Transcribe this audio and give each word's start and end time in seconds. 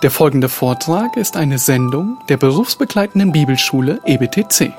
Der 0.00 0.12
folgende 0.12 0.48
Vortrag 0.48 1.16
ist 1.16 1.36
eine 1.36 1.58
Sendung 1.58 2.20
der 2.28 2.36
berufsbegleitenden 2.36 3.32
Bibelschule 3.32 4.00
EBTC. 4.04 4.72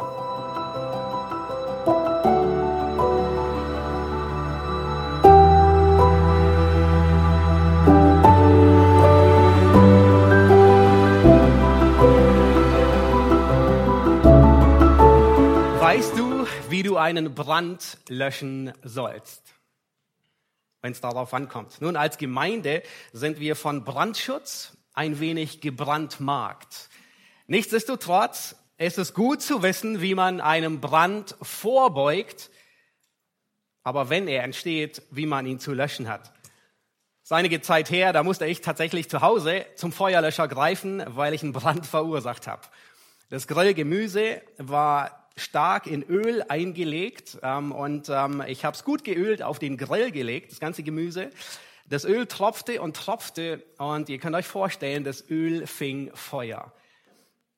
Weißt 15.81 16.17
du, 16.17 16.47
wie 16.69 16.83
du 16.83 16.95
einen 16.95 17.35
Brand 17.35 17.97
löschen 18.07 18.71
sollst, 18.85 19.53
wenn 20.81 20.93
es 20.93 21.01
darauf 21.01 21.33
ankommt? 21.33 21.81
Nun, 21.81 21.97
als 21.97 22.17
Gemeinde 22.17 22.83
sind 23.11 23.41
wir 23.41 23.57
von 23.57 23.83
Brandschutz 23.83 24.78
ein 24.99 25.21
wenig 25.21 25.61
gebrandmarkt. 25.61 26.89
Nichtsdestotrotz 27.47 28.57
ist 28.77 28.97
es 28.97 29.13
gut 29.13 29.41
zu 29.41 29.63
wissen, 29.63 30.01
wie 30.01 30.13
man 30.13 30.41
einem 30.41 30.81
Brand 30.81 31.37
vorbeugt, 31.41 32.49
aber 33.81 34.09
wenn 34.09 34.27
er 34.27 34.43
entsteht, 34.43 35.01
wie 35.09 35.25
man 35.25 35.45
ihn 35.45 35.61
zu 35.61 35.73
löschen 35.73 36.09
hat. 36.09 36.33
Das 37.29 37.61
Zeit 37.61 37.89
her, 37.91 38.11
da 38.11 38.23
musste 38.23 38.45
ich 38.45 38.59
tatsächlich 38.59 39.09
zu 39.09 39.21
Hause 39.21 39.65
zum 39.75 39.93
Feuerlöscher 39.93 40.49
greifen, 40.49 41.01
weil 41.07 41.33
ich 41.33 41.43
einen 41.43 41.53
Brand 41.53 41.85
verursacht 41.85 42.45
habe. 42.45 42.63
Das 43.29 43.47
Grillgemüse 43.47 44.41
war 44.57 45.29
stark 45.37 45.87
in 45.87 46.03
Öl 46.03 46.43
eingelegt 46.49 47.37
ähm, 47.41 47.71
und 47.71 48.09
ähm, 48.09 48.43
ich 48.45 48.65
habe 48.65 48.75
es 48.75 48.83
gut 48.83 49.05
geölt 49.05 49.43
auf 49.43 49.59
den 49.59 49.77
Grill 49.77 50.11
gelegt, 50.11 50.51
das 50.51 50.59
ganze 50.59 50.83
Gemüse. 50.83 51.29
Das 51.89 52.05
Öl 52.05 52.27
tropfte 52.27 52.83
und 52.83 52.95
tropfte 52.95 53.63
und 53.79 54.09
ihr 54.09 54.19
könnt 54.19 54.35
euch 54.35 54.45
vorstellen, 54.45 55.03
das 55.03 55.27
Öl 55.27 55.65
fing 55.65 56.11
Feuer. 56.13 56.71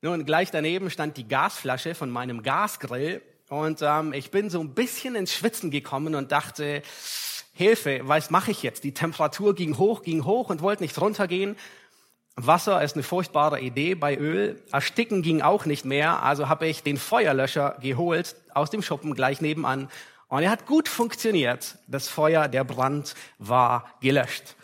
Nun, 0.01 0.23
gleich 0.23 0.51
daneben 0.51 0.89
stand 0.89 1.17
die 1.17 1.27
Gasflasche 1.27 1.95
von 1.95 2.09
meinem 2.09 2.41
Gasgrill 2.41 3.21
und 3.49 3.81
ähm, 3.81 4.13
ich 4.13 4.31
bin 4.31 4.49
so 4.49 4.61
ein 4.61 4.73
bisschen 4.73 5.15
ins 5.15 5.33
Schwitzen 5.33 5.69
gekommen 5.69 6.15
und 6.15 6.31
dachte, 6.31 6.81
Hilfe, 7.51 7.99
was 8.03 8.29
mache 8.29 8.51
ich 8.51 8.63
jetzt? 8.63 8.85
Die 8.85 8.93
Temperatur 8.93 9.53
ging 9.53 9.77
hoch, 9.77 10.01
ging 10.01 10.23
hoch 10.23 10.49
und 10.49 10.61
wollte 10.61 10.83
nicht 10.83 10.99
runtergehen. 11.01 11.57
Wasser 12.37 12.81
ist 12.81 12.95
eine 12.95 13.03
furchtbare 13.03 13.59
Idee 13.59 13.95
bei 13.95 14.15
Öl. 14.15 14.63
Ersticken 14.71 15.23
ging 15.23 15.41
auch 15.41 15.65
nicht 15.65 15.83
mehr, 15.83 16.23
also 16.23 16.47
habe 16.47 16.67
ich 16.67 16.83
den 16.83 16.95
Feuerlöscher 16.95 17.77
geholt 17.81 18.37
aus 18.53 18.69
dem 18.69 18.81
Schuppen 18.81 19.13
gleich 19.13 19.41
nebenan 19.41 19.89
und 20.31 20.43
er 20.43 20.49
hat 20.49 20.65
gut 20.65 20.87
funktioniert. 20.87 21.75
Das 21.87 22.07
Feuer, 22.07 22.47
der 22.47 22.63
Brand 22.63 23.15
war 23.37 23.85
gelöscht. 23.99 24.55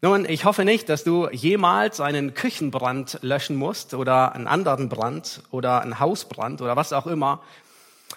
Nun, 0.00 0.24
ich 0.24 0.46
hoffe 0.46 0.64
nicht, 0.64 0.88
dass 0.88 1.04
du 1.04 1.28
jemals 1.28 2.00
einen 2.00 2.32
Küchenbrand 2.32 3.18
löschen 3.20 3.56
musst 3.56 3.92
oder 3.92 4.34
einen 4.34 4.46
anderen 4.46 4.88
Brand 4.88 5.42
oder 5.50 5.82
einen 5.82 6.00
Hausbrand 6.00 6.62
oder 6.62 6.74
was 6.76 6.94
auch 6.94 7.06
immer. 7.06 7.42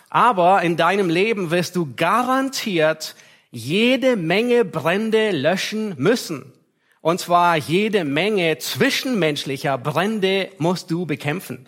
Aber 0.10 0.62
in 0.62 0.78
deinem 0.78 1.10
Leben 1.10 1.52
wirst 1.52 1.76
du 1.76 1.94
garantiert 1.98 3.16
jede 3.52 4.16
Menge 4.16 4.64
Brände 4.64 5.32
löschen 5.32 5.96
müssen. 5.98 6.54
Und 7.02 7.20
zwar 7.20 7.58
jede 7.58 8.06
Menge 8.06 8.60
zwischenmenschlicher 8.60 9.78
Brände 9.78 10.50
musst 10.58 10.90
du 10.90 11.06
bekämpfen. 11.06 11.68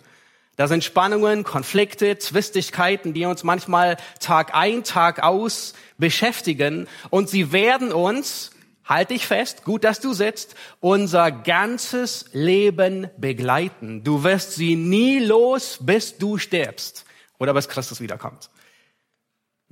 Da 0.56 0.68
sind 0.68 0.84
Spannungen, 0.84 1.44
Konflikte, 1.44 2.18
Zwistigkeiten, 2.18 3.12
die 3.12 3.24
uns 3.26 3.42
manchmal 3.42 3.96
Tag 4.20 4.54
ein, 4.54 4.84
Tag 4.84 5.22
aus 5.22 5.74
beschäftigen. 5.98 6.86
Und 7.10 7.28
sie 7.28 7.52
werden 7.52 7.92
uns, 7.92 8.50
halt 8.84 9.10
dich 9.10 9.26
fest, 9.26 9.64
gut, 9.64 9.82
dass 9.82 10.00
du 10.00 10.12
sitzt, 10.12 10.54
unser 10.80 11.32
ganzes 11.32 12.26
Leben 12.32 13.10
begleiten. 13.16 14.04
Du 14.04 14.22
wirst 14.22 14.52
sie 14.52 14.76
nie 14.76 15.18
los, 15.18 15.78
bis 15.80 16.18
du 16.18 16.38
stirbst 16.38 17.04
oder 17.38 17.54
bis 17.54 17.68
Christus 17.68 18.00
wiederkommt. 18.00 18.50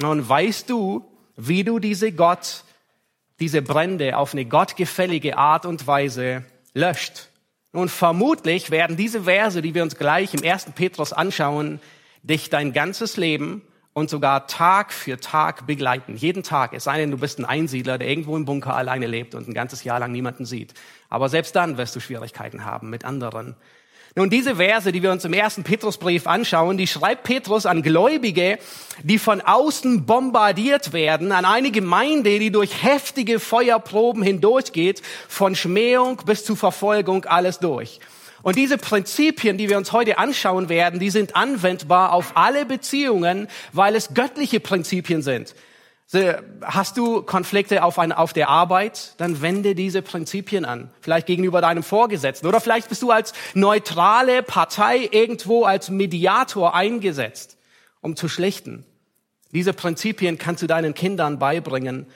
Und 0.03 0.28
weißt 0.28 0.69
du, 0.69 1.04
wie 1.37 1.62
du 1.62 1.78
diese 1.78 2.12
Gott 2.12 2.65
diese 3.42 3.60
Brände 3.60 4.16
auf 4.16 4.34
eine 4.34 4.44
gottgefällige 4.44 5.37
Art 5.37 5.66
und 5.66 5.84
Weise 5.88 6.44
löscht. 6.75 7.28
Und 7.72 7.91
vermutlich 7.91 8.71
werden 8.71 8.97
diese 8.97 9.22
Verse, 9.22 9.62
die 9.62 9.75
wir 9.75 9.83
uns 9.83 9.97
gleich 9.97 10.34
im 10.34 10.43
ersten 10.43 10.72
Petrus 10.72 11.12
anschauen, 11.12 11.81
dich 12.22 12.50
dein 12.50 12.72
ganzes 12.72 13.16
Leben 13.16 13.62
und 13.94 14.10
sogar 14.10 14.47
Tag 14.47 14.93
für 14.93 15.19
Tag 15.19 15.66
begleiten. 15.66 16.16
Jeden 16.16 16.43
Tag, 16.43 16.72
es 16.75 16.84
sei 16.84 16.99
denn, 16.99 17.10
du 17.10 17.19
bist 17.19 17.38
ein 17.38 17.44
Einsiedler, 17.44 17.99
der 17.99 18.09
irgendwo 18.09 18.37
im 18.37 18.44
Bunker 18.44 18.75
alleine 18.75 19.06
lebt 19.06 19.34
und 19.34 19.49
ein 19.49 19.55
ganzes 19.55 19.84
Jahr 19.84 19.99
lang 20.00 20.12
niemanden 20.12 20.44
sieht. 20.44 20.75
Aber 21.09 21.28
selbst 21.28 21.56
dann 21.56 21.77
wirst 21.78 21.97
du 21.97 22.00
Schwierigkeiten 22.00 22.65
haben 22.65 22.91
mit 22.91 23.05
anderen. 23.05 23.56
Nun, 24.14 24.28
diese 24.28 24.56
Verse, 24.56 24.92
die 24.92 25.02
wir 25.02 25.10
uns 25.10 25.24
im 25.24 25.32
ersten 25.32 25.62
Petrusbrief 25.62 26.26
anschauen, 26.26 26.76
die 26.76 26.86
schreibt 26.86 27.24
Petrus 27.24 27.64
an 27.64 27.80
Gläubige, 27.80 28.58
die 29.02 29.18
von 29.18 29.40
außen 29.40 30.04
bombardiert 30.04 30.92
werden, 30.92 31.32
an 31.32 31.46
eine 31.46 31.70
Gemeinde, 31.70 32.38
die 32.38 32.50
durch 32.50 32.82
heftige 32.82 33.40
Feuerproben 33.40 34.22
hindurchgeht, 34.22 35.00
von 35.28 35.54
Schmähung 35.54 36.20
bis 36.26 36.44
zu 36.44 36.56
Verfolgung, 36.56 37.24
alles 37.24 37.58
durch. 37.58 38.00
Und 38.42 38.56
diese 38.56 38.76
Prinzipien, 38.76 39.56
die 39.56 39.70
wir 39.70 39.78
uns 39.78 39.92
heute 39.92 40.18
anschauen 40.18 40.68
werden, 40.68 41.00
die 41.00 41.10
sind 41.10 41.34
anwendbar 41.34 42.12
auf 42.12 42.32
alle 42.36 42.66
Beziehungen, 42.66 43.48
weil 43.72 43.96
es 43.96 44.12
göttliche 44.12 44.60
Prinzipien 44.60 45.22
sind. 45.22 45.54
Hast 46.60 46.98
du 46.98 47.22
Konflikte 47.22 47.82
auf, 47.82 47.98
ein, 47.98 48.12
auf 48.12 48.34
der 48.34 48.50
Arbeit, 48.50 49.14
dann 49.16 49.40
wende 49.40 49.74
diese 49.74 50.02
Prinzipien 50.02 50.66
an. 50.66 50.90
Vielleicht 51.00 51.26
gegenüber 51.26 51.62
deinem 51.62 51.82
Vorgesetzten. 51.82 52.46
Oder 52.46 52.60
vielleicht 52.60 52.90
bist 52.90 53.00
du 53.00 53.10
als 53.10 53.32
neutrale 53.54 54.42
Partei 54.42 55.08
irgendwo 55.10 55.64
als 55.64 55.88
Mediator 55.88 56.74
eingesetzt, 56.74 57.56
um 58.02 58.14
zu 58.14 58.28
schlichten. 58.28 58.84
Diese 59.52 59.72
Prinzipien 59.72 60.36
kannst 60.36 60.62
du 60.62 60.66
deinen 60.66 60.92
Kindern 60.92 61.38
beibringen, 61.38 62.06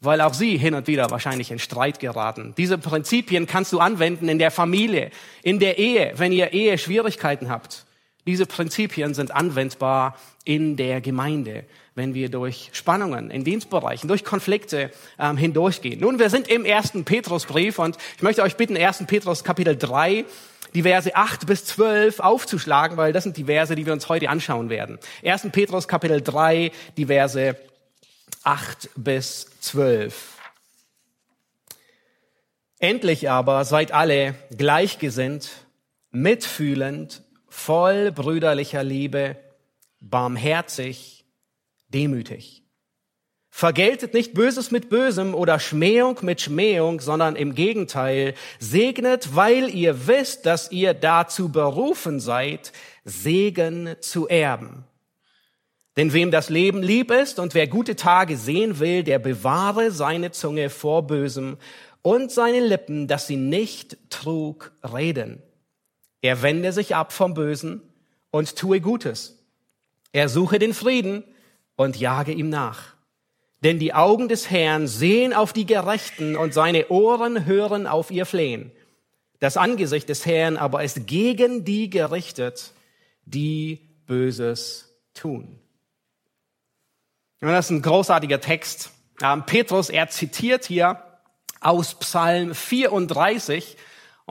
weil 0.00 0.20
auch 0.20 0.34
sie 0.34 0.56
hin 0.56 0.74
und 0.74 0.86
wieder 0.86 1.10
wahrscheinlich 1.10 1.50
in 1.50 1.58
Streit 1.58 1.98
geraten. 1.98 2.54
Diese 2.56 2.78
Prinzipien 2.78 3.46
kannst 3.46 3.72
du 3.72 3.80
anwenden 3.80 4.28
in 4.28 4.38
der 4.38 4.52
Familie, 4.52 5.10
in 5.42 5.58
der 5.58 5.78
Ehe, 5.78 6.12
wenn 6.16 6.30
ihr 6.30 6.52
Ehe 6.52 6.78
Schwierigkeiten 6.78 7.50
habt. 7.50 7.84
Diese 8.26 8.46
Prinzipien 8.46 9.14
sind 9.14 9.30
anwendbar 9.30 10.16
in 10.44 10.76
der 10.76 11.00
Gemeinde, 11.00 11.64
wenn 11.94 12.14
wir 12.14 12.28
durch 12.28 12.70
Spannungen 12.72 13.30
in 13.30 13.44
Dienstbereichen, 13.44 14.08
durch 14.08 14.24
Konflikte 14.24 14.90
ähm, 15.18 15.36
hindurchgehen. 15.36 16.00
Nun, 16.00 16.18
wir 16.18 16.30
sind 16.30 16.48
im 16.48 16.64
ersten 16.64 17.04
Petrusbrief 17.04 17.78
und 17.78 17.96
ich 18.16 18.22
möchte 18.22 18.42
euch 18.42 18.56
bitten, 18.56 18.76
ersten 18.76 19.06
Petrus 19.06 19.42
Kapitel 19.42 19.76
3, 19.76 20.24
die 20.74 20.82
Verse 20.82 21.14
8 21.14 21.46
bis 21.46 21.64
12 21.64 22.20
aufzuschlagen, 22.20 22.96
weil 22.96 23.12
das 23.12 23.24
sind 23.24 23.36
die 23.36 23.44
Verse, 23.44 23.74
die 23.74 23.86
wir 23.86 23.92
uns 23.92 24.08
heute 24.08 24.28
anschauen 24.28 24.68
werden. 24.68 24.98
Ersten 25.22 25.50
Petrus 25.50 25.88
Kapitel 25.88 26.20
3, 26.20 26.72
die 26.96 27.06
Verse 27.06 27.56
8 28.44 28.90
bis 28.96 29.48
12. 29.60 30.38
Endlich 32.78 33.28
aber 33.28 33.64
seid 33.64 33.92
alle 33.92 34.34
gleichgesinnt, 34.56 35.50
mitfühlend, 36.10 37.22
voll 37.50 38.12
brüderlicher 38.12 38.82
Liebe, 38.82 39.36
barmherzig, 40.00 41.26
demütig. 41.88 42.62
Vergeltet 43.50 44.14
nicht 44.14 44.32
Böses 44.32 44.70
mit 44.70 44.88
Bösem 44.88 45.34
oder 45.34 45.58
Schmähung 45.58 46.18
mit 46.22 46.40
Schmähung, 46.40 47.00
sondern 47.00 47.34
im 47.34 47.54
Gegenteil, 47.54 48.34
segnet, 48.60 49.34
weil 49.34 49.68
ihr 49.68 50.06
wisst, 50.06 50.46
dass 50.46 50.70
ihr 50.70 50.94
dazu 50.94 51.50
berufen 51.50 52.20
seid, 52.20 52.72
Segen 53.04 53.96
zu 54.00 54.28
erben. 54.28 54.84
Denn 55.96 56.12
wem 56.12 56.30
das 56.30 56.48
Leben 56.48 56.82
lieb 56.82 57.10
ist 57.10 57.40
und 57.40 57.54
wer 57.54 57.66
gute 57.66 57.96
Tage 57.96 58.36
sehen 58.36 58.78
will, 58.78 59.02
der 59.02 59.18
bewahre 59.18 59.90
seine 59.90 60.30
Zunge 60.30 60.70
vor 60.70 61.06
Bösem 61.06 61.58
und 62.02 62.30
seine 62.30 62.60
Lippen, 62.60 63.08
dass 63.08 63.26
sie 63.26 63.36
nicht 63.36 63.98
Trug 64.08 64.72
reden. 64.84 65.42
Er 66.22 66.42
wende 66.42 66.72
sich 66.72 66.94
ab 66.94 67.12
vom 67.12 67.34
Bösen 67.34 67.82
und 68.30 68.56
tue 68.56 68.80
Gutes. 68.80 69.38
Er 70.12 70.28
suche 70.28 70.58
den 70.58 70.74
Frieden 70.74 71.24
und 71.76 71.98
jage 71.98 72.32
ihm 72.32 72.48
nach. 72.48 72.94
Denn 73.62 73.78
die 73.78 73.94
Augen 73.94 74.28
des 74.28 74.50
Herrn 74.50 74.86
sehen 74.86 75.34
auf 75.34 75.52
die 75.52 75.66
Gerechten 75.66 76.36
und 76.36 76.54
seine 76.54 76.88
Ohren 76.88 77.44
hören 77.46 77.86
auf 77.86 78.10
ihr 78.10 78.26
Flehen. 78.26 78.72
Das 79.38 79.56
Angesicht 79.56 80.08
des 80.08 80.26
Herrn 80.26 80.56
aber 80.56 80.82
ist 80.84 81.06
gegen 81.06 81.64
die 81.64 81.90
gerichtet, 81.90 82.72
die 83.24 83.80
Böses 84.06 84.94
tun. 85.14 85.58
Das 87.40 87.66
ist 87.66 87.70
ein 87.70 87.82
großartiger 87.82 88.40
Text. 88.40 88.90
Petrus, 89.46 89.88
er 89.88 90.08
zitiert 90.08 90.66
hier 90.66 91.02
aus 91.60 91.94
Psalm 91.98 92.54
34 92.54 93.76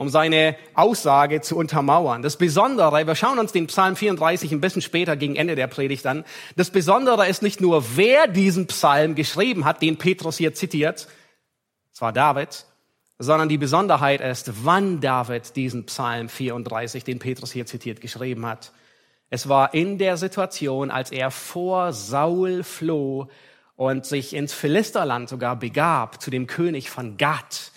um 0.00 0.08
seine 0.08 0.56
Aussage 0.72 1.42
zu 1.42 1.58
untermauern. 1.58 2.22
Das 2.22 2.38
Besondere, 2.38 3.06
wir 3.06 3.14
schauen 3.14 3.38
uns 3.38 3.52
den 3.52 3.66
Psalm 3.66 3.96
34 3.96 4.50
ein 4.50 4.62
bisschen 4.62 4.80
später 4.80 5.14
gegen 5.14 5.36
Ende 5.36 5.56
der 5.56 5.66
Predigt 5.66 6.06
an. 6.06 6.24
Das 6.56 6.70
Besondere 6.70 7.28
ist 7.28 7.42
nicht 7.42 7.60
nur, 7.60 7.84
wer 7.96 8.26
diesen 8.26 8.66
Psalm 8.66 9.14
geschrieben 9.14 9.66
hat, 9.66 9.82
den 9.82 9.98
Petrus 9.98 10.38
hier 10.38 10.54
zitiert, 10.54 11.06
zwar 11.92 12.14
David, 12.14 12.64
sondern 13.18 13.50
die 13.50 13.58
Besonderheit 13.58 14.22
ist, 14.22 14.64
wann 14.64 15.02
David 15.02 15.54
diesen 15.54 15.84
Psalm 15.84 16.30
34, 16.30 17.04
den 17.04 17.18
Petrus 17.18 17.52
hier 17.52 17.66
zitiert, 17.66 18.00
geschrieben 18.00 18.46
hat. 18.46 18.72
Es 19.28 19.50
war 19.50 19.74
in 19.74 19.98
der 19.98 20.16
Situation, 20.16 20.90
als 20.90 21.12
er 21.12 21.30
vor 21.30 21.92
Saul 21.92 22.62
floh 22.62 23.28
und 23.76 24.06
sich 24.06 24.32
ins 24.32 24.54
Philisterland 24.54 25.28
sogar 25.28 25.56
begab, 25.56 26.22
zu 26.22 26.30
dem 26.30 26.46
König 26.46 26.88
von 26.88 27.18
Gad, 27.18 27.70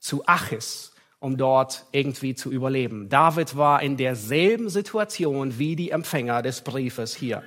zu 0.00 0.22
Achis, 0.26 0.89
um 1.20 1.36
dort 1.36 1.84
irgendwie 1.92 2.34
zu 2.34 2.50
überleben. 2.50 3.08
David 3.10 3.56
war 3.56 3.82
in 3.82 3.96
derselben 3.96 4.70
Situation 4.70 5.58
wie 5.58 5.76
die 5.76 5.90
Empfänger 5.90 6.42
des 6.42 6.62
Briefes 6.62 7.14
hier. 7.14 7.42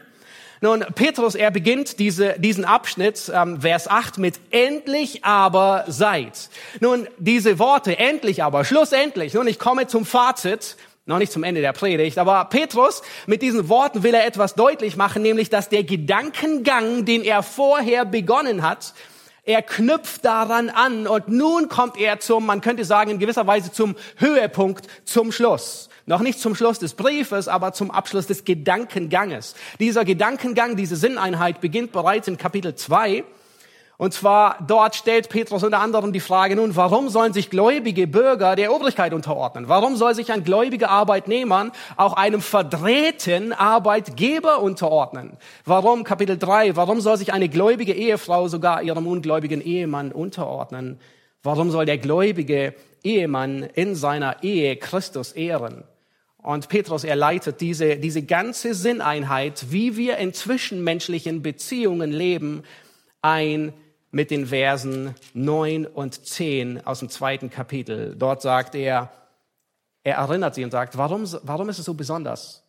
Nun, 0.61 0.85
Petrus, 0.95 1.35
er 1.35 1.51
beginnt 1.51 1.99
diese, 1.99 2.39
diesen 2.39 2.63
Abschnitt, 2.63 3.29
ähm, 3.35 3.59
Vers 3.59 3.89
8, 3.89 4.17
mit 4.17 4.39
endlich 4.51 5.25
aber 5.25 5.83
seid. 5.87 6.49
Nun, 6.79 7.09
diese 7.17 7.59
Worte, 7.59 7.99
endlich 7.99 8.43
aber, 8.43 8.63
schlussendlich. 8.63 9.33
Nun, 9.33 9.47
ich 9.47 9.59
komme 9.59 9.87
zum 9.87 10.05
Fazit, 10.05 10.77
noch 11.05 11.17
nicht 11.17 11.33
zum 11.33 11.43
Ende 11.43 11.59
der 11.59 11.73
Predigt, 11.73 12.17
aber 12.17 12.45
Petrus, 12.45 13.01
mit 13.27 13.41
diesen 13.41 13.67
Worten 13.67 14.03
will 14.03 14.13
er 14.13 14.25
etwas 14.25 14.55
deutlich 14.55 14.95
machen, 14.95 15.21
nämlich, 15.21 15.49
dass 15.49 15.67
der 15.67 15.83
Gedankengang, 15.83 17.03
den 17.03 17.23
er 17.23 17.43
vorher 17.43 18.05
begonnen 18.05 18.61
hat, 18.61 18.93
er 19.45 19.61
knüpft 19.61 20.23
daran 20.23 20.69
an 20.69 21.05
und 21.05 21.27
nun 21.27 21.67
kommt 21.67 21.97
er 21.97 22.19
zum, 22.19 22.45
man 22.45 22.61
könnte 22.61 22.85
sagen, 22.85 23.11
in 23.11 23.19
gewisser 23.19 23.45
Weise 23.45 23.71
zum 23.71 23.95
Höhepunkt, 24.17 24.87
zum 25.03 25.31
Schluss. 25.31 25.89
Noch 26.05 26.21
nicht 26.21 26.39
zum 26.39 26.55
Schluss 26.55 26.79
des 26.79 26.93
Briefes, 26.93 27.47
aber 27.47 27.73
zum 27.73 27.91
Abschluss 27.91 28.27
des 28.27 28.45
Gedankenganges. 28.45 29.55
Dieser 29.79 30.05
Gedankengang, 30.05 30.75
diese 30.75 30.95
Sinneinheit 30.95 31.61
beginnt 31.61 31.91
bereits 31.91 32.27
in 32.27 32.37
Kapitel 32.37 32.75
2 32.75 33.23
und 33.97 34.13
zwar 34.13 34.57
dort 34.67 34.95
stellt 34.95 35.29
Petrus 35.29 35.63
unter 35.63 35.79
anderem 35.79 36.13
die 36.13 36.19
Frage, 36.19 36.55
nun, 36.55 36.75
warum 36.75 37.09
sollen 37.09 37.31
sich 37.31 37.49
gläubige 37.49 38.07
Bürger 38.07 38.55
der 38.55 38.73
Obrigkeit 38.73 39.13
unterordnen? 39.13 39.69
Warum 39.69 39.95
soll 39.95 40.15
sich 40.15 40.31
ein 40.31 40.43
gläubiger 40.43 40.89
Arbeitnehmer 40.89 41.71
auch 41.95 42.13
einem 42.13 42.41
verdrehten 42.41 43.53
Arbeitgeber 43.53 44.61
unterordnen? 44.61 45.37
Warum, 45.65 46.03
Kapitel 46.03 46.37
3, 46.39 46.75
warum 46.75 47.01
soll 47.01 47.17
sich 47.17 47.33
eine 47.33 47.49
gläubige 47.49 47.93
Ehefrau 47.93 48.47
sogar 48.47 48.81
ihrem 48.81 49.05
ungläubigen 49.05 49.61
Ehemann 49.61 50.11
unterordnen? 50.11 50.99
Warum 51.43 51.69
soll 51.69 51.85
der 51.85 51.99
gläubige 51.99 52.73
Ehemann 53.03 53.61
in 53.61 53.95
seiner 53.95 54.41
Ehe 54.43 54.75
Christus 54.75 55.33
ehren? 55.33 55.83
Und 56.41 56.67
Petrus, 56.67 57.03
er 57.03 57.15
leitet 57.15 57.61
diese, 57.61 57.97
diese 57.97 58.23
ganze 58.23 58.73
Sinneinheit, 58.73 59.67
wie 59.69 59.95
wir 59.95 60.17
in 60.17 60.33
zwischenmenschlichen 60.33 61.41
Beziehungen 61.41 62.11
leben, 62.11 62.63
ein 63.21 63.71
mit 64.13 64.29
den 64.29 64.45
Versen 64.45 65.15
9 65.33 65.87
und 65.87 66.25
10 66.25 66.85
aus 66.85 66.99
dem 66.99 67.09
zweiten 67.09 67.49
Kapitel. 67.49 68.15
Dort 68.15 68.43
sagt 68.43 68.75
er, 68.75 69.11
er 70.03 70.15
erinnert 70.17 70.53
sie 70.53 70.63
und 70.63 70.69
sagt, 70.69 70.99
warum, 70.99 71.27
warum 71.41 71.67
ist 71.67 71.79
es 71.79 71.85
so 71.85 71.95
besonders? 71.95 72.63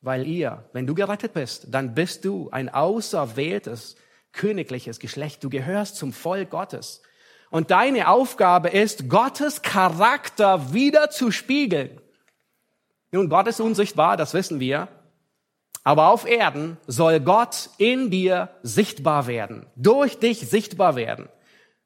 Weil 0.00 0.26
ihr, 0.26 0.64
wenn 0.72 0.88
du 0.88 0.94
gerettet 0.94 1.34
bist, 1.34 1.68
dann 1.70 1.94
bist 1.94 2.24
du 2.24 2.50
ein 2.50 2.68
auserwähltes, 2.68 3.94
königliches 4.32 4.98
Geschlecht. 4.98 5.44
Du 5.44 5.50
gehörst 5.50 5.94
zum 5.94 6.12
Volk 6.12 6.50
Gottes. 6.50 7.02
Und 7.50 7.70
deine 7.70 8.08
Aufgabe 8.08 8.68
ist, 8.68 9.08
Gottes 9.08 9.62
Charakter 9.62 10.72
wieder 10.72 11.10
zu 11.10 11.30
spiegeln. 11.30 12.00
Nun, 13.12 13.28
Gott 13.28 13.46
ist 13.46 13.60
unsichtbar, 13.60 14.16
das 14.16 14.34
wissen 14.34 14.58
wir. 14.58 14.88
Aber 15.88 16.08
auf 16.08 16.28
Erden 16.28 16.76
soll 16.86 17.18
Gott 17.18 17.70
in 17.78 18.10
dir 18.10 18.50
sichtbar 18.62 19.26
werden, 19.26 19.64
durch 19.74 20.18
dich 20.18 20.40
sichtbar 20.40 20.96
werden. 20.96 21.30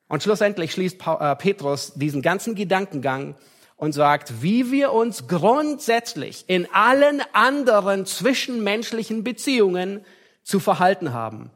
Und 0.09 0.25
schlussendlich 0.25 0.73
schließt 0.73 0.99
äh, 1.07 1.37
Petrus 1.37 1.93
diesen 1.95 2.21
ganzen 2.21 2.57
Gedankengang 2.57 3.37
und 3.77 3.93
sagt, 3.93 4.43
wie 4.43 4.73
wir 4.73 4.91
uns 4.91 5.29
grundsätzlich 5.29 6.47
in 6.49 6.67
allen 6.73 7.23
anderen 7.33 8.05
zwischenmenschlichen 8.05 9.23
Beziehungen 9.23 10.05
zu 10.43 10.59
verhalten 10.59 11.13
haben. 11.13 11.53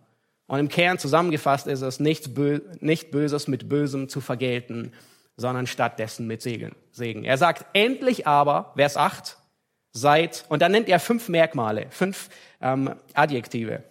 Und 0.46 0.60
im 0.60 0.68
Kern 0.68 1.00
zusammengefasst 1.00 1.66
ist 1.66 1.82
es, 1.82 1.98
nichts 1.98 2.32
Bö 2.32 2.60
nicht 2.78 3.10
Böses 3.10 3.48
mit 3.48 3.68
Bösem 3.68 4.08
zu 4.08 4.20
vergelten, 4.20 4.92
sondern 5.36 5.66
stattdessen 5.66 6.28
mit 6.28 6.42
Segen. 6.42 7.24
Er 7.24 7.38
sagt, 7.38 7.66
endlich 7.72 8.28
aber, 8.28 8.72
Vers 8.76 8.96
8, 8.96 9.36
seid, 9.96 10.44
und 10.48 10.62
dann 10.62 10.72
nennt 10.72 10.88
er 10.88 11.00
fünf 11.00 11.28
Merkmale, 11.28 11.86
fünf 11.90 12.28
ähm, 12.60 12.94
Adjektive. 13.14 13.82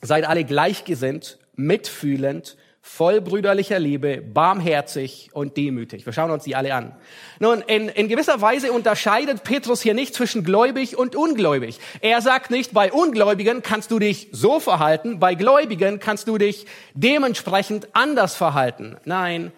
Seid 0.00 0.24
alle 0.26 0.44
gleichgesinnt, 0.44 1.38
mitfühlend, 1.56 2.56
voll 2.80 3.20
brüderlicher 3.20 3.78
Liebe, 3.78 4.22
barmherzig 4.22 5.30
und 5.32 5.56
demütig. 5.56 6.06
Wir 6.06 6.12
schauen 6.12 6.30
uns 6.30 6.44
die 6.44 6.54
alle 6.54 6.72
an. 6.74 6.94
Nun, 7.40 7.60
in, 7.66 7.88
in 7.88 8.08
gewisser 8.08 8.40
Weise 8.40 8.72
unterscheidet 8.72 9.42
Petrus 9.42 9.82
hier 9.82 9.94
nicht 9.94 10.14
zwischen 10.14 10.44
gläubig 10.44 10.96
und 10.96 11.16
ungläubig. 11.16 11.80
Er 12.00 12.22
sagt 12.22 12.50
nicht, 12.50 12.72
bei 12.72 12.92
Ungläubigen 12.92 13.62
kannst 13.62 13.90
du 13.90 13.98
dich 13.98 14.28
so 14.32 14.60
verhalten, 14.60 15.18
bei 15.18 15.34
Gläubigen 15.34 15.98
kannst 15.98 16.28
du 16.28 16.38
dich 16.38 16.66
dementsprechend 16.94 17.88
anders 17.92 18.36
verhalten. 18.36 18.96
Nein, 19.04 19.52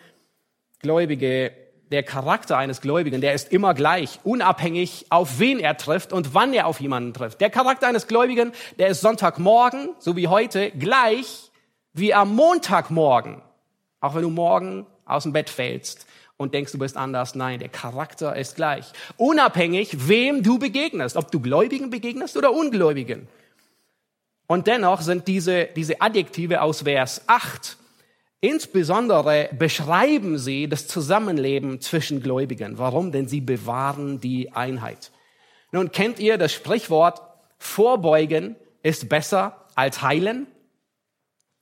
Gläubige 0.81 1.53
der 1.91 2.03
Charakter 2.05 2.57
eines 2.57 2.81
Gläubigen, 2.81 3.21
der 3.21 3.35
ist 3.35 3.53
immer 3.53 3.75
gleich, 3.75 4.21
unabhängig, 4.23 5.07
auf 5.11 5.39
wen 5.41 5.59
er 5.59 5.77
trifft 5.77 6.13
und 6.13 6.35
wann 6.35 6.55
er 6.55 6.67
auf 6.67 6.81
jemanden 6.81 7.13
trifft. 7.13 7.41
Der 7.41 7.51
Charakter 7.51 7.89
eines 7.89 8.07
Gläubigen, 8.07 8.53
der 8.79 8.89
ist 8.89 9.01
Sonntagmorgen, 9.01 9.91
so 9.99 10.17
wie 10.17 10.29
heute, 10.29 10.71
gleich 10.71 11.51
wie 11.93 12.15
am 12.15 12.35
Montagmorgen. 12.35 13.43
Auch 14.01 14.15
wenn 14.15 14.23
du 14.23 14.31
morgen 14.31 14.87
aus 15.05 15.25
dem 15.25 15.33
Bett 15.33 15.51
fällst 15.51 16.07
und 16.37 16.55
denkst, 16.55 16.73
du 16.73 16.79
bist 16.79 16.97
anders. 16.97 17.35
Nein, 17.35 17.59
der 17.59 17.69
Charakter 17.69 18.37
ist 18.37 18.55
gleich. 18.55 18.93
Unabhängig, 19.17 20.09
wem 20.09 20.45
du 20.45 20.59
begegnest, 20.59 21.17
ob 21.17 21.33
du 21.33 21.41
Gläubigen 21.41 21.91
begegnest 21.91 22.37
oder 22.37 22.53
Ungläubigen. 22.53 23.29
Und 24.47 24.69
dennoch 24.69 25.01
sind 25.01 25.29
diese, 25.29 25.67
diese 25.77 26.01
Adjektive 26.01 26.63
aus 26.63 26.83
Vers 26.83 27.23
8 27.27 27.77
Insbesondere 28.41 29.51
beschreiben 29.53 30.39
sie 30.39 30.67
das 30.67 30.87
Zusammenleben 30.87 31.81
zwischen 31.81 32.23
Gläubigen. 32.23 32.79
Warum? 32.79 33.13
Denn 33.13 33.29
sie 33.29 33.43
bewahren 33.43 34.21
die 34.21 34.53
Einheit. 34.53 35.11
Nun 35.73 35.93
kennt 35.93 36.19
ihr 36.19 36.39
das 36.39 36.53
Sprichwort, 36.53 37.21
vorbeugen 37.59 38.57
ist 38.83 39.09
besser 39.11 39.67
als 39.75 40.01
heilen? 40.01 40.47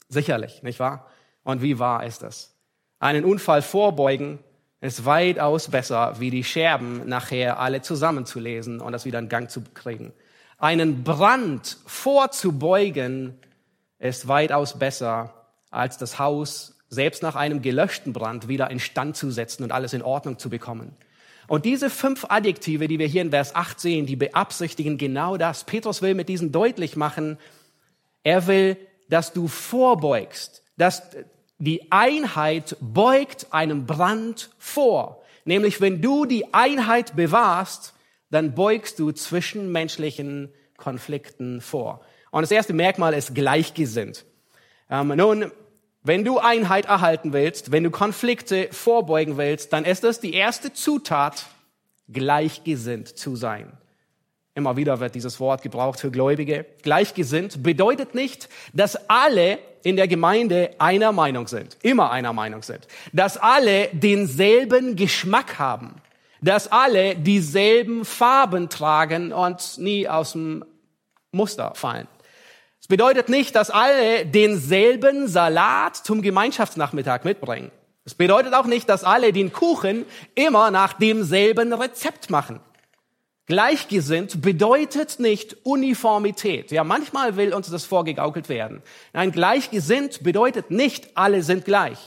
Sicherlich, 0.08 0.62
nicht 0.62 0.78
wahr? 0.78 1.06
Und 1.42 1.62
wie 1.62 1.78
wahr 1.78 2.06
ist 2.06 2.22
das? 2.22 2.54
Einen 3.00 3.24
Unfall 3.24 3.62
vorbeugen 3.62 4.38
ist 4.80 5.04
weitaus 5.04 5.68
besser, 5.68 6.20
wie 6.20 6.30
die 6.30 6.44
Scherben 6.44 7.08
nachher 7.08 7.58
alle 7.58 7.82
zusammenzulesen 7.82 8.80
und 8.80 8.92
das 8.92 9.04
wieder 9.04 9.18
in 9.18 9.28
Gang 9.28 9.50
zu 9.50 9.62
kriegen. 9.74 10.12
Einen 10.58 11.02
Brand 11.02 11.78
vorzubeugen 11.86 13.38
ist 13.98 14.28
weitaus 14.28 14.78
besser, 14.78 15.37
als 15.70 15.98
das 15.98 16.18
Haus 16.18 16.74
selbst 16.88 17.22
nach 17.22 17.36
einem 17.36 17.62
gelöschten 17.62 18.12
Brand 18.12 18.48
wieder 18.48 18.70
instand 18.70 19.16
zu 19.16 19.30
setzen 19.30 19.62
und 19.62 19.72
alles 19.72 19.92
in 19.92 20.02
Ordnung 20.02 20.38
zu 20.38 20.48
bekommen. 20.48 20.96
Und 21.46 21.64
diese 21.64 21.90
fünf 21.90 22.26
Adjektive, 22.28 22.88
die 22.88 22.98
wir 22.98 23.06
hier 23.06 23.22
in 23.22 23.30
Vers 23.30 23.54
8 23.54 23.80
sehen, 23.80 24.06
die 24.06 24.16
beabsichtigen 24.16 24.98
genau 24.98 25.36
das. 25.36 25.64
Petrus 25.64 26.02
will 26.02 26.14
mit 26.14 26.28
diesen 26.28 26.52
deutlich 26.52 26.94
machen, 26.96 27.38
er 28.22 28.46
will, 28.46 28.76
dass 29.08 29.32
du 29.32 29.48
vorbeugst, 29.48 30.62
dass 30.76 31.02
die 31.58 31.90
Einheit 31.90 32.76
beugt 32.80 33.46
einem 33.50 33.86
Brand 33.86 34.50
vor. 34.58 35.22
Nämlich, 35.44 35.80
wenn 35.80 36.02
du 36.02 36.26
die 36.26 36.52
Einheit 36.52 37.16
bewahrst, 37.16 37.94
dann 38.30 38.54
beugst 38.54 38.98
du 38.98 39.10
zwischenmenschlichen 39.12 40.52
Konflikten 40.76 41.62
vor. 41.62 42.02
Und 42.30 42.42
das 42.42 42.50
erste 42.50 42.74
Merkmal 42.74 43.14
ist 43.14 43.34
gleichgesinnt. 43.34 44.26
Ähm, 44.90 45.08
nun, 45.08 45.52
wenn 46.02 46.24
du 46.24 46.38
Einheit 46.38 46.86
erhalten 46.86 47.32
willst, 47.32 47.72
wenn 47.72 47.84
du 47.84 47.90
Konflikte 47.90 48.68
vorbeugen 48.72 49.36
willst, 49.36 49.72
dann 49.72 49.84
ist 49.84 50.04
es 50.04 50.20
die 50.20 50.32
erste 50.32 50.72
Zutat, 50.72 51.46
gleichgesinnt 52.10 53.08
zu 53.18 53.36
sein. 53.36 53.72
Immer 54.54 54.76
wieder 54.76 55.00
wird 55.00 55.14
dieses 55.14 55.38
Wort 55.38 55.62
gebraucht 55.62 56.00
für 56.00 56.10
Gläubige. 56.10 56.64
Gleichgesinnt 56.82 57.62
bedeutet 57.62 58.14
nicht, 58.14 58.48
dass 58.72 59.08
alle 59.08 59.58
in 59.84 59.96
der 59.96 60.08
Gemeinde 60.08 60.70
einer 60.78 61.12
Meinung 61.12 61.46
sind, 61.46 61.76
immer 61.82 62.10
einer 62.10 62.32
Meinung 62.32 62.62
sind, 62.62 62.88
dass 63.12 63.36
alle 63.36 63.88
denselben 63.92 64.96
Geschmack 64.96 65.58
haben, 65.58 65.96
dass 66.40 66.72
alle 66.72 67.14
dieselben 67.14 68.04
Farben 68.04 68.68
tragen 68.68 69.32
und 69.32 69.78
nie 69.78 70.08
aus 70.08 70.32
dem 70.32 70.64
Muster 71.30 71.74
fallen 71.74 72.08
bedeutet 72.88 73.28
nicht, 73.28 73.54
dass 73.54 73.70
alle 73.70 74.26
denselben 74.26 75.28
Salat 75.28 75.96
zum 75.96 76.22
Gemeinschaftsnachmittag 76.22 77.24
mitbringen. 77.24 77.70
Es 78.04 78.14
bedeutet 78.14 78.54
auch 78.54 78.64
nicht, 78.64 78.88
dass 78.88 79.04
alle 79.04 79.32
den 79.32 79.52
Kuchen 79.52 80.06
immer 80.34 80.70
nach 80.70 80.94
demselben 80.94 81.74
Rezept 81.74 82.30
machen. 82.30 82.60
Gleichgesinnt 83.44 84.42
bedeutet 84.42 85.20
nicht 85.20 85.56
Uniformität. 85.64 86.70
Ja, 86.70 86.84
manchmal 86.84 87.36
will 87.36 87.54
uns 87.54 87.70
das 87.70 87.84
vorgegaukelt 87.84 88.48
werden. 88.48 88.82
Nein, 89.12 89.32
gleichgesinnt 89.32 90.22
bedeutet 90.22 90.70
nicht, 90.70 91.16
alle 91.16 91.42
sind 91.42 91.64
gleich. 91.64 91.98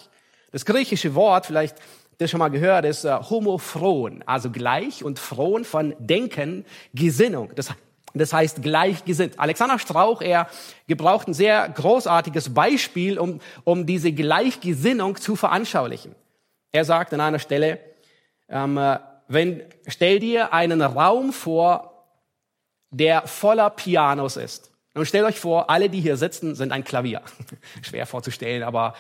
Das 0.52 0.66
griechische 0.66 1.16
Wort, 1.16 1.46
vielleicht 1.48 1.78
das 2.20 2.30
schon 2.30 2.40
mal 2.40 2.50
gehört, 2.50 2.86
ist 2.86 3.06
äh, 3.06 3.16
homophron, 3.16 4.24
also 4.28 4.52
gleich 4.52 5.04
und 5.04 5.18
frohn 5.18 5.66
von 5.66 5.96
Denken, 5.98 6.66
Gesinnung. 6.94 7.52
Das, 7.56 7.70
das 8.13 8.34
heißt 8.34 8.62
gleichgesinnt. 8.62 9.39
Alexander 9.39 9.80
Strauch, 9.80 10.22
er 10.22 10.48
gebraucht 10.88 11.27
ein 11.27 11.34
sehr 11.34 11.68
großartiges 11.70 12.53
Beispiel, 12.53 13.18
um, 13.18 13.39
um 13.63 13.86
diese 13.86 14.12
Gleichgesinnung 14.12 15.15
zu 15.15 15.36
veranschaulichen. 15.36 16.15
Er 16.72 16.86
sagt 16.86 17.13
an 17.13 17.22
einer 17.22 17.39
Stelle, 17.39 17.80
ähm, 18.50 18.77
äh, 18.77 19.00
wenn, 19.27 19.63
stell 19.88 20.20
dir 20.20 20.53
einen 20.53 20.82
Raum 20.82 21.32
vor, 21.32 22.06
der 22.89 23.27
voller 23.27 23.70
Pianos 23.70 24.36
ist. 24.36 24.72
Und 24.94 25.06
stellt 25.06 25.25
euch 25.25 25.39
vor, 25.39 25.70
alle, 25.70 25.89
die 25.89 26.01
hier 26.01 26.18
sitzen, 26.18 26.53
sind 26.53 26.74
ein 26.74 26.84
Klavier. 26.84 27.22
Schwer 27.82 28.06
vorzustellen, 28.06 28.63
aber 28.63 28.94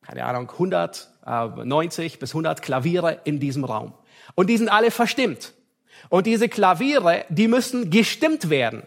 keine 0.00 0.24
Ahnung, 0.24 0.50
190 0.50 2.14
äh, 2.14 2.16
bis 2.18 2.30
100 2.30 2.62
Klaviere 2.62 3.20
in 3.24 3.40
diesem 3.40 3.64
Raum. 3.64 3.92
Und 4.34 4.48
die 4.48 4.56
sind 4.56 4.68
alle 4.68 4.90
verstimmt. 4.90 5.52
Und 6.16 6.26
diese 6.26 6.48
Klaviere, 6.48 7.26
die 7.28 7.46
müssen 7.46 7.90
gestimmt 7.90 8.48
werden. 8.48 8.84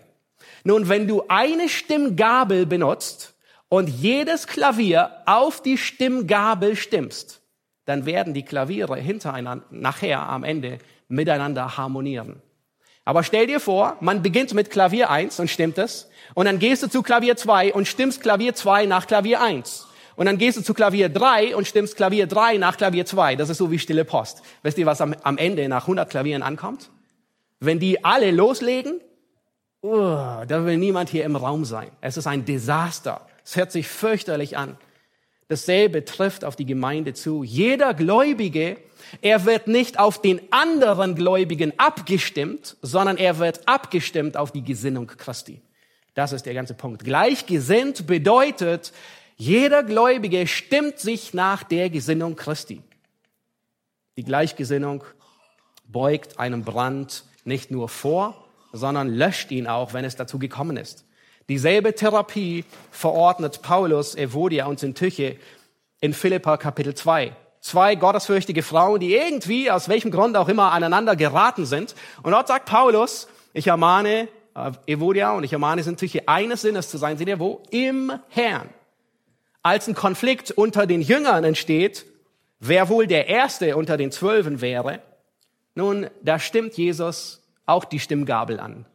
Nun, 0.64 0.90
wenn 0.90 1.08
du 1.08 1.26
eine 1.28 1.70
Stimmgabel 1.70 2.66
benutzt 2.66 3.36
und 3.68 3.88
jedes 3.88 4.48
Klavier 4.48 5.12
auf 5.28 5.62
die 5.62 5.78
Stimmgabel 5.78 6.76
stimmst, 6.76 7.44
dann 7.86 8.08
werden 8.08 8.34
die 8.34 8.42
Klaviere 8.42 8.96
hintereinander 8.96 9.64
nachher 9.70 10.28
am 10.28 10.44
Ende 10.44 10.80
miteinander 11.08 11.78
harmonieren. 11.78 12.42
Aber 13.06 13.22
stell 13.22 13.46
dir 13.46 13.60
vor, 13.60 13.98
man 14.00 14.24
beginnt 14.24 14.56
mit 14.56 14.72
Klavier 14.72 15.12
1 15.12 15.40
und 15.40 15.52
stimmt 15.52 15.78
es. 15.78 16.10
Und 16.34 16.48
dann 16.48 16.58
gehst 16.58 16.82
du 16.82 16.88
zu 16.88 17.04
Klavier 17.04 17.38
2 17.38 17.76
und 17.76 17.88
stimmst 17.88 18.22
Klavier 18.22 18.56
2 18.56 18.88
nach 18.88 19.06
Klavier 19.06 19.40
1. 19.40 19.86
Und 20.16 20.26
dann 20.26 20.40
gehst 20.40 20.58
du 20.58 20.64
zu 20.64 20.74
Klavier 20.74 21.10
3 21.10 21.56
und 21.56 21.68
stimmst 21.68 21.96
Klavier 21.96 22.26
3 22.26 22.58
nach 22.58 22.76
Klavier 22.76 23.06
2. 23.06 23.36
Das 23.36 23.50
ist 23.50 23.60
so 23.60 23.70
wie 23.70 23.78
stille 23.78 24.04
Post. 24.04 24.42
Wisst 24.64 24.80
ihr, 24.80 24.88
was 24.88 25.00
am, 25.00 25.14
am 25.22 25.38
Ende 25.38 25.70
nach 25.70 25.84
100 25.84 26.10
Klavieren 26.10 26.42
ankommt? 26.42 26.90
Wenn 27.60 27.80
die 27.80 28.04
alle 28.04 28.32
loslegen, 28.32 29.02
oh, 29.82 30.44
da 30.48 30.66
will 30.66 30.78
niemand 30.78 31.10
hier 31.10 31.26
im 31.26 31.36
Raum 31.36 31.66
sein. 31.66 31.92
Es 32.02 32.18
ist 32.18 32.28
ein 32.28 32.46
Desaster. 32.46 33.28
Es 33.44 33.56
hört 33.56 33.72
sich 33.72 33.88
fürchterlich 33.88 34.58
an. 34.58 34.78
Dasselbe 35.50 36.06
trifft 36.06 36.46
auf 36.46 36.56
die 36.56 36.66
Gemeinde 36.66 37.14
zu. 37.14 37.44
Jeder 37.44 37.96
Gläubige, 37.96 38.78
er 39.22 39.46
wird 39.46 39.68
nicht 39.68 40.00
auf 40.00 40.22
den 40.22 40.40
anderen 40.52 41.16
Gläubigen 41.16 41.74
abgestimmt, 41.78 42.78
sondern 42.84 43.18
er 43.18 43.40
wird 43.40 43.68
abgestimmt 43.68 44.38
auf 44.38 44.52
die 44.52 44.64
Gesinnung 44.64 45.08
Christi. 45.08 45.62
Das 46.14 46.34
ist 46.34 46.46
der 46.46 46.54
ganze 46.54 46.76
Punkt. 46.76 47.04
Gleichgesinnt 47.04 48.06
bedeutet, 48.06 48.94
jeder 49.38 49.84
Gläubige 49.84 50.46
stimmt 50.46 51.00
sich 51.00 51.34
nach 51.34 51.64
der 51.64 51.90
Gesinnung 51.90 52.36
Christi. 52.36 52.84
Die 54.18 54.24
Gleichgesinnung 54.24 55.04
beugt 55.88 56.38
einem 56.38 56.64
Brand 56.64 57.24
nicht 57.46 57.72
nur 57.72 57.90
vor, 57.90 58.46
sondern 58.72 59.10
löscht 59.10 59.52
ihn 59.52 59.68
auch, 59.68 59.94
wenn 59.94 60.06
es 60.06 60.16
dazu 60.16 60.40
gekommen 60.40 60.78
ist. 60.78 61.06
Dieselbe 61.50 61.96
Therapie 61.96 62.64
verordnet 62.92 63.62
Paulus, 63.64 64.16
Evodia 64.16 64.68
und 64.68 64.80
Syntyche 64.80 65.38
in 66.00 66.14
Philippa 66.14 66.58
Kapitel 66.58 66.94
2. 66.94 67.36
Zwei 67.60 67.96
gottesfürchtige 67.96 68.64
Frauen, 68.64 69.00
die 69.00 69.16
irgendwie, 69.16 69.70
aus 69.70 69.90
welchem 69.90 70.12
Grund 70.12 70.38
auch 70.38 70.48
immer, 70.48 70.72
aneinander 70.72 71.16
geraten 71.16 71.66
sind. 71.66 71.96
Und 72.24 72.32
dort 72.32 72.48
sagt 72.48 72.70
Paulus, 72.70 73.28
ich 73.54 73.68
ermahne 73.68 74.30
äh, 74.56 74.72
Evodia 74.86 75.34
und 75.34 75.44
ich 75.44 75.52
ermahne 75.52 75.84
Syntyche, 75.84 76.28
eines 76.28 76.62
Sinnes 76.62 76.90
zu 76.90 76.98
sein. 76.98 77.18
Seht 77.18 77.28
ihr 77.28 77.40
wo? 77.40 77.64
Im 77.72 78.14
Herrn. 78.30 78.70
Als 79.62 79.88
ein 79.88 79.96
Konflikt 79.96 80.52
unter 80.52 80.88
den 80.88 81.02
Jüngern 81.02 81.44
entsteht, 81.44 82.06
wer 82.60 82.90
wohl 82.90 83.08
der 83.08 83.28
Erste 83.28 83.76
unter 83.76 83.98
den 83.98 84.12
Zwölfen 84.12 84.62
wäre, 84.62 85.02
nun, 85.80 86.08
da 86.22 86.40
stimmt 86.40 86.76
Jesus 86.76 87.42
auch 87.66 87.86
die 87.86 88.02
Stimmgabel 88.02 88.60
an. 88.60 88.86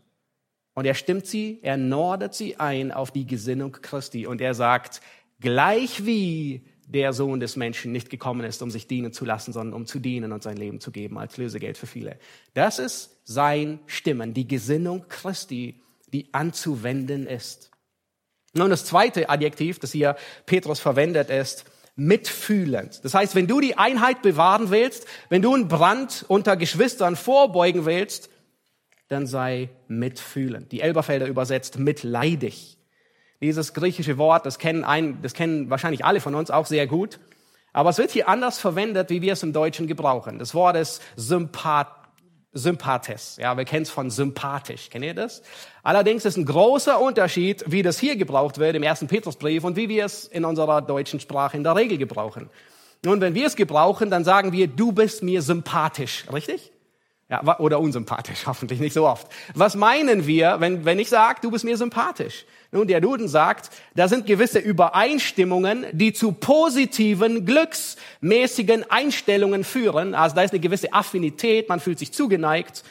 Und 0.74 0.84
er 0.84 0.92
stimmt 0.92 1.26
sie, 1.26 1.60
er 1.62 1.78
nordet 1.78 2.34
sie 2.34 2.56
ein 2.56 2.92
auf 2.92 3.10
die 3.10 3.26
Gesinnung 3.26 3.72
Christi. 3.72 4.26
Und 4.26 4.42
er 4.42 4.52
sagt, 4.52 5.00
gleich 5.40 6.04
wie 6.04 6.62
der 6.86 7.14
Sohn 7.14 7.40
des 7.40 7.56
Menschen 7.56 7.90
nicht 7.90 8.10
gekommen 8.10 8.44
ist, 8.44 8.60
um 8.60 8.70
sich 8.70 8.86
dienen 8.86 9.14
zu 9.14 9.24
lassen, 9.24 9.54
sondern 9.54 9.72
um 9.72 9.86
zu 9.86 9.98
dienen 9.98 10.30
und 10.30 10.42
sein 10.42 10.58
Leben 10.58 10.78
zu 10.78 10.90
geben 10.90 11.16
als 11.16 11.38
Lösegeld 11.38 11.78
für 11.78 11.86
viele. 11.86 12.18
Das 12.52 12.78
ist 12.78 13.18
sein 13.24 13.78
Stimmen, 13.86 14.34
die 14.34 14.46
Gesinnung 14.46 15.08
Christi, 15.08 15.80
die 16.12 16.28
anzuwenden 16.34 17.26
ist. 17.26 17.70
Nun, 18.52 18.68
das 18.68 18.84
zweite 18.84 19.30
Adjektiv, 19.30 19.78
das 19.78 19.92
hier 19.92 20.16
Petrus 20.44 20.80
verwendet, 20.80 21.30
ist 21.30 21.64
mitfühlend. 21.96 23.04
Das 23.04 23.14
heißt, 23.14 23.34
wenn 23.34 23.46
du 23.46 23.60
die 23.60 23.78
Einheit 23.78 24.22
bewahren 24.22 24.70
willst, 24.70 25.06
wenn 25.28 25.42
du 25.42 25.54
einen 25.54 25.68
Brand 25.68 26.24
unter 26.28 26.56
Geschwistern 26.56 27.16
vorbeugen 27.16 27.86
willst, 27.86 28.30
dann 29.08 29.26
sei 29.26 29.70
mitfühlend. 29.86 30.72
Die 30.72 30.80
Elberfelder 30.80 31.26
übersetzt 31.26 31.78
mitleidig. 31.78 32.78
Dieses 33.40 33.74
griechische 33.74 34.18
Wort, 34.18 34.46
das 34.46 34.58
kennen, 34.58 34.84
ein, 34.84 35.20
das 35.22 35.34
kennen 35.34 35.70
wahrscheinlich 35.70 36.04
alle 36.04 36.20
von 36.20 36.34
uns 36.34 36.50
auch 36.50 36.66
sehr 36.66 36.86
gut. 36.86 37.20
Aber 37.72 37.90
es 37.90 37.98
wird 37.98 38.12
hier 38.12 38.28
anders 38.28 38.58
verwendet, 38.58 39.10
wie 39.10 39.20
wir 39.20 39.34
es 39.34 39.42
im 39.42 39.52
Deutschen 39.52 39.86
gebrauchen. 39.86 40.38
Das 40.38 40.54
Wort 40.54 40.76
ist 40.76 41.02
Sympath 41.16 42.03
Sympathes. 42.54 43.36
Ja, 43.40 43.56
wir 43.56 43.64
kennen 43.64 43.82
es 43.82 43.90
von 43.90 44.10
sympathisch. 44.10 44.88
Kennt 44.90 45.04
ihr 45.04 45.14
das? 45.14 45.42
Allerdings 45.82 46.24
ist 46.24 46.36
ein 46.36 46.46
großer 46.46 47.00
Unterschied, 47.00 47.64
wie 47.66 47.82
das 47.82 47.98
hier 47.98 48.16
gebraucht 48.16 48.58
wird 48.58 48.76
im 48.76 48.82
ersten 48.82 49.08
Petrusbrief 49.08 49.64
und 49.64 49.76
wie 49.76 49.88
wir 49.88 50.04
es 50.04 50.26
in 50.26 50.44
unserer 50.44 50.80
deutschen 50.80 51.20
Sprache 51.20 51.56
in 51.56 51.64
der 51.64 51.76
Regel 51.76 51.98
gebrauchen. 51.98 52.48
Nun, 53.04 53.20
wenn 53.20 53.34
wir 53.34 53.46
es 53.46 53.56
gebrauchen, 53.56 54.08
dann 54.10 54.24
sagen 54.24 54.52
wir, 54.52 54.66
du 54.66 54.92
bist 54.92 55.22
mir 55.22 55.42
sympathisch. 55.42 56.24
Richtig? 56.32 56.72
Ja, 57.30 57.58
oder 57.58 57.80
unsympathisch, 57.80 58.40
hoffentlich 58.46 58.80
nicht 58.80 58.92
so 58.92 59.06
oft. 59.06 59.28
Was 59.54 59.76
meinen 59.76 60.26
wir, 60.26 60.56
wenn, 60.60 60.84
wenn 60.84 60.98
ich 60.98 61.08
sage, 61.08 61.40
du 61.42 61.50
bist 61.50 61.64
mir 61.64 61.76
sympathisch? 61.76 62.44
Nun, 62.70 62.88
der 62.88 63.00
Duden 63.00 63.28
sagt, 63.28 63.70
da 63.94 64.08
sind 64.08 64.26
gewisse 64.26 64.58
Übereinstimmungen, 64.58 65.86
die 65.92 66.12
zu 66.12 66.32
positiven, 66.32 67.46
glücksmäßigen 67.46 68.90
Einstellungen 68.90 69.64
führen. 69.64 70.14
Also 70.14 70.36
da 70.36 70.42
ist 70.42 70.50
eine 70.50 70.60
gewisse 70.60 70.92
Affinität, 70.92 71.68
man 71.68 71.80
fühlt 71.80 71.98
sich 71.98 72.12
zugeneigt. 72.12 72.82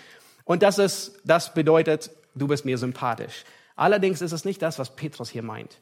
Und 0.46 0.64
das 0.64 0.78
ist, 0.78 1.20
das 1.26 1.54
bedeutet, 1.54 2.12
du 2.34 2.48
bist 2.48 2.66
mir 2.66 2.78
sympathisch. 2.78 3.44
Allerdings 3.76 4.22
ist 4.22 4.32
es 4.32 4.46
nicht 4.46 4.62
das, 4.62 4.80
was 4.80 4.96
Petrus 4.96 5.30
hier 5.30 5.44
meint. 5.44 5.80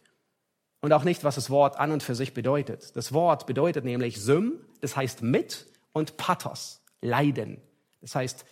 Und 0.82 0.94
auch 0.94 1.04
nicht, 1.04 1.24
was 1.24 1.36
das 1.36 1.50
Wort 1.50 1.80
an 1.80 1.92
und 1.92 2.02
für 2.02 2.16
sich 2.16 2.34
bedeutet. 2.34 2.96
Das 2.96 3.14
Wort 3.14 3.46
bedeutet 3.46 3.86
nämlich 3.86 4.20
Sym, 4.20 4.54
das 4.82 4.96
heißt 4.96 5.22
mit, 5.22 5.68
und 5.94 6.18
Pathos, 6.18 6.82
Leiden. 7.02 7.62
Das 8.02 8.16
heißt, 8.16 8.46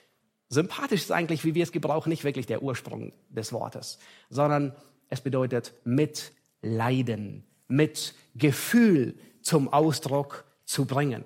sympathisch 0.50 1.02
ist 1.02 1.12
eigentlich, 1.12 1.44
wie 1.44 1.56
wir 1.56 1.64
es 1.64 1.72
gebrauchen, 1.72 2.10
nicht 2.10 2.24
wirklich 2.24 2.46
der 2.46 2.64
Ursprung 2.64 3.14
des 3.30 3.52
Wortes, 3.54 4.00
sondern 4.30 4.76
es 5.10 5.22
bedeutet 5.22 5.74
mit 5.84 6.32
Leiden, 6.62 7.44
mit 7.68 8.14
Gefühl 8.36 9.16
zum 9.42 9.72
Ausdruck 9.72 10.46
zu 10.66 10.86
bringen. 10.86 11.24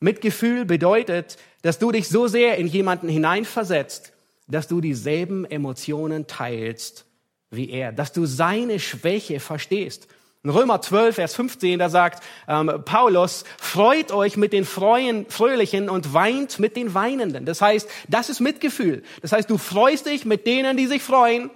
Mitgefühl 0.00 0.64
bedeutet, 0.64 1.36
dass 1.62 1.78
du 1.78 1.92
dich 1.92 2.08
so 2.08 2.26
sehr 2.26 2.56
in 2.56 2.66
jemanden 2.66 3.08
hineinversetzt, 3.08 4.12
dass 4.48 4.66
du 4.66 4.80
dieselben 4.80 5.44
Emotionen 5.44 6.26
teilst 6.26 7.06
wie 7.52 7.70
er, 7.70 7.92
dass 7.92 8.12
du 8.12 8.24
seine 8.24 8.80
Schwäche 8.80 9.38
verstehst 9.38 10.08
in 10.44 10.50
Römer 10.50 10.80
12, 10.80 11.14
Vers 11.14 11.34
15, 11.36 11.78
da 11.78 11.88
sagt 11.88 12.22
ähm, 12.48 12.82
Paulus, 12.84 13.44
freut 13.58 14.10
euch 14.10 14.36
mit 14.36 14.52
den 14.52 14.64
Freuen, 14.64 15.26
Fröhlichen 15.28 15.88
und 15.88 16.14
weint 16.14 16.58
mit 16.58 16.76
den 16.76 16.94
Weinenden. 16.94 17.44
Das 17.44 17.60
heißt, 17.60 17.88
das 18.08 18.28
ist 18.28 18.40
Mitgefühl. 18.40 19.04
Das 19.20 19.30
heißt, 19.30 19.48
du 19.48 19.56
freust 19.56 20.06
dich 20.06 20.24
mit 20.24 20.46
denen, 20.46 20.76
die 20.76 20.88
sich 20.88 21.02
freuen 21.02 21.50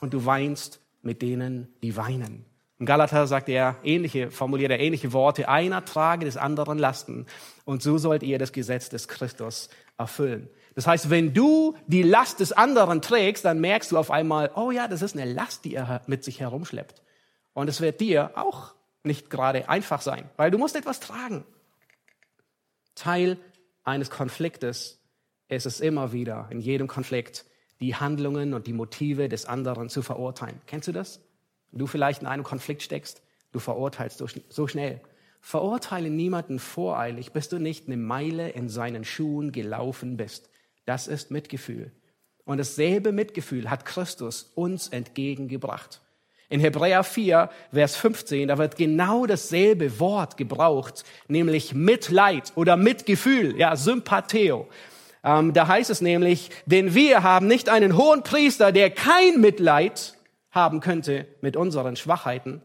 und 0.00 0.14
du 0.14 0.24
weinst 0.24 0.80
mit 1.02 1.22
denen, 1.22 1.74
die 1.82 1.96
weinen. 1.96 2.44
In 2.78 2.86
Galater 2.86 3.26
sagt 3.26 3.48
er 3.48 3.76
ähnliche, 3.82 4.30
formuliert 4.30 4.70
er 4.70 4.78
ähnliche 4.78 5.12
Worte. 5.12 5.48
Einer 5.48 5.84
trage 5.84 6.26
des 6.26 6.36
anderen 6.36 6.78
Lasten. 6.78 7.26
Und 7.64 7.82
so 7.82 7.96
sollt 7.96 8.22
ihr 8.22 8.38
das 8.38 8.52
Gesetz 8.52 8.90
des 8.90 9.08
Christus 9.08 9.70
erfüllen. 9.96 10.50
Das 10.74 10.86
heißt, 10.86 11.08
wenn 11.08 11.32
du 11.32 11.74
die 11.86 12.02
Last 12.02 12.38
des 12.40 12.52
anderen 12.52 13.00
trägst, 13.00 13.46
dann 13.46 13.60
merkst 13.60 13.92
du 13.92 13.96
auf 13.96 14.10
einmal, 14.10 14.50
oh 14.54 14.70
ja, 14.70 14.88
das 14.88 15.00
ist 15.00 15.16
eine 15.16 15.32
Last, 15.32 15.64
die 15.64 15.74
er 15.74 16.02
mit 16.06 16.22
sich 16.22 16.40
herumschleppt. 16.40 17.02
Und 17.56 17.70
es 17.70 17.80
wird 17.80 18.02
dir 18.02 18.32
auch 18.34 18.74
nicht 19.02 19.30
gerade 19.30 19.70
einfach 19.70 20.02
sein, 20.02 20.28
weil 20.36 20.50
du 20.50 20.58
musst 20.58 20.76
etwas 20.76 21.00
tragen. 21.00 21.42
Teil 22.94 23.38
eines 23.82 24.10
Konfliktes 24.10 25.00
ist 25.48 25.64
es 25.64 25.80
immer 25.80 26.12
wieder, 26.12 26.48
in 26.50 26.60
jedem 26.60 26.86
Konflikt, 26.86 27.46
die 27.80 27.94
Handlungen 27.94 28.52
und 28.52 28.66
die 28.66 28.74
Motive 28.74 29.30
des 29.30 29.46
anderen 29.46 29.88
zu 29.88 30.02
verurteilen. 30.02 30.60
Kennst 30.66 30.88
du 30.88 30.92
das? 30.92 31.22
Du 31.72 31.86
vielleicht 31.86 32.20
in 32.20 32.26
einem 32.26 32.44
Konflikt 32.44 32.82
steckst, 32.82 33.22
du 33.52 33.58
verurteilst 33.58 34.22
so 34.50 34.68
schnell. 34.68 35.00
Verurteile 35.40 36.10
niemanden 36.10 36.58
voreilig, 36.58 37.32
bis 37.32 37.48
du 37.48 37.58
nicht 37.58 37.86
eine 37.86 37.96
Meile 37.96 38.50
in 38.50 38.68
seinen 38.68 39.02
Schuhen 39.06 39.50
gelaufen 39.50 40.18
bist. 40.18 40.50
Das 40.84 41.08
ist 41.08 41.30
Mitgefühl. 41.30 41.90
Und 42.44 42.58
dasselbe 42.58 43.12
Mitgefühl 43.12 43.70
hat 43.70 43.86
Christus 43.86 44.52
uns 44.54 44.88
entgegengebracht. 44.88 46.02
In 46.48 46.60
Hebräer 46.60 47.02
4, 47.02 47.50
Vers 47.72 47.96
15, 47.96 48.48
da 48.48 48.58
wird 48.58 48.76
genau 48.76 49.26
dasselbe 49.26 49.98
Wort 49.98 50.36
gebraucht, 50.36 51.04
nämlich 51.26 51.74
Mitleid 51.74 52.52
oder 52.54 52.76
Mitgefühl, 52.76 53.58
ja, 53.58 53.74
Sympatheo. 53.74 54.68
Ähm, 55.24 55.52
da 55.52 55.66
heißt 55.66 55.90
es 55.90 56.00
nämlich, 56.00 56.50
denn 56.66 56.94
wir 56.94 57.24
haben 57.24 57.48
nicht 57.48 57.68
einen 57.68 57.96
hohen 57.96 58.22
Priester, 58.22 58.70
der 58.70 58.90
kein 58.90 59.40
Mitleid 59.40 60.14
haben 60.52 60.80
könnte 60.80 61.26
mit 61.40 61.56
unseren 61.56 61.96
Schwachheiten, 61.96 62.62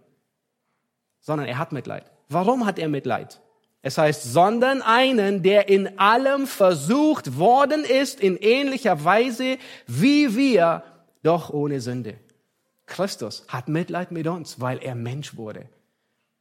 sondern 1.20 1.48
er 1.48 1.58
hat 1.58 1.72
Mitleid. 1.72 2.06
Warum 2.30 2.68
hat 2.68 2.78
er 2.78 2.88
Mitleid? 2.88 3.42
Es 3.82 3.98
heißt, 3.98 4.32
sondern 4.32 4.84
einen, 4.84 5.42
der 5.42 5.70
in 5.70 5.98
allem 5.98 6.46
versucht 6.46 7.40
worden 7.40 7.84
ist, 7.84 8.20
in 8.20 8.38
ähnlicher 8.38 9.04
Weise 9.04 9.58
wie 9.88 10.36
wir, 10.36 10.84
doch 11.24 11.50
ohne 11.50 11.82
Sünde. 11.82 12.16
Christus 12.92 13.46
hat 13.48 13.70
Mitleid 13.70 14.12
mit 14.12 14.28
uns, 14.28 14.60
weil 14.60 14.78
er 14.80 14.96
Mensch 14.96 15.38
wurde, 15.38 15.70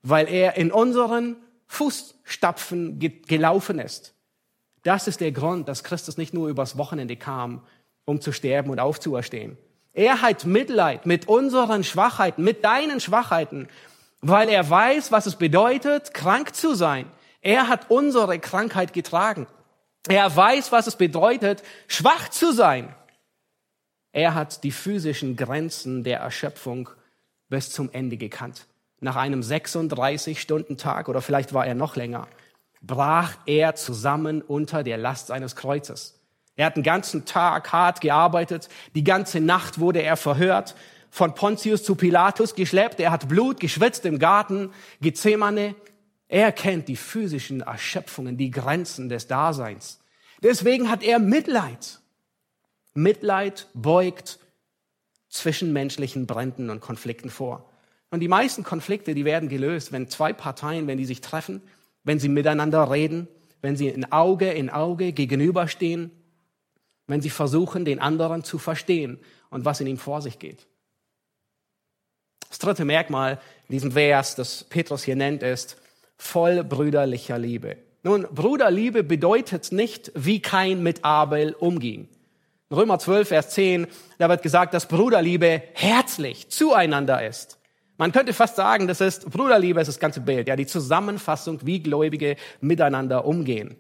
weil 0.03 0.29
er 0.29 0.57
in 0.57 0.73
unseren 0.73 1.37
Fußstapfen 1.69 2.99
gelaufen 2.99 3.79
ist. 3.79 4.15
Das 4.83 5.07
ist 5.07 5.21
der 5.21 5.31
Grund, 5.31 5.69
dass 5.69 5.85
Christus 5.85 6.17
nicht 6.17 6.35
nur 6.35 6.49
übers 6.49 6.77
Wochenende 6.77 7.17
kam, 7.17 7.63
um 8.05 8.21
zu 8.21 8.33
sterben 8.33 8.71
und 8.71 8.81
aufzuerstehen. 8.81 9.57
Er 9.93 10.23
hat 10.23 10.45
Mitleid 10.45 11.07
mit 11.07 11.29
unseren 11.29 11.85
Schwachheiten, 11.85 12.43
mit 12.43 12.65
deinen 12.65 12.99
Schwachheiten, 12.99 13.69
weil 14.21 14.49
er 14.49 14.69
weiß, 14.69 15.13
was 15.13 15.27
es 15.27 15.37
bedeutet, 15.37 16.13
krank 16.15 16.55
zu 16.55 16.75
sein. 16.75 17.07
Er 17.43 17.69
hat 17.69 17.91
unsere 17.91 18.39
Krankheit 18.41 18.93
getragen. 18.93 19.47
Er 20.09 20.35
weiß, 20.35 20.73
was 20.73 20.89
es 20.89 20.97
bedeutet, 20.97 21.63
schwach 21.87 22.29
zu 22.29 22.53
sein. 22.53 22.95
Er 24.13 24.35
hat 24.35 24.65
die 24.65 24.73
physischen 24.73 25.37
Grenzen 25.37 26.03
der 26.03 26.19
Erschöpfung 26.19 26.89
bis 27.49 27.71
zum 27.71 27.91
Ende 27.93 28.17
gekannt. 28.17 28.67
Nach 29.01 29.17
einem 29.17 29.41
36-Stunden-Tag 29.41 31.09
oder 31.09 31.23
vielleicht 31.23 31.55
war 31.55 31.67
er 31.67 31.75
noch 31.75 31.97
länger, 31.97 32.29
brach 32.83 33.37
er 33.47 33.75
zusammen 33.75 34.43
unter 34.43 34.83
der 34.83 34.99
Last 34.99 35.29
seines 35.29 35.57
Kreuzes. 35.57 36.21
Er 36.57 36.67
hat 36.67 36.77
den 36.77 36.83
ganzen 36.83 37.25
Tag 37.25 37.73
hart 37.73 38.01
gearbeitet, 38.01 38.69
die 38.95 39.05
ganze 39.05 39.41
Nacht 39.41 39.79
wurde 39.79 40.03
er 40.03 40.17
verhört, 40.17 40.75
von 41.11 41.35
Pontius 41.35 41.83
zu 41.83 41.95
Pilatus 41.95 42.55
geschleppt, 42.55 43.01
er 43.01 43.11
hat 43.11 43.29
Blut 43.29 43.59
geschwitzt 43.59 44.05
im 44.07 44.19
Garten 44.19 44.73
Gethsemane. 45.01 45.75
Er 46.29 46.53
kennt 46.53 46.87
die 46.87 46.97
physischen 46.97 47.63
Erschöpfungen, 47.63 48.37
die 48.37 48.51
Grenzen 48.51 49.09
des 49.09 49.27
Daseins. 49.27 50.01
Deswegen 50.43 50.89
hat 50.89 51.03
er 51.03 51.19
Mitleid 51.19 52.00
Mitleid 52.95 53.69
beugt 53.75 54.39
zwischenmenschlichen 55.29 56.27
Bränden 56.27 56.71
und 56.71 56.81
Konflikten 56.81 57.31
vor. 57.31 57.71
Und 58.11 58.21
die 58.21 58.29
meisten 58.29 58.65
Konflikte, 58.65 59.15
die 59.15 59.25
werden 59.25 59.49
gelöst, 59.49 59.93
wenn 59.93 60.09
zwei 60.09 60.33
Parteien, 60.33 60.87
wenn 60.87 60.99
die 60.99 61.05
sich 61.05 61.21
treffen, 61.21 61.63
wenn 62.03 62.19
sie 62.19 62.29
miteinander 62.29 62.91
reden, 62.91 63.29
wenn 63.63 63.77
sie 63.77 63.89
in 63.89 64.11
Auge 64.11 64.51
in 64.51 64.71
Auge 64.71 65.13
gegenüberstehen, 65.13 66.11
wenn 67.07 67.21
sie 67.21 67.31
versuchen, 67.31 67.85
den 67.85 68.01
anderen 68.01 68.43
zu 68.43 68.59
verstehen 68.59 69.19
und 69.51 69.65
was 69.65 69.81
in 69.81 69.87
ihm 69.87 69.99
vor 69.99 70.23
sich 70.23 70.39
geht. 70.39 70.67
Das 72.49 72.59
dritte 72.59 72.85
Merkmal 72.85 73.41
in 73.69 73.73
diesem 73.75 73.93
Vers, 73.93 74.35
das 74.35 74.65
Petrus 74.65 75.05
hier 75.05 75.17
nennt, 75.17 75.43
ist 75.43 75.77
voll 76.17 76.65
brüderlicher 76.65 77.39
Liebe. 77.39 77.77
Nun, 78.03 78.27
Bruderliebe 78.33 79.05
bedeutet 79.05 79.73
nicht, 79.73 80.11
wie 80.15 80.41
kein 80.41 80.83
mit 80.83 81.05
Abel 81.05 81.53
umging. 81.53 82.09
Römer 82.73 83.01
12, 83.01 83.27
Vers 83.27 83.51
10, 83.51 83.89
da 84.19 84.29
wird 84.29 84.43
gesagt, 84.43 84.75
dass 84.75 84.87
Bruderliebe 84.87 85.61
herzlich 85.75 86.51
zueinander 86.51 87.27
ist. 87.27 87.59
Man 87.99 88.13
könnte 88.13 88.33
fast 88.33 88.55
sagen, 88.55 88.87
das 88.87 89.01
ist 89.01 89.29
Bruderliebe, 89.29 89.81
ist 89.81 89.89
das 89.89 89.99
ganze 89.99 90.21
Bild, 90.21 90.47
ja, 90.47 90.55
die 90.55 90.67
Zusammenfassung, 90.67 91.59
wie 91.65 91.83
Gläubige 91.83 92.37
miteinander 92.61 93.25
umgehen. 93.25 93.77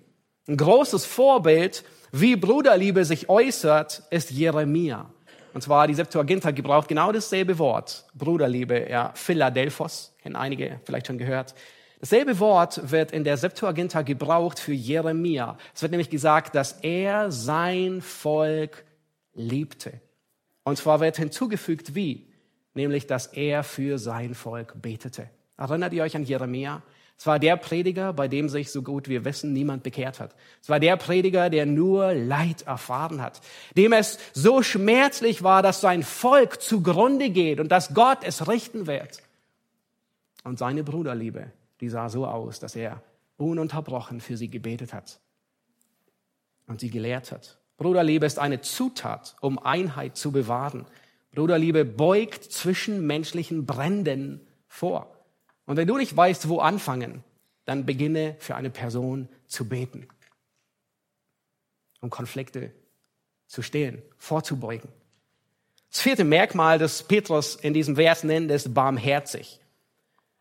Ein 0.49 0.57
großes 0.57 1.07
Vorbild, 1.07 1.85
wie 2.11 2.35
Bruderliebe 2.35 3.05
sich 3.05 3.29
äußert, 3.29 4.03
ist 4.11 4.33
Jeremia. 4.33 5.09
Und 5.55 5.63
zwar 5.63 5.87
die 5.87 5.95
Septuaginta 5.95 6.51
gebraucht 6.51 6.89
genau 6.89 7.13
dasselbe 7.13 7.61
Wort, 7.61 8.07
Bruderliebe, 8.15 8.89
ja, 8.91 9.13
Philadelphos, 9.15 10.17
kennen 10.21 10.35
einige 10.35 10.81
vielleicht 10.85 11.07
schon 11.07 11.19
gehört. 11.19 11.55
Dasselbe 12.01 12.39
Wort 12.39 12.91
wird 12.91 13.13
in 13.13 13.25
der 13.25 13.37
Septuaginta 13.37 14.01
gebraucht 14.01 14.59
für 14.59 14.73
Jeremia. 14.73 15.59
Es 15.75 15.83
wird 15.83 15.93
nämlich 15.93 16.09
gesagt, 16.09 16.55
dass 16.55 16.73
er 16.81 17.31
sein 17.31 18.01
Volk 18.01 18.85
liebte. 19.35 20.01
Und 20.65 20.79
zwar 20.79 21.01
wird 21.01 21.19
hinzugefügt 21.19 21.95
wie, 21.95 22.27
nämlich 22.73 23.07
dass 23.07 23.27
er 23.27 23.63
für 23.65 23.99
sein 23.99 24.35
Volk 24.35 24.81
betete. 24.81 25.29
Erinnert 25.59 25.93
ihr 25.93 26.03
euch 26.03 26.17
an 26.17 26.25
Jeremia? 26.25 26.83
Es 27.19 27.27
war 27.27 27.39
der 27.39 27.59
Prediger, 27.59 28.15
bei 28.15 28.29
dem 28.29 28.49
sich, 28.49 28.73
so 28.73 28.81
gut 28.81 29.07
wir 29.07 29.27
wissen, 29.27 29.53
niemand 29.53 29.83
bekehrt 29.83 30.21
hat. 30.21 30.35
Es 30.63 30.71
war 30.71 30.81
der 30.81 30.97
Prediger, 30.97 31.51
der 31.51 31.67
nur 31.67 32.15
Leid 32.15 32.63
erfahren 32.63 33.21
hat, 33.21 33.43
dem 33.77 33.93
es 33.93 34.19
so 34.33 34.63
schmerzlich 34.63 35.43
war, 35.43 35.63
dass 35.63 35.83
sein 35.83 36.03
Volk 36.03 36.63
zugrunde 36.63 37.29
geht 37.29 37.61
und 37.61 37.69
dass 37.71 37.93
Gott 37.93 38.21
es 38.23 38.49
richten 38.49 38.87
wird. 38.87 39.23
Und 40.45 40.59
seine 40.59 40.83
Bruderliebe 40.83 41.53
die 41.81 41.89
sah 41.89 42.09
so 42.09 42.27
aus, 42.27 42.61
dass 42.61 42.77
er 42.77 43.03
ununterbrochen 43.37 44.21
für 44.21 44.37
sie 44.37 44.49
gebetet 44.49 44.93
hat 44.93 45.21
und 46.67 46.81
sie 46.81 46.91
gelehrt 46.91 47.33
hat. 47.33 47.59
Bruderliebe 47.77 48.27
ist 48.27 48.39
eine 48.39 48.61
Zutat, 48.61 49.37
um 49.41 49.59
Einheit 49.59 50.17
zu 50.17 50.33
bewahren. 50.33 50.87
Bruderliebe 51.33 51.85
beugt 51.85 52.45
zwischen 52.45 53.07
menschlichen 53.07 53.65
Bränden 53.65 54.47
vor. 54.69 55.17
Und 55.65 55.77
wenn 55.77 55.89
du 55.89 55.97
nicht 55.97 56.15
weißt, 56.15 56.49
wo 56.49 56.59
anfangen, 56.59 57.25
dann 57.65 57.87
beginne 57.87 58.37
für 58.39 58.57
eine 58.57 58.71
Person 58.71 59.29
zu 59.47 59.69
beten, 59.69 60.09
um 62.01 62.11
Konflikte 62.11 62.73
zu 63.47 63.63
stehlen, 63.63 64.03
vorzubeugen. 64.19 64.91
Das 65.91 66.01
vierte 66.01 66.25
Merkmal, 66.25 66.79
das 66.79 67.03
Petrus 67.03 67.57
in 67.57 67.75
diesem 67.75 67.97
Vers 67.97 68.25
nennt, 68.25 68.51
ist 68.51 68.75
barmherzig. 68.75 69.60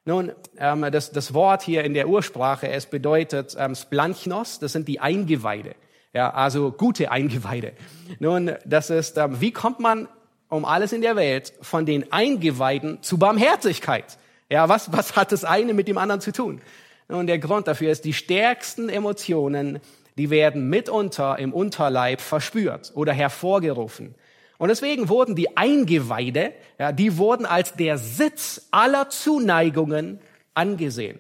Nun, 0.05 0.31
ähm, 0.57 0.85
das, 0.91 1.11
das 1.11 1.33
Wort 1.33 1.61
hier 1.61 1.83
in 1.83 1.93
der 1.93 2.07
Ursprache, 2.07 2.69
es 2.69 2.85
bedeutet 2.85 3.55
ähm, 3.59 3.75
Splanchnos, 3.75 4.59
das 4.59 4.71
sind 4.73 4.87
die 4.87 4.99
Eingeweide. 4.99 5.75
Ja, 6.13 6.31
also 6.31 6.71
gute 6.71 7.11
Eingeweide. 7.11 7.73
Nun, 8.19 8.55
das 8.65 8.89
ist, 8.89 9.17
ähm, 9.17 9.39
wie 9.41 9.51
kommt 9.51 9.79
man 9.79 10.07
um 10.49 10.65
alles 10.65 10.93
in 10.93 11.01
der 11.01 11.15
Welt 11.15 11.53
von 11.61 11.85
den 11.85 12.11
Eingeweiden 12.11 13.03
zu 13.03 13.17
Barmherzigkeit? 13.19 14.17
Ja, 14.49 14.67
was, 14.67 14.91
was 14.91 15.15
hat 15.15 15.31
das 15.31 15.45
eine 15.45 15.75
mit 15.75 15.87
dem 15.87 15.99
anderen 15.99 16.21
zu 16.21 16.31
tun? 16.31 16.61
Nun, 17.07 17.27
der 17.27 17.39
Grund 17.39 17.67
dafür 17.67 17.91
ist, 17.91 18.05
die 18.05 18.13
stärksten 18.13 18.89
Emotionen, 18.89 19.79
die 20.17 20.29
werden 20.29 20.69
mitunter 20.69 21.37
im 21.37 21.53
Unterleib 21.53 22.21
verspürt 22.21 22.91
oder 22.95 23.13
hervorgerufen. 23.13 24.15
Und 24.59 24.67
deswegen 24.67 25.07
wurden 25.07 25.35
die 25.35 25.55
Eingeweide, 25.57 26.53
ja, 26.77 26.91
die 26.91 27.17
wurden 27.17 27.45
als 27.45 27.73
der 27.73 27.97
Sitz 27.97 28.67
aller 28.71 29.09
Zuneigungen 29.09 30.19
angesehen. 30.53 31.17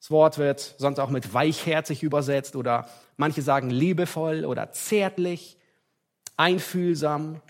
Das 0.00 0.10
Wort 0.10 0.38
wird 0.38 0.74
sonst 0.76 0.98
auch 0.98 1.08
mit 1.08 1.32
weichherzig 1.32 2.02
übersetzt 2.02 2.56
oder 2.56 2.88
manche 3.16 3.42
sagen 3.42 3.70
liebevoll 3.70 4.44
oder 4.44 4.72
zärtlich, 4.72 5.56
einfühlsam. 6.36 7.40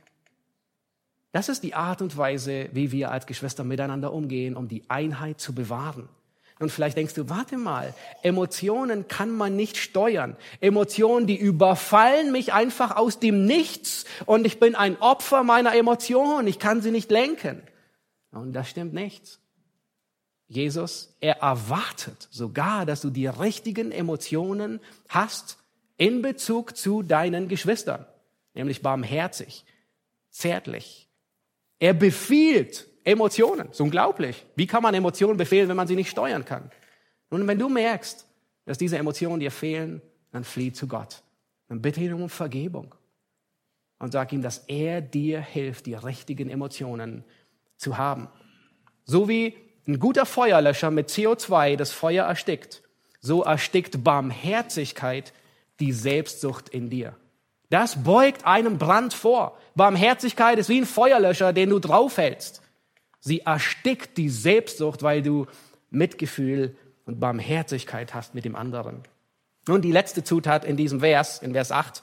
Das 1.33 1.49
ist 1.49 1.63
die 1.63 1.75
Art 1.75 2.03
und 2.03 2.17
Weise, 2.19 2.69
wie 2.73 2.93
wir 2.93 3.11
als 3.11 3.27
Geschwister 3.27 3.65
miteinander 3.65 4.13
umgehen, 4.13 4.55
um 4.55 4.69
die 4.69 4.89
Einheit 4.91 5.41
zu 5.41 5.55
bewahren. 5.55 6.07
Und 6.61 6.71
vielleicht 6.71 6.97
denkst 6.97 7.15
du, 7.15 7.29
warte 7.29 7.57
mal, 7.57 7.95
Emotionen 8.23 9.09
kann 9.09 9.31
man 9.31 9.57
nicht 9.57 9.77
steuern. 9.77 10.37
Emotionen, 10.61 11.27
die 11.27 11.37
überfallen 11.37 12.31
mich 12.31 12.53
einfach 12.53 12.97
aus 12.97 13.19
dem 13.19 13.45
Nichts 13.45 14.05
und 14.25 14.47
ich 14.47 14.61
bin 14.61 14.77
ein 14.77 14.97
Opfer 15.01 15.43
meiner 15.43 15.75
Emotionen. 15.75 16.47
Ich 16.47 16.61
kann 16.61 16.81
sie 16.81 16.93
nicht 16.93 17.11
lenken. 17.11 17.63
Und 18.31 18.53
das 18.53 18.71
stimmt 18.71 18.95
nicht. 18.95 19.41
Jesus, 20.47 21.17
er 21.21 21.39
erwartet 21.39 22.29
sogar, 22.31 22.87
dass 22.87 23.01
du 23.01 23.11
die 23.11 23.27
richtigen 23.27 23.91
Emotionen 23.91 24.81
hast 25.09 25.59
in 25.97 26.23
Bezug 26.23 26.77
zu 26.77 27.03
deinen 27.03 27.49
Geschwistern, 27.49 28.07
nämlich 28.53 28.83
barmherzig, 28.83 29.65
zärtlich. 30.31 31.09
Er 31.79 31.95
befiehlt 31.95 32.87
Emotionen. 33.05 33.71
Ist 33.71 33.81
unglaublich. 33.81 34.45
Wie 34.57 34.67
kann 34.67 34.83
man 34.83 34.95
Emotionen 34.95 35.37
befehlen, 35.37 35.69
wenn 35.69 35.77
man 35.77 35.87
sie 35.87 35.97
nicht 35.97 36.11
steuern 36.11 36.45
kann? 36.45 36.71
Nun, 37.31 37.47
wenn 37.47 37.59
du 37.59 37.69
merkst, 37.69 38.27
dass 38.65 38.79
diese 38.79 38.99
Emotionen 38.99 39.41
dir 39.41 39.51
fehlen, 39.51 40.01
dann 40.33 40.45
flieh 40.45 40.73
zu 40.73 40.89
Gott. 40.89 41.23
Dann 41.69 41.83
bitte 41.83 42.01
ihn 42.01 42.15
um 42.15 42.29
Vergebung. 42.29 42.95
Und 43.99 44.13
sag 44.13 44.33
ihm, 44.33 44.43
dass 44.43 44.59
er 44.67 45.01
dir 45.01 45.41
hilft, 45.41 45.87
die 45.87 45.95
richtigen 45.95 46.51
Emotionen 46.51 47.25
zu 47.77 47.99
haben. 47.99 48.29
So 49.05 49.29
wie 49.29 49.55
ein 49.87 49.99
guter 49.99 50.27
Feuerlöscher 50.27 50.91
mit 50.91 51.09
CO2 51.09 51.77
das 51.77 51.93
Feuer 51.93 52.27
erstickt, 52.27 52.83
so 53.21 53.43
erstickt 53.43 54.03
Barmherzigkeit 54.03 55.33
die 55.81 55.93
Selbstsucht 55.93 56.69
in 56.69 56.91
dir. 56.91 57.17
Das 57.71 58.03
beugt 58.03 58.47
einem 58.47 58.79
Brand 58.79 59.15
vor. 59.15 59.59
Barmherzigkeit 59.75 60.59
ist 60.59 60.69
wie 60.69 60.81
ein 60.81 60.87
Feuerlöscher, 60.87 61.53
den 61.53 61.71
du 61.71 61.79
draufhältst. 61.79 62.63
Sie 63.27 63.41
erstickt 63.41 64.19
die 64.19 64.29
Selbstsucht, 64.29 65.03
weil 65.03 65.23
du 65.23 65.47
Mitgefühl 65.91 66.77
und 67.07 67.21
Barmherzigkeit 67.21 68.13
hast 68.13 68.35
mit 68.35 68.45
dem 68.45 68.55
anderen. 68.55 69.03
Nun, 69.67 69.81
die 69.81 69.93
letzte 69.93 70.25
Zutat 70.25 70.67
in 70.67 70.77
diesem 70.77 71.01
Vers, 71.01 71.41
in 71.41 71.55
Vers 71.55 71.73
8, 71.73 72.03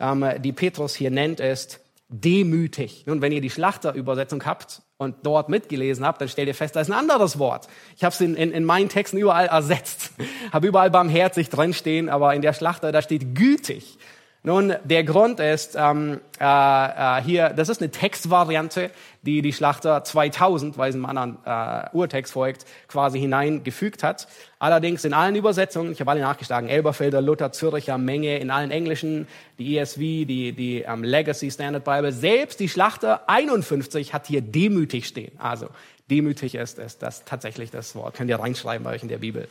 ähm, 0.00 0.24
die 0.40 0.52
Petrus 0.52 0.96
hier 0.96 1.12
nennt, 1.12 1.38
ist 1.38 1.78
demütig. 2.08 3.04
Nun, 3.06 3.22
wenn 3.22 3.30
ihr 3.30 3.40
die 3.40 3.50
Schlachterübersetzung 3.50 4.44
habt 4.44 4.82
und 4.98 5.14
dort 5.22 5.50
mitgelesen 5.50 6.04
habt, 6.04 6.20
dann 6.20 6.28
stellt 6.28 6.48
ihr 6.48 6.54
fest, 6.56 6.74
da 6.74 6.80
ist 6.80 6.90
ein 6.90 6.98
anderes 6.98 7.38
Wort. 7.38 7.68
Ich 7.96 8.02
habe 8.02 8.12
es 8.12 8.20
in, 8.20 8.34
in, 8.34 8.50
in 8.50 8.64
meinen 8.64 8.88
Texten 8.88 9.18
überall 9.18 9.46
ersetzt, 9.46 10.10
habe 10.52 10.66
überall 10.66 10.90
barmherzig 10.90 11.48
drinstehen, 11.48 12.08
aber 12.08 12.34
in 12.34 12.42
der 12.42 12.54
Schlachter, 12.54 12.90
da 12.90 13.02
steht 13.02 13.36
gütig. 13.36 13.98
Nun, 14.42 14.72
der 14.84 15.04
Grund 15.04 15.38
ist 15.38 15.76
ähm, 15.78 16.18
äh, 16.40 16.44
äh, 16.44 17.22
hier, 17.22 17.50
das 17.50 17.68
ist 17.68 17.82
eine 17.82 17.90
Textvariante, 17.90 18.90
die 19.20 19.42
die 19.42 19.52
Schlachter 19.52 20.02
2000, 20.02 20.78
weil 20.78 20.88
es 20.88 20.94
einem 20.94 21.04
anderen 21.04 21.36
äh, 21.44 21.94
Urtext 21.94 22.32
folgt, 22.32 22.64
quasi 22.88 23.20
hineingefügt 23.20 24.02
hat. 24.02 24.28
Allerdings 24.58 25.04
in 25.04 25.12
allen 25.12 25.36
Übersetzungen, 25.36 25.92
ich 25.92 26.00
habe 26.00 26.12
alle 26.12 26.20
nachgeschlagen, 26.22 26.70
Elberfelder, 26.70 27.20
Luther, 27.20 27.52
Zürcher, 27.52 27.98
Menge, 27.98 28.38
in 28.38 28.50
allen 28.50 28.70
Englischen, 28.70 29.28
die 29.58 29.76
ESV, 29.76 29.98
die, 29.98 30.52
die 30.52 30.84
ähm, 30.88 31.04
Legacy 31.04 31.50
Standard 31.50 31.84
Bible, 31.84 32.10
selbst 32.10 32.60
die 32.60 32.70
Schlachter 32.70 33.28
51 33.28 34.14
hat 34.14 34.26
hier 34.26 34.40
demütig 34.40 35.06
stehen. 35.06 35.32
Also 35.38 35.68
demütig 36.10 36.54
ist, 36.54 36.78
ist 36.78 37.02
das 37.02 37.26
tatsächlich 37.26 37.70
das 37.70 37.94
Wort. 37.94 38.14
Könnt 38.14 38.30
ihr 38.30 38.40
reinschreiben 38.40 38.84
bei 38.84 38.94
euch 38.94 39.02
in 39.02 39.08
der 39.08 39.18
Bibel 39.18 39.48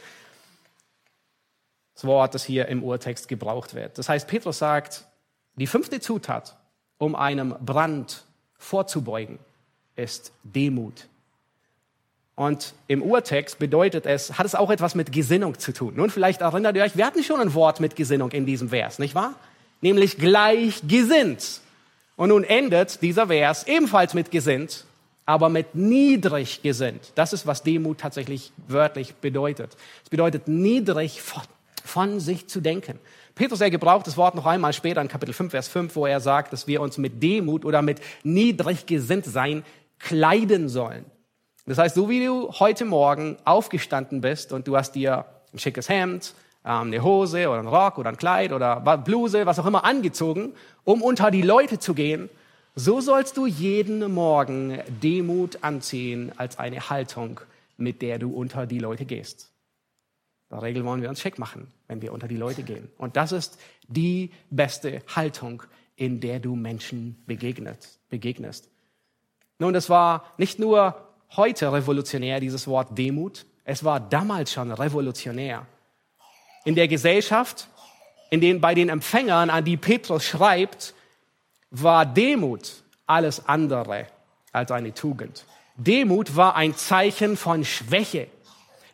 das 2.00 2.06
Wort, 2.06 2.34
das 2.34 2.46
hier 2.46 2.70
im 2.70 2.82
Urtext 2.82 3.28
gebraucht 3.28 3.76
wird. 3.76 3.98
Das 3.98 4.08
heißt, 4.08 4.26
Petrus 4.26 4.58
sagt, 4.58 5.04
die 5.56 5.68
fünfte 5.68 6.00
Zutat, 6.00 6.56
um 6.98 7.14
einem 7.14 7.54
Brand 7.60 8.24
vorzubeugen, 8.58 9.38
ist 9.98 10.32
Demut. 10.44 11.10
Und 12.36 12.74
im 12.88 13.04
Urtext 13.04 13.60
bedeutet 13.60 14.06
es, 14.06 14.38
hat 14.38 14.46
es 14.46 14.56
auch 14.56 14.70
etwas 14.70 14.96
mit 14.96 15.12
Gesinnung 15.12 15.60
zu 15.60 15.74
tun. 15.74 15.94
Nun, 15.98 16.10
vielleicht 16.10 16.40
erinnert 16.40 16.78
ihr 16.78 16.84
euch, 16.84 16.96
wir 16.96 17.06
hatten 17.06 17.22
schon 17.22 17.42
ein 17.42 17.54
Wort 17.54 17.82
mit 17.82 17.98
Gesinnung 17.98 18.32
in 18.32 18.46
diesem 18.46 18.70
Vers, 18.70 18.98
nicht 18.98 19.14
wahr? 19.14 19.36
Nämlich 19.82 20.18
gleichgesinnt. 20.18 21.60
Und 22.16 22.30
nun 22.30 22.46
endet 22.46 23.02
dieser 23.02 23.28
Vers 23.28 23.68
ebenfalls 23.68 24.14
mit 24.14 24.32
gesinnt, 24.32 24.86
aber 25.26 25.50
mit 25.50 25.76
niedrig 25.76 26.62
gesinnt. 26.62 27.12
Das 27.16 27.34
ist, 27.34 27.46
was 27.46 27.64
Demut 27.64 27.98
tatsächlich 27.98 28.54
wörtlich 28.70 29.16
bedeutet. 29.16 29.76
Es 30.06 30.10
bedeutet 30.10 30.48
niedrig 30.48 31.22
von 31.90 32.20
sich 32.20 32.48
zu 32.48 32.62
denken. 32.62 33.00
Petrus, 33.36 33.62
er 33.62 33.72
gebraucht 33.72 34.08
das 34.08 34.18
Wort 34.18 34.36
noch 34.36 34.46
einmal 34.46 34.74
später 34.74 35.02
in 35.02 35.08
Kapitel 35.08 35.34
5, 35.34 35.52
Vers 35.52 35.68
5, 35.68 35.96
wo 35.96 36.06
er 36.06 36.20
sagt, 36.20 36.54
dass 36.54 36.68
wir 36.68 36.82
uns 36.82 36.98
mit 36.98 37.22
Demut 37.22 37.66
oder 37.66 37.82
mit 37.82 38.00
niedrig 38.24 38.86
gesinnt 38.86 39.26
sein 39.26 39.64
kleiden 40.00 40.70
sollen. 40.70 41.06
Das 41.66 41.78
heißt, 41.78 41.96
so 41.96 42.10
wie 42.10 42.26
du 42.26 42.52
heute 42.60 42.86
Morgen 42.86 43.38
aufgestanden 43.46 44.22
bist 44.22 44.54
und 44.54 44.68
du 44.68 44.76
hast 44.76 44.94
dir 44.94 45.26
ein 45.54 45.60
schickes 45.60 45.90
Hemd, 45.90 46.34
ähm, 46.66 46.88
eine 46.88 47.04
Hose 47.04 47.48
oder 47.50 47.60
ein 47.60 47.68
Rock 47.68 47.98
oder 47.98 48.10
ein 48.10 48.18
Kleid 48.18 48.52
oder 48.52 48.80
Bluse, 48.98 49.46
was 49.46 49.60
auch 49.60 49.66
immer 49.66 49.84
angezogen, 49.84 50.54
um 50.84 51.02
unter 51.02 51.32
die 51.32 51.42
Leute 51.42 51.80
zu 51.80 51.94
gehen, 51.94 52.30
so 52.76 53.02
sollst 53.02 53.38
du 53.38 53.46
jeden 53.46 54.14
Morgen 54.14 54.80
Demut 55.02 55.60
anziehen 55.62 56.32
als 56.38 56.60
eine 56.60 56.90
Haltung, 56.90 57.42
mit 57.78 58.02
der 58.02 58.20
du 58.20 58.32
unter 58.32 58.66
die 58.66 58.80
Leute 58.80 59.06
gehst. 59.06 59.49
In 60.50 60.58
der 60.58 60.64
Regel 60.64 60.84
wollen 60.84 61.02
wir 61.02 61.10
uns 61.10 61.22
schick 61.22 61.38
machen, 61.38 61.68
wenn 61.88 62.02
wir 62.02 62.12
unter 62.12 62.28
die 62.28 62.38
Leute 62.38 62.64
gehen. 62.64 62.90
Und 62.98 63.16
das 63.16 63.32
ist 63.32 63.60
die 63.88 64.32
beste 64.50 65.04
Haltung, 65.16 65.64
in 65.96 66.20
der 66.20 66.40
du 66.40 66.56
Menschen 66.56 67.22
begegnet, 67.28 68.00
begegnest. 68.10 68.70
Nun, 69.60 69.74
das 69.74 69.90
war 69.90 70.24
nicht 70.38 70.58
nur 70.58 70.96
heute 71.36 71.72
revolutionär, 71.72 72.40
dieses 72.40 72.68
Wort 72.68 72.98
Demut. 72.98 73.46
Es 73.64 73.84
war 73.84 74.00
damals 74.00 74.52
schon 74.52 74.72
revolutionär. 74.72 75.68
In 76.66 76.76
der 76.76 76.88
Gesellschaft, 76.88 77.68
in 78.32 78.42
den, 78.42 78.62
bei 78.62 78.74
den 78.74 78.90
Empfängern, 78.90 79.50
an 79.50 79.66
die 79.66 79.78
Petrus 79.78 80.26
schreibt, 80.26 80.96
war 81.70 82.06
Demut 82.06 82.84
alles 83.06 83.48
andere 83.48 84.08
als 84.52 84.72
eine 84.72 84.94
Tugend. 84.94 85.46
Demut 85.76 86.36
war 86.36 86.56
ein 86.56 86.76
Zeichen 86.76 87.38
von 87.38 87.64
Schwäche. 87.64 88.28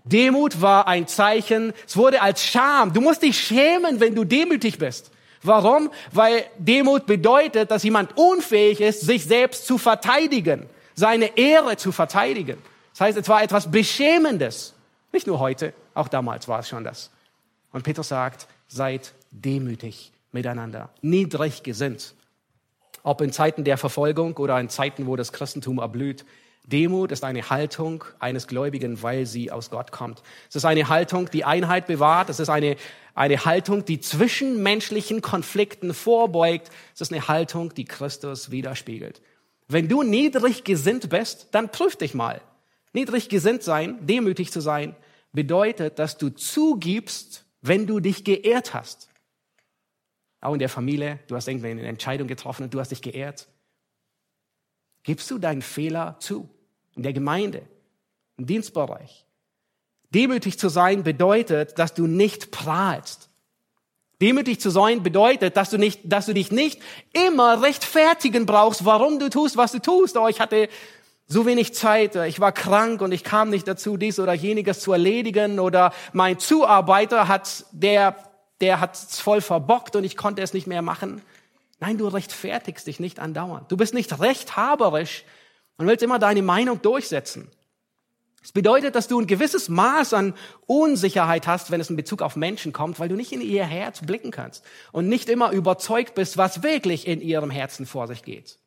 Demut 0.06 0.62
war 0.62 0.88
ein 0.88 1.08
Zeichen, 1.08 1.74
es 1.86 1.98
wurde 1.98 2.22
als 2.22 2.44
Scham. 2.44 2.94
Du 2.94 3.02
musst 3.02 3.24
dich 3.24 3.40
schämen, 3.40 4.00
wenn 4.00 4.16
du 4.16 4.24
demütig 4.24 4.78
bist. 4.78 5.12
Warum? 5.42 5.92
Weil 6.12 6.46
Demut 6.58 7.06
bedeutet, 7.06 7.72
dass 7.72 7.84
jemand 7.84 8.18
unfähig 8.18 8.82
ist, 8.82 9.02
sich 9.02 9.26
selbst 9.26 9.66
zu 9.66 9.78
verteidigen, 9.78 10.68
seine 10.94 11.38
Ehre 11.38 11.78
zu 11.78 11.92
verteidigen. 11.92 12.58
Das 12.92 13.02
heißt, 13.02 13.18
es 13.18 13.28
war 13.28 13.44
etwas 13.44 13.70
Beschämendes. 13.70 14.74
Nicht 15.12 15.28
nur 15.28 15.40
heute, 15.40 15.74
auch 15.94 16.08
damals 16.08 16.48
war 16.48 16.60
es 16.60 16.70
schon 16.70 16.84
das. 16.84 17.12
Und 17.72 17.84
Petrus 17.84 18.08
sagt, 18.08 18.48
seid 18.68 19.14
demütig 19.32 20.12
miteinander, 20.32 20.90
niedrig 21.02 21.64
gesinnt. 21.64 22.14
Ob 23.04 23.22
in 23.22 23.32
Zeiten 23.32 23.64
der 23.64 23.78
Verfolgung 23.78 24.38
oder 24.38 24.60
in 24.60 24.70
Zeiten, 24.70 25.08
wo 25.08 25.16
das 25.16 25.32
Christentum 25.32 25.80
erblüht, 25.80 26.26
Demut 26.68 27.12
ist 27.12 27.24
eine 27.24 27.50
Haltung 27.50 28.04
eines 28.20 28.48
Gläubigen, 28.48 29.02
weil 29.04 29.26
sie 29.26 29.52
aus 29.52 29.70
Gott 29.70 29.92
kommt. 29.92 30.24
Es 30.50 30.56
ist 30.56 30.66
eine 30.66 30.90
Haltung, 30.90 31.30
die 31.30 31.46
Einheit 31.46 31.86
bewahrt. 31.86 32.30
Es 32.30 32.40
ist 32.40 32.50
eine, 32.50 32.76
eine 33.14 33.46
Haltung, 33.46 33.86
die 33.86 34.00
zwischenmenschlichen 34.00 35.22
Konflikten 35.22 35.94
vorbeugt. 35.94 36.72
Es 36.96 37.02
ist 37.02 37.14
eine 37.14 37.28
Haltung, 37.28 37.74
die 37.74 37.86
Christus 37.86 38.50
widerspiegelt. 38.50 39.22
Wenn 39.68 39.88
du 39.88 40.04
niedrig 40.04 40.64
gesinnt 40.64 41.10
bist, 41.10 41.48
dann 41.52 41.72
prüf 41.72 41.96
dich 41.96 42.14
mal. 42.14 42.42
Niedrig 42.94 43.30
gesinnt 43.30 43.62
sein, 43.62 43.98
demütig 44.06 44.52
zu 44.52 44.62
sein, 44.62 44.96
bedeutet, 45.34 46.00
dass 46.00 46.18
du 46.18 46.30
zugibst, 46.30 47.46
wenn 47.62 47.86
du 47.86 48.00
dich 48.00 48.24
geehrt 48.24 48.74
hast. 48.74 49.10
Auch 50.42 50.54
in 50.54 50.60
der 50.60 50.70
Familie, 50.70 51.20
du 51.28 51.36
hast 51.36 51.48
irgendwie 51.48 51.70
eine 51.70 51.84
Entscheidung 51.84 52.28
getroffen 52.28 52.64
und 52.64 52.74
du 52.74 52.80
hast 52.80 52.90
dich 52.90 53.02
geehrt. 53.02 53.48
Gibst 55.04 55.30
du 55.30 55.38
deinen 55.38 55.62
Fehler 55.62 56.18
zu? 56.20 56.50
In 56.96 57.04
der 57.04 57.14
Gemeinde, 57.14 57.64
im 58.38 58.46
Dienstbereich. 58.46 59.26
Demütig 60.10 60.58
zu 60.58 60.70
sein 60.70 61.04
bedeutet, 61.04 61.78
dass 61.78 61.94
du 61.94 62.08
nicht 62.08 62.52
prahlst. 62.52 63.30
Demütig 64.22 64.62
zu 64.62 64.70
sein 64.70 65.04
bedeutet, 65.04 65.58
dass 65.58 65.70
du 65.70 65.78
nicht, 65.78 66.00
dass 66.06 66.26
du 66.26 66.34
dich 66.34 66.52
nicht 66.52 66.82
immer 67.12 67.62
rechtfertigen 67.62 68.46
brauchst, 68.46 68.86
warum 68.86 69.20
du 69.20 69.30
tust, 69.30 69.58
was 69.58 69.74
du 69.74 69.80
tust. 69.80 70.16
Oh, 70.16 70.28
ich 70.30 70.40
hatte 70.40 70.70
so 71.28 71.46
wenig 71.46 71.74
Zeit, 71.74 72.16
ich 72.16 72.40
war 72.40 72.52
krank 72.52 73.02
und 73.02 73.12
ich 73.12 73.24
kam 73.24 73.50
nicht 73.50 73.68
dazu, 73.68 73.98
dies 73.98 74.20
oder 74.20 74.34
jeniges 74.34 74.80
zu 74.80 74.94
erledigen 74.94 75.60
oder 75.60 75.92
mein 76.14 76.40
Zuarbeiter 76.40 77.28
hat, 77.28 77.66
der, 77.72 78.16
der 78.62 78.80
hat 78.80 78.96
es 78.96 79.20
voll 79.20 79.42
verbockt 79.42 79.96
und 79.96 80.04
ich 80.04 80.16
konnte 80.16 80.42
es 80.42 80.54
nicht 80.54 80.68
mehr 80.68 80.82
machen. 80.82 81.22
Nein, 81.80 81.98
du 81.98 82.08
rechtfertigst 82.08 82.88
dich 82.88 83.00
nicht 83.00 83.20
andauernd. 83.20 83.70
Du 83.72 83.76
bist 83.76 83.94
nicht 83.94 84.20
rechthaberisch, 84.20 85.26
und 85.78 85.88
willst 85.88 86.04
immer 86.04 86.20
deine 86.20 86.42
Meinung 86.42 86.82
durchsetzen. 86.82 87.50
Das 88.42 88.52
bedeutet, 88.52 88.94
dass 88.94 89.08
du 89.08 89.20
ein 89.20 89.26
gewisses 89.26 89.70
Maß 89.70 90.14
an 90.14 90.36
Unsicherheit 90.68 91.48
hast, 91.48 91.72
wenn 91.72 91.82
es 91.82 91.90
in 91.90 91.96
Bezug 91.96 92.22
auf 92.22 92.36
Menschen 92.36 92.74
kommt, 92.74 93.00
weil 93.00 93.10
du 93.10 93.16
nicht 93.16 93.32
in 93.32 93.42
ihr 93.42 93.66
Herz 93.66 94.02
blicken 94.06 94.30
kannst 94.30 94.64
und 94.92 95.10
nicht 95.10 95.30
immer 95.30 95.50
überzeugt 95.50 96.14
bist, 96.14 96.38
was 96.38 96.62
wirklich 96.62 97.08
in 97.08 97.22
ihrem 97.22 97.50
Herzen 97.50 97.88
vor 97.88 98.08
sich 98.08 98.22
geht. 98.22 98.60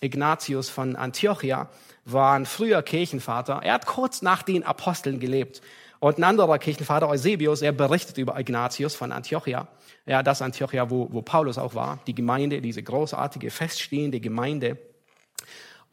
Ignatius 0.00 0.68
von 0.70 0.96
Antiochia 0.96 1.68
war 2.04 2.34
ein 2.34 2.46
früher 2.46 2.82
Kirchenvater. 2.82 3.60
Er 3.62 3.74
hat 3.74 3.86
kurz 3.86 4.22
nach 4.22 4.42
den 4.42 4.64
Aposteln 4.64 5.20
gelebt. 5.20 5.62
Und 6.00 6.18
ein 6.18 6.24
anderer 6.24 6.58
Kirchenvater, 6.58 7.08
Eusebius, 7.08 7.62
er 7.62 7.72
berichtet 7.72 8.18
über 8.18 8.38
Ignatius 8.38 8.94
von 8.94 9.12
Antiochia. 9.12 9.68
Ja, 10.04 10.22
das 10.22 10.42
Antiochia, 10.42 10.90
wo, 10.90 11.08
wo 11.10 11.22
Paulus 11.22 11.58
auch 11.58 11.74
war. 11.74 12.00
Die 12.06 12.14
Gemeinde, 12.14 12.60
diese 12.60 12.82
großartige, 12.82 13.50
feststehende 13.50 14.20
Gemeinde. 14.20 14.76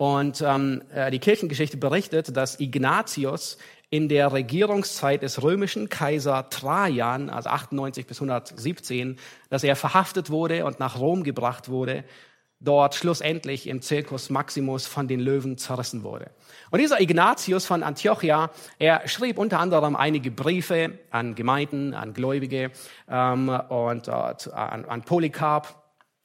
Und 0.02 0.42
ähm, 0.42 0.82
äh, 0.96 1.12
die 1.12 1.20
Kirchengeschichte 1.20 1.78
berichtet, 1.78 2.36
dass 2.36 2.60
Ignatius 2.60 3.60
in 3.92 4.10
der 4.10 4.34
Regierungszeit 4.34 5.22
des 5.22 5.44
römischen 5.44 5.90
Kaiser 5.90 6.50
Trajan, 6.50 7.30
also 7.30 7.50
98 7.50 8.08
bis 8.08 8.20
117, 8.20 9.20
dass 9.52 9.64
er 9.64 9.76
verhaftet 9.76 10.32
wurde 10.32 10.66
und 10.66 10.80
nach 10.80 10.98
Rom 10.98 11.22
gebracht 11.24 11.70
wurde, 11.70 12.04
dort 12.60 12.96
schlussendlich 12.96 13.68
im 13.68 13.84
Circus 13.84 14.32
Maximus 14.32 14.88
von 14.88 15.08
den 15.08 15.20
Löwen 15.20 15.60
zerrissen 15.60 16.02
wurde. 16.02 16.32
Und 16.72 16.80
dieser 16.80 17.00
Ignatius 17.00 17.68
von 17.68 17.84
Antiochia, 17.84 18.50
er 18.80 19.08
schrieb 19.08 19.38
unter 19.38 19.60
anderem 19.60 19.96
einige 19.96 20.32
Briefe 20.32 20.98
an 21.12 21.36
Gemeinden, 21.36 21.94
an 21.94 22.16
Gläubige 22.16 22.72
ähm, 23.08 23.50
und 23.50 24.08
äh, 24.08 24.12
an, 24.12 24.86
an 24.86 25.04
Polycarp 25.04 25.81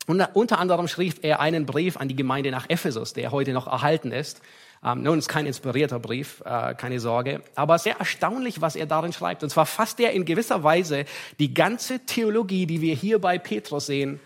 und 0.06 0.20
unter 0.34 0.58
anderem 0.58 0.88
schrieb 0.88 1.18
er 1.22 1.40
einen 1.40 1.66
Brief 1.66 1.96
an 1.96 2.08
die 2.08 2.16
Gemeinde 2.16 2.50
nach 2.50 2.70
Ephesus, 2.70 3.12
der 3.12 3.32
heute 3.32 3.52
noch 3.52 3.66
erhalten 3.66 4.12
ist. 4.12 4.40
Ähm, 4.84 5.02
nun 5.02 5.18
ist 5.18 5.28
kein 5.28 5.46
inspirierter 5.46 5.98
Brief, 5.98 6.42
äh, 6.44 6.74
keine 6.74 7.00
Sorge, 7.00 7.42
aber 7.54 7.78
sehr 7.78 7.98
erstaunlich, 7.98 8.60
was 8.60 8.76
er 8.76 8.86
darin 8.86 9.12
schreibt. 9.12 9.42
Und 9.42 9.50
zwar 9.50 9.66
fasst 9.66 9.98
er 10.00 10.12
in 10.12 10.24
gewisser 10.24 10.62
Weise 10.62 11.06
die 11.38 11.54
ganze 11.54 12.00
Theologie, 12.00 12.66
die 12.66 12.80
wir 12.80 12.94
hier 12.94 13.20
bei 13.20 13.38
Petrus 13.38 13.86
sehen, 13.86 14.20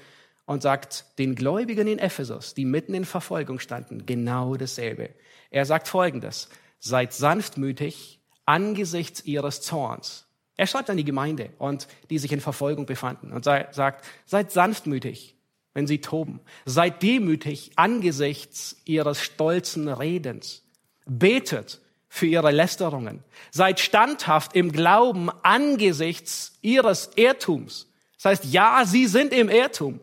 und 0.50 0.62
sagt 0.62 1.04
den 1.18 1.36
Gläubigen 1.36 1.86
in 1.86 2.00
Ephesus, 2.00 2.54
die 2.54 2.64
mitten 2.64 2.92
in 2.92 3.04
Verfolgung 3.04 3.60
standen, 3.60 4.04
genau 4.04 4.56
dasselbe. 4.56 5.10
Er 5.50 5.64
sagt 5.64 5.86
Folgendes, 5.86 6.48
seid 6.80 7.12
sanftmütig 7.12 8.18
angesichts 8.46 9.24
ihres 9.24 9.62
Zorns. 9.62 10.26
Er 10.56 10.66
schreibt 10.66 10.90
an 10.90 10.96
die 10.96 11.04
Gemeinde 11.04 11.50
und 11.58 11.86
die 12.10 12.18
sich 12.18 12.32
in 12.32 12.40
Verfolgung 12.40 12.84
befanden 12.84 13.32
und 13.32 13.44
sagt, 13.44 14.04
seid 14.26 14.50
sanftmütig, 14.50 15.36
wenn 15.74 15.86
sie 15.86 16.00
toben. 16.00 16.40
Seid 16.64 17.02
demütig 17.02 17.72
angesichts 17.76 18.76
ihres 18.84 19.20
stolzen 19.20 19.88
Redens. 19.88 20.62
Betet 21.06 21.80
für 22.08 22.26
ihre 22.26 22.50
Lästerungen. 22.50 23.22
Seid 23.50 23.80
standhaft 23.80 24.54
im 24.54 24.72
Glauben 24.72 25.30
angesichts 25.42 26.58
ihres 26.60 27.10
Irrtums. 27.16 27.86
Das 28.16 28.24
heißt, 28.24 28.44
ja, 28.46 28.82
sie 28.84 29.06
sind 29.06 29.32
im 29.32 29.48
Irrtum. 29.48 30.00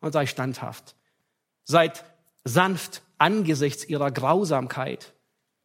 Und 0.00 0.12
sei 0.12 0.26
standhaft. 0.26 0.94
Seid 1.64 2.04
sanft 2.44 3.02
angesichts 3.18 3.84
ihrer 3.84 4.10
Grausamkeit 4.10 5.12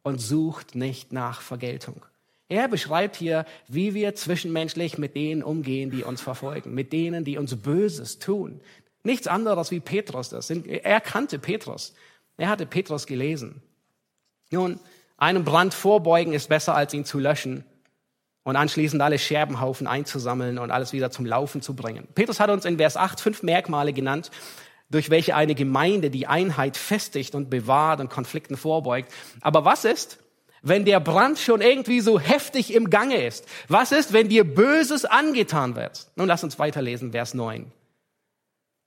und 0.03 0.19
sucht 0.19 0.75
nicht 0.75 1.13
nach 1.13 1.41
Vergeltung. 1.41 2.05
Er 2.47 2.67
beschreibt 2.67 3.15
hier, 3.15 3.45
wie 3.67 3.93
wir 3.93 4.13
zwischenmenschlich 4.13 4.97
mit 4.97 5.15
denen 5.15 5.41
umgehen, 5.41 5.89
die 5.89 6.03
uns 6.03 6.21
verfolgen, 6.21 6.73
mit 6.75 6.93
denen, 6.93 7.23
die 7.23 7.37
uns 7.37 7.55
Böses 7.55 8.19
tun. 8.19 8.61
Nichts 9.05 9.27
anderes 9.27 9.71
wie 9.71 9.79
Petrus 9.79 10.29
das. 10.29 10.49
Er 10.49 10.99
kannte 10.99 11.39
Petrus. 11.39 11.93
Er 12.37 12.49
hatte 12.49 12.65
Petrus 12.65 13.05
gelesen. 13.05 13.61
Nun, 14.51 14.79
einem 15.17 15.45
Brand 15.45 15.73
vorbeugen 15.73 16.33
ist 16.33 16.49
besser, 16.49 16.75
als 16.75 16.93
ihn 16.93 17.05
zu 17.05 17.19
löschen 17.19 17.63
und 18.43 18.55
anschließend 18.55 19.01
alle 19.01 19.19
Scherbenhaufen 19.19 19.87
einzusammeln 19.87 20.57
und 20.57 20.71
alles 20.71 20.91
wieder 20.91 21.11
zum 21.11 21.25
Laufen 21.25 21.61
zu 21.61 21.75
bringen. 21.75 22.07
Petrus 22.15 22.39
hat 22.39 22.49
uns 22.49 22.65
in 22.65 22.77
Vers 22.77 22.97
8 22.97 23.21
fünf 23.21 23.43
Merkmale 23.43 23.93
genannt, 23.93 24.31
durch 24.89 25.09
welche 25.09 25.35
eine 25.35 25.55
Gemeinde 25.55 26.09
die 26.09 26.27
Einheit 26.27 26.75
festigt 26.75 27.35
und 27.35 27.49
bewahrt 27.49 27.99
und 27.99 28.09
Konflikten 28.09 28.57
vorbeugt. 28.57 29.11
Aber 29.41 29.65
was 29.65 29.85
ist, 29.85 30.19
wenn 30.61 30.83
der 30.83 30.99
Brand 30.99 31.37
schon 31.37 31.61
irgendwie 31.61 32.01
so 32.01 32.19
heftig 32.19 32.73
im 32.73 32.89
Gange 32.89 33.23
ist? 33.23 33.45
Was 33.67 33.91
ist, 33.91 34.13
wenn 34.13 34.29
dir 34.29 34.43
Böses 34.43 35.05
angetan 35.05 35.75
wird? 35.75 36.07
Nun 36.15 36.27
lass 36.27 36.43
uns 36.43 36.59
weiterlesen, 36.59 37.11
Vers 37.11 37.35
9. 37.35 37.71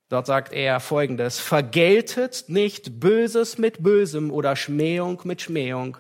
Dort 0.09 0.27
sagt 0.27 0.53
er 0.53 0.81
folgendes, 0.81 1.39
vergeltet 1.39 2.45
nicht 2.49 2.99
Böses 2.99 3.59
mit 3.59 3.83
Bösem 3.83 4.31
oder 4.31 4.57
Schmähung 4.57 5.21
mit 5.25 5.43
Schmähung, 5.43 5.99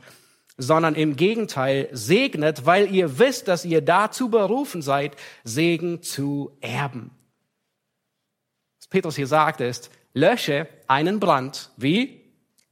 sondern 0.57 0.94
im 0.94 1.16
Gegenteil 1.16 1.88
segnet, 1.92 2.64
weil 2.64 2.92
ihr 2.92 3.18
wisst, 3.18 3.49
dass 3.49 3.64
ihr 3.64 3.83
dazu 3.83 4.31
berufen 4.31 4.81
seid, 4.81 5.16
Segen 5.44 6.03
zu 6.03 6.57
erben. 6.61 7.11
Was 8.81 8.88
Petrus 8.88 9.16
hier 9.16 9.27
sagt 9.27 9.61
ist, 9.61 9.90
lösche 10.14 10.66
einen 10.87 11.21
Brand. 11.21 11.71
Wie? 11.77 12.17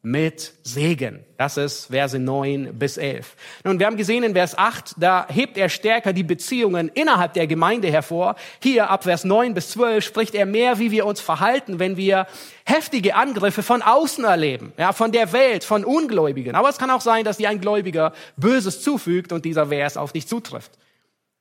Mit 0.07 0.53
Segen. 0.63 1.25
Das 1.37 1.57
ist 1.57 1.87
Verse 1.87 2.17
9 2.17 2.79
bis 2.79 2.97
11. 2.97 3.35
Nun, 3.65 3.81
wir 3.81 3.87
haben 3.87 3.97
gesehen 3.97 4.23
in 4.23 4.35
Vers 4.35 4.57
8, 4.57 4.95
da 4.99 5.27
hebt 5.29 5.59
er 5.59 5.69
stärker 5.69 6.13
die 6.13 6.23
Beziehungen 6.23 6.89
innerhalb 6.95 7.33
der 7.33 7.49
Gemeinde 7.49 7.91
hervor. 7.91 8.37
Hier 8.63 8.89
ab 8.89 9.03
Vers 9.03 9.25
9 9.25 9.53
bis 9.53 9.71
12 9.71 10.05
spricht 10.05 10.37
er 10.37 10.47
mehr, 10.47 10.79
wie 10.79 10.93
wir 10.93 11.07
uns 11.07 11.21
verhalten, 11.21 11.81
wenn 11.81 11.97
wir 11.97 12.29
heftige 12.65 13.17
Angriffe 13.17 13.65
von 13.65 13.83
außen 13.83 14.23
erleben, 14.23 14.73
ja, 14.79 14.93
von 14.93 15.11
der 15.11 15.33
Welt, 15.33 15.65
von 15.65 15.85
Ungläubigen. 15.85 16.55
Aber 16.55 16.69
es 16.69 16.79
kann 16.79 16.93
auch 16.93 17.01
sein, 17.01 17.25
dass 17.25 17.39
dir 17.39 17.49
ein 17.49 17.61
Gläubiger 17.61 18.13
Böses 18.37 18.83
zufügt 18.83 19.33
und 19.33 19.45
dieser 19.45 19.67
Vers 19.67 19.97
auf 19.97 20.13
dich 20.13 20.29
zutrifft. 20.29 20.71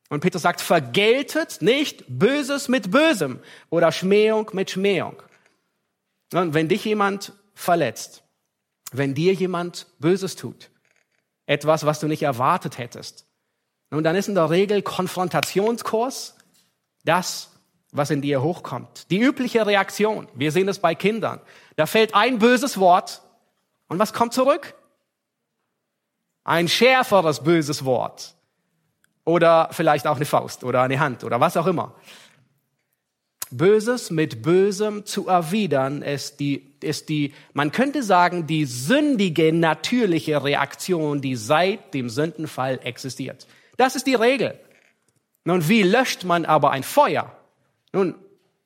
Und 0.10 0.22
Petrus 0.22 0.42
sagt, 0.42 0.60
vergeltet 0.60 1.62
nicht 1.62 2.04
Böses 2.08 2.68
mit 2.68 2.90
Bösem 2.90 3.42
oder 3.70 3.92
Schmähung 3.92 4.50
mit 4.54 4.72
Schmähung. 4.72 5.22
Und 6.34 6.56
wenn 6.56 6.68
dich 6.68 6.84
jemand 6.84 7.34
verletzt, 7.54 8.25
wenn 8.92 9.14
dir 9.14 9.34
jemand 9.34 9.88
Böses 10.00 10.36
tut, 10.36 10.70
etwas, 11.46 11.86
was 11.86 12.00
du 12.00 12.08
nicht 12.08 12.24
erwartet 12.24 12.78
hättest. 12.78 13.26
Nun, 13.92 14.04
dann 14.04 14.16
ist 14.16 14.28
in 14.28 14.36
der 14.36 14.50
Regel 14.50 14.82
Konfrontationskurs 14.82 16.36
das, 17.04 17.52
was 17.92 18.10
in 18.10 18.22
dir 18.22 18.42
hochkommt. 18.42 19.10
Die 19.10 19.20
übliche 19.20 19.66
Reaktion. 19.66 20.28
Wir 20.34 20.52
sehen 20.52 20.68
es 20.68 20.80
bei 20.80 20.96
Kindern. 20.96 21.40
Da 21.76 21.86
fällt 21.86 22.14
ein 22.14 22.40
böses 22.40 22.80
Wort 22.80 23.22
und 23.88 24.00
was 24.00 24.12
kommt 24.12 24.34
zurück? 24.34 24.76
Ein 26.44 26.68
schärferes 26.68 27.44
böses 27.44 27.86
Wort. 27.86 28.36
Oder 29.24 29.70
vielleicht 29.72 30.08
auch 30.08 30.18
eine 30.18 30.26
Faust 30.26 30.64
oder 30.64 30.82
eine 30.82 31.00
Hand 31.00 31.24
oder 31.24 31.40
was 31.40 31.58
auch 31.58 31.68
immer. 31.68 31.96
Böses 33.52 34.12
mit 34.12 34.42
Bösem 34.42 35.06
zu 35.06 35.28
erwidern, 35.28 36.02
ist 36.02 36.40
die, 36.40 36.74
ist 36.82 37.10
die, 37.10 37.34
man 37.54 37.72
könnte 37.72 38.04
sagen, 38.04 38.48
die 38.48 38.66
sündige 38.66 39.54
natürliche 39.54 40.44
Reaktion, 40.44 41.22
die 41.22 41.36
seit 41.36 41.94
dem 41.94 42.10
Sündenfall 42.10 42.80
existiert. 42.84 43.48
Das 43.78 43.96
ist 43.96 44.08
die 44.08 44.16
Regel. 44.16 44.60
Nun, 45.44 45.68
wie 45.70 45.84
löscht 45.84 46.24
man 46.24 46.46
aber 46.46 46.72
ein 46.72 46.84
Feuer? 46.84 47.36
Nun, 47.94 48.16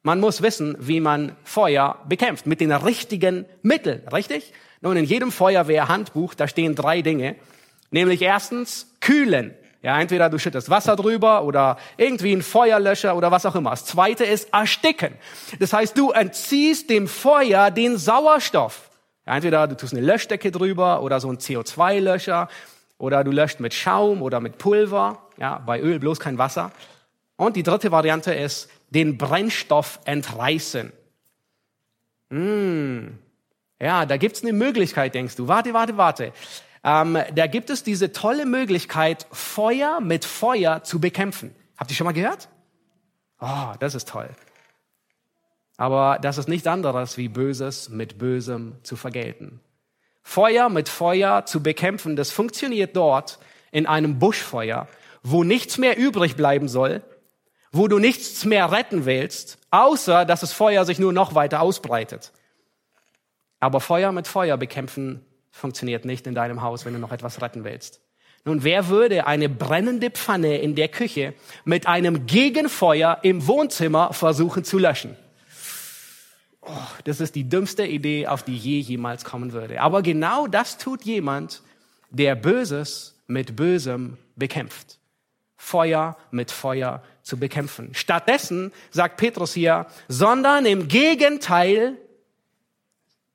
man 0.02 0.22
muss 0.22 0.42
wissen, 0.42 0.78
wie 0.80 1.02
man 1.02 1.36
Feuer 1.44 2.04
bekämpft. 2.08 2.46
Mit 2.46 2.62
den 2.62 2.72
richtigen 2.72 3.46
Mitteln, 3.62 4.08
richtig? 4.08 4.54
Nun, 4.82 4.96
in 4.96 5.04
jedem 5.04 5.32
Feuerwehrhandbuch, 5.32 6.34
da 6.36 6.48
stehen 6.48 6.76
drei 6.76 7.02
Dinge. 7.02 7.36
Nämlich 7.92 8.22
erstens, 8.22 8.96
kühlen. 9.02 9.54
Ja, 9.82 10.00
entweder 10.00 10.30
du 10.30 10.38
schüttest 10.38 10.70
Wasser 10.70 10.98
drüber 10.98 11.44
oder 11.44 11.78
irgendwie 11.96 12.34
ein 12.34 12.42
Feuerlöscher 12.42 13.16
oder 13.16 13.32
was 13.32 13.46
auch 13.46 13.56
immer. 13.56 13.70
Das 13.70 13.86
zweite 13.86 14.26
ist 14.26 14.54
ersticken. 14.54 15.14
Das 15.60 15.72
heißt, 15.72 15.98
du 15.98 16.12
entziehst 16.12 16.90
dem 16.90 17.08
Feuer 17.08 17.72
den 17.72 17.98
Sauerstoff. 17.98 18.90
Ja, 19.26 19.36
entweder 19.36 19.68
du 19.68 19.78
tust 19.78 19.94
eine 19.94 20.06
Löschdecke 20.06 20.52
drüber 20.52 21.02
oder 21.02 21.22
so 21.22 21.30
ein 21.30 21.38
CO2-Löscher 21.38 22.50
oder 22.98 23.24
du 23.24 23.32
löscht 23.32 23.62
mit 23.62 23.74
Schaum 23.74 24.22
oder 24.22 24.42
mit 24.42 24.58
Pulver. 24.58 25.22
Ja, 25.38 25.60
bei 25.66 25.80
Öl 25.80 26.00
bloß 26.00 26.20
kein 26.20 26.38
Wasser. 26.38 26.74
Und 27.38 27.56
die 27.56 27.64
dritte 27.64 27.94
Variante 27.94 28.34
ist 28.34 28.70
den 28.90 29.18
Brennstoff 29.18 30.02
entreißen. 30.04 30.92
Hm. 32.32 33.18
Ja, 33.82 34.06
da 34.06 34.18
gibt's 34.18 34.44
eine 34.44 34.52
Möglichkeit, 34.52 35.16
denkst 35.16 35.38
du. 35.38 35.48
Warte, 35.48 35.74
warte, 35.74 35.96
warte 35.96 36.34
ähm, 36.84 37.18
da 37.34 37.48
gibt 37.48 37.70
es 37.70 37.84
diese 37.84 38.12
tolle 38.12 38.46
Möglichkeit, 38.46 39.28
Feuer 39.32 40.00
mit 40.00 40.26
Feuer 40.26 40.84
zu 40.84 41.00
bekämpfen. 41.00 41.54
Habt 41.78 41.92
ihr 41.92 41.96
schon 41.96 42.06
mal 42.06 42.14
gehört? 42.14 42.50
Oh, 43.40 43.74
das 43.80 43.96
ist 43.96 44.08
toll. 44.08 44.30
Aber 45.78 46.20
das 46.22 46.38
ist 46.38 46.50
nichts 46.50 46.68
anderes 46.68 47.18
wie 47.18 47.30
Böses 47.30 47.90
mit 47.90 48.18
Bösem 48.18 48.76
zu 48.84 48.96
vergelten. 48.96 49.62
Feuer 50.22 50.70
mit 50.70 50.90
Feuer 50.90 51.46
zu 51.46 51.64
bekämpfen, 51.64 52.16
das 52.16 52.32
funktioniert 52.32 52.96
dort 52.96 53.40
in 53.72 53.88
einem 53.88 54.20
Buschfeuer, 54.20 54.88
wo 55.24 55.44
nichts 55.44 55.78
mehr 55.78 55.98
übrig 55.98 56.36
bleiben 56.36 56.68
soll, 56.68 57.02
wo 57.72 57.88
du 57.88 57.98
nichts 58.00 58.46
mehr 58.46 58.72
retten 58.72 59.06
willst, 59.06 59.58
außer 59.72 60.26
dass 60.26 60.42
das 60.42 60.54
Feuer 60.54 60.86
sich 60.86 61.00
nur 61.00 61.14
noch 61.14 61.36
weiter 61.36 61.62
ausbreitet. 61.62 62.32
Aber 63.60 63.80
Feuer 63.80 64.12
mit 64.12 64.28
Feuer 64.28 64.58
bekämpfen 64.58 65.26
funktioniert 65.60 66.06
nicht 66.06 66.26
in 66.28 66.36
deinem 66.36 66.62
Haus, 66.62 66.86
wenn 66.86 66.94
du 66.94 67.00
noch 67.00 67.12
etwas 67.12 67.42
retten 67.42 67.64
willst. 67.64 68.02
Nun, 68.46 68.64
wer 68.64 68.88
würde 68.88 69.28
eine 69.28 69.50
brennende 69.50 70.10
Pfanne 70.10 70.58
in 70.58 70.76
der 70.76 70.88
Küche 70.88 71.34
mit 71.66 71.88
einem 71.88 72.26
Gegenfeuer 72.26 73.20
im 73.22 73.46
Wohnzimmer 73.48 74.14
versuchen 74.14 74.64
zu 74.64 74.78
löschen? 74.78 75.16
Oh, 76.62 76.72
das 77.04 77.20
ist 77.20 77.36
die 77.36 77.48
dümmste 77.48 77.86
Idee, 77.86 78.28
auf 78.28 78.44
die 78.44 78.56
je 78.56 78.80
jemals 78.80 79.26
kommen 79.26 79.54
würde. 79.54 79.82
Aber 79.82 80.02
genau 80.02 80.48
das 80.48 80.78
tut 80.78 81.04
jemand, 81.04 81.62
der 82.10 82.36
Böses 82.36 83.20
mit 83.28 83.56
Bösem 83.56 84.18
bekämpft. 84.36 85.00
Feuer 85.58 86.18
mit 86.32 86.52
Feuer 86.52 87.04
zu 87.22 87.38
bekämpfen. 87.38 87.94
Stattdessen 87.94 88.72
sagt 88.92 89.18
Petrus 89.18 89.54
hier, 89.54 89.88
sondern 90.08 90.66
im 90.66 90.88
Gegenteil 90.88 91.98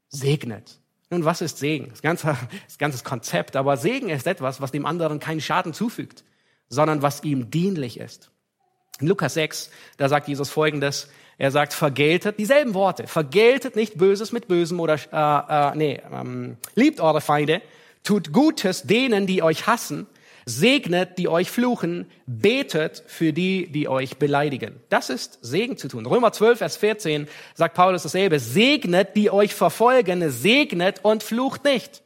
segnet. 0.09 0.79
Nun, 1.11 1.25
was 1.25 1.41
ist 1.41 1.59
Segen? 1.59 1.89
Das 1.91 2.03
ganze, 2.03 2.37
das 2.67 2.79
ganze 2.79 3.03
Konzept. 3.05 3.57
Aber 3.57 3.77
Segen 3.77 4.09
ist 4.09 4.27
etwas, 4.27 4.61
was 4.61 4.73
dem 4.73 4.87
anderen 4.87 5.21
keinen 5.21 5.41
Schaden 5.41 5.75
zufügt, 5.75 6.25
sondern 6.69 7.03
was 7.03 7.23
ihm 7.25 7.51
dienlich 7.51 7.99
ist. 8.01 8.31
In 9.01 9.09
Lukas 9.09 9.35
6, 9.35 9.71
da 9.97 10.09
sagt 10.09 10.29
Jesus 10.29 10.51
Folgendes. 10.51 11.09
Er 11.37 11.51
sagt, 11.51 11.73
vergeltet, 11.73 12.39
dieselben 12.39 12.75
Worte, 12.75 13.09
vergeltet 13.09 13.75
nicht 13.75 13.99
Böses 13.99 14.31
mit 14.31 14.47
Bösem 14.47 14.79
oder, 14.79 14.95
äh, 14.95 15.73
äh, 15.73 15.77
nee, 15.77 16.01
ähm, 16.13 16.57
liebt 16.77 17.01
eure 17.01 17.21
Feinde, 17.21 17.61
tut 18.05 18.33
Gutes 18.33 18.85
denen, 18.85 19.27
die 19.27 19.43
euch 19.43 19.67
hassen, 19.67 20.07
Segnet, 20.47 21.19
die 21.19 21.29
euch 21.29 21.51
fluchen, 21.51 22.07
betet 22.27 23.03
für 23.07 23.33
die, 23.33 23.71
die 23.71 23.89
euch 23.89 24.19
beleidigen. 24.19 24.81
Das 24.89 25.11
ist 25.11 25.39
Segen 25.41 25.77
zu 25.77 25.89
tun. 25.89 26.07
Römer 26.07 26.33
12, 26.33 26.59
Vers 26.59 26.77
14 26.77 27.29
sagt 27.55 27.75
Paulus 27.75 28.03
dasselbe. 28.03 28.39
Segnet, 28.39 29.17
die 29.17 29.31
euch 29.31 29.55
verfolgen, 29.55 30.31
segnet 30.31 31.05
und 31.05 31.23
flucht 31.23 31.65
nicht. 31.65 32.03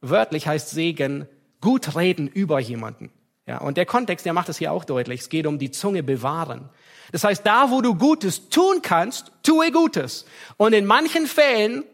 Wörtlich 0.00 0.46
heißt 0.46 0.70
Segen, 0.70 1.28
gut 1.60 1.94
reden 1.96 2.26
über 2.26 2.58
jemanden. 2.58 3.12
Ja, 3.46 3.58
und 3.58 3.76
der 3.76 3.86
Kontext, 3.86 4.26
der 4.26 4.32
macht 4.32 4.48
es 4.48 4.58
hier 4.58 4.72
auch 4.72 4.84
deutlich. 4.84 5.22
Es 5.22 5.28
geht 5.28 5.46
um 5.46 5.58
die 5.58 5.70
Zunge 5.70 6.02
bewahren. 6.02 6.68
Das 7.12 7.24
heißt, 7.24 7.44
da, 7.44 7.70
wo 7.70 7.80
du 7.80 7.94
Gutes 7.96 8.48
tun 8.48 8.80
kannst, 8.82 9.32
tue 9.42 9.72
Gutes. 9.72 10.24
Und 10.56 10.72
in 10.72 10.86
manchen 10.86 11.26
Fällen 11.26 11.84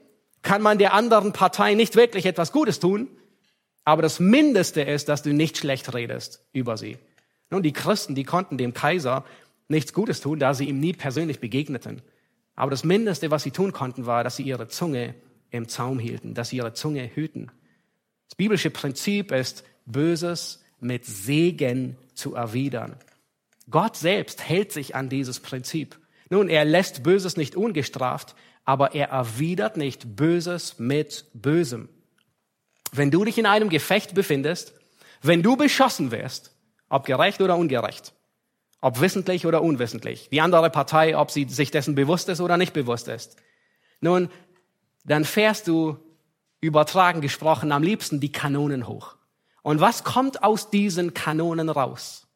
kann 0.42 0.62
man 0.62 0.78
der 0.78 0.92
anderen 0.92 1.32
Partei 1.32 1.74
nicht 1.74 1.96
wirklich 1.96 2.26
etwas 2.26 2.52
Gutes 2.52 2.78
tun, 2.78 3.08
aber 3.86 4.02
das 4.02 4.18
Mindeste 4.18 4.82
ist, 4.82 5.08
dass 5.08 5.22
du 5.22 5.32
nicht 5.32 5.56
schlecht 5.56 5.94
redest 5.94 6.44
über 6.52 6.76
sie. 6.76 6.98
Nun, 7.50 7.62
die 7.62 7.72
Christen, 7.72 8.16
die 8.16 8.24
konnten 8.24 8.58
dem 8.58 8.74
Kaiser 8.74 9.24
nichts 9.68 9.92
Gutes 9.92 10.20
tun, 10.20 10.40
da 10.40 10.54
sie 10.54 10.68
ihm 10.68 10.80
nie 10.80 10.92
persönlich 10.92 11.38
begegneten. 11.38 12.02
Aber 12.56 12.72
das 12.72 12.82
Mindeste, 12.82 13.30
was 13.30 13.44
sie 13.44 13.52
tun 13.52 13.72
konnten, 13.72 14.04
war, 14.04 14.24
dass 14.24 14.36
sie 14.36 14.42
ihre 14.42 14.66
Zunge 14.66 15.14
im 15.50 15.68
Zaum 15.68 16.00
hielten, 16.00 16.34
dass 16.34 16.48
sie 16.48 16.56
ihre 16.56 16.74
Zunge 16.74 17.08
hüten. 17.14 17.52
Das 18.28 18.34
biblische 18.34 18.70
Prinzip 18.70 19.30
ist, 19.30 19.62
Böses 19.86 20.64
mit 20.80 21.04
Segen 21.04 21.96
zu 22.12 22.34
erwidern. 22.34 22.96
Gott 23.70 23.96
selbst 23.96 24.42
hält 24.42 24.72
sich 24.72 24.96
an 24.96 25.08
dieses 25.08 25.38
Prinzip. 25.38 25.96
Nun, 26.28 26.48
er 26.48 26.64
lässt 26.64 27.04
Böses 27.04 27.36
nicht 27.36 27.54
ungestraft, 27.54 28.34
aber 28.64 28.96
er 28.96 29.10
erwidert 29.10 29.76
nicht 29.76 30.16
Böses 30.16 30.80
mit 30.80 31.26
Bösem. 31.34 31.88
Wenn 32.92 33.10
du 33.10 33.24
dich 33.24 33.38
in 33.38 33.46
einem 33.46 33.68
Gefecht 33.68 34.14
befindest, 34.14 34.74
wenn 35.22 35.42
du 35.42 35.56
beschossen 35.56 36.10
wirst, 36.10 36.54
ob 36.88 37.06
gerecht 37.06 37.40
oder 37.40 37.56
ungerecht, 37.56 38.14
ob 38.80 39.00
wissentlich 39.00 39.46
oder 39.46 39.62
unwissentlich, 39.62 40.28
die 40.30 40.40
andere 40.40 40.70
Partei, 40.70 41.16
ob 41.16 41.30
sie 41.30 41.48
sich 41.48 41.70
dessen 41.70 41.94
bewusst 41.94 42.28
ist 42.28 42.40
oder 42.40 42.56
nicht 42.56 42.72
bewusst 42.72 43.08
ist, 43.08 43.36
nun, 44.00 44.30
dann 45.04 45.24
fährst 45.24 45.68
du, 45.68 45.98
übertragen 46.60 47.20
gesprochen, 47.20 47.72
am 47.72 47.82
liebsten 47.82 48.20
die 48.20 48.32
Kanonen 48.32 48.86
hoch. 48.86 49.16
Und 49.62 49.80
was 49.80 50.04
kommt 50.04 50.42
aus 50.42 50.70
diesen 50.70 51.14
Kanonen 51.14 51.68
raus? 51.68 52.26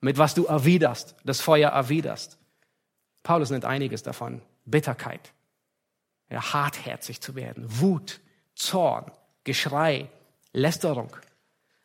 Mit 0.00 0.18
was 0.18 0.34
du 0.34 0.44
erwiderst, 0.44 1.16
das 1.24 1.40
Feuer 1.40 1.70
erwiderst. 1.70 2.38
Paulus 3.22 3.50
nennt 3.50 3.64
einiges 3.64 4.02
davon. 4.02 4.42
Bitterkeit, 4.64 5.32
ja, 6.30 6.52
hartherzig 6.52 7.20
zu 7.20 7.34
werden, 7.34 7.64
Wut, 7.66 8.20
Zorn, 8.54 9.10
Geschrei, 9.48 10.08
Lästerung. 10.52 11.10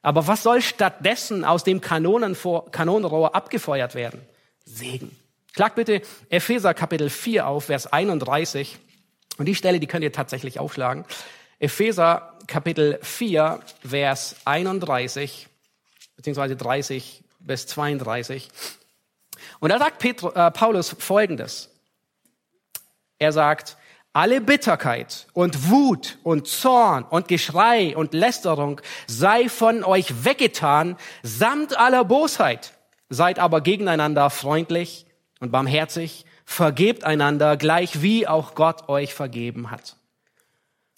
Aber 0.02 0.28
was 0.28 0.43
soll 0.43 0.62
stattdessen 0.62 1.45
aus 1.45 1.63
dem 1.63 1.80
Kanonenrohr 1.80 3.36
abgefeuert 3.36 3.95
werden? 3.95 4.21
Segen. 4.65 5.17
Schlag 5.56 5.76
bitte 5.76 6.02
Epheser 6.28 6.73
Kapitel 6.73 7.10
4 7.10 7.47
auf, 7.47 7.65
Vers 7.67 7.88
31. 7.88 8.78
Und 9.38 9.45
die 9.45 9.56
Stelle, 9.56 9.80
die 9.80 9.88
könnt 9.88 10.04
ihr 10.04 10.12
tatsächlich 10.12 10.60
aufschlagen. 10.60 11.06
Epheser 11.58 12.38
Kapitel 12.47 12.99
4, 13.02 13.62
Vers 13.88 14.36
31, 14.43 15.47
beziehungsweise 16.17 16.58
30 16.58 17.23
bis 17.39 17.65
32. 17.67 18.49
Und 19.62 19.69
da 19.69 19.80
sagt 19.80 19.99
Petru, 19.99 20.32
äh, 20.32 20.52
Paulus 20.52 20.97
Folgendes. 20.99 21.69
Er 23.19 23.32
sagt, 23.32 23.78
alle 24.13 24.41
Bitterkeit 24.41 25.28
und 25.34 25.69
Wut 25.69 26.19
und 26.23 26.47
Zorn 26.47 27.04
und 27.04 27.28
Geschrei 27.28 27.97
und 27.97 28.13
Lästerung 28.13 28.80
sei 29.08 29.49
von 29.49 29.84
euch 29.84 30.23
weggetan, 30.23 30.95
samt 31.23 31.78
aller 31.78 32.06
Bosheit. 32.06 32.73
Seid 33.10 33.39
aber 33.39 33.62
gegeneinander 33.62 34.30
freundlich 34.30 35.06
und 35.39 35.52
barmherzig, 35.52 36.26
vergebt 36.45 37.04
einander, 37.04 37.58
gleich 37.58 38.02
wie 38.02 38.28
auch 38.28 38.56
Gott 38.56 38.88
euch 38.88 39.13
vergeben 39.13 39.71
hat. 39.71 39.97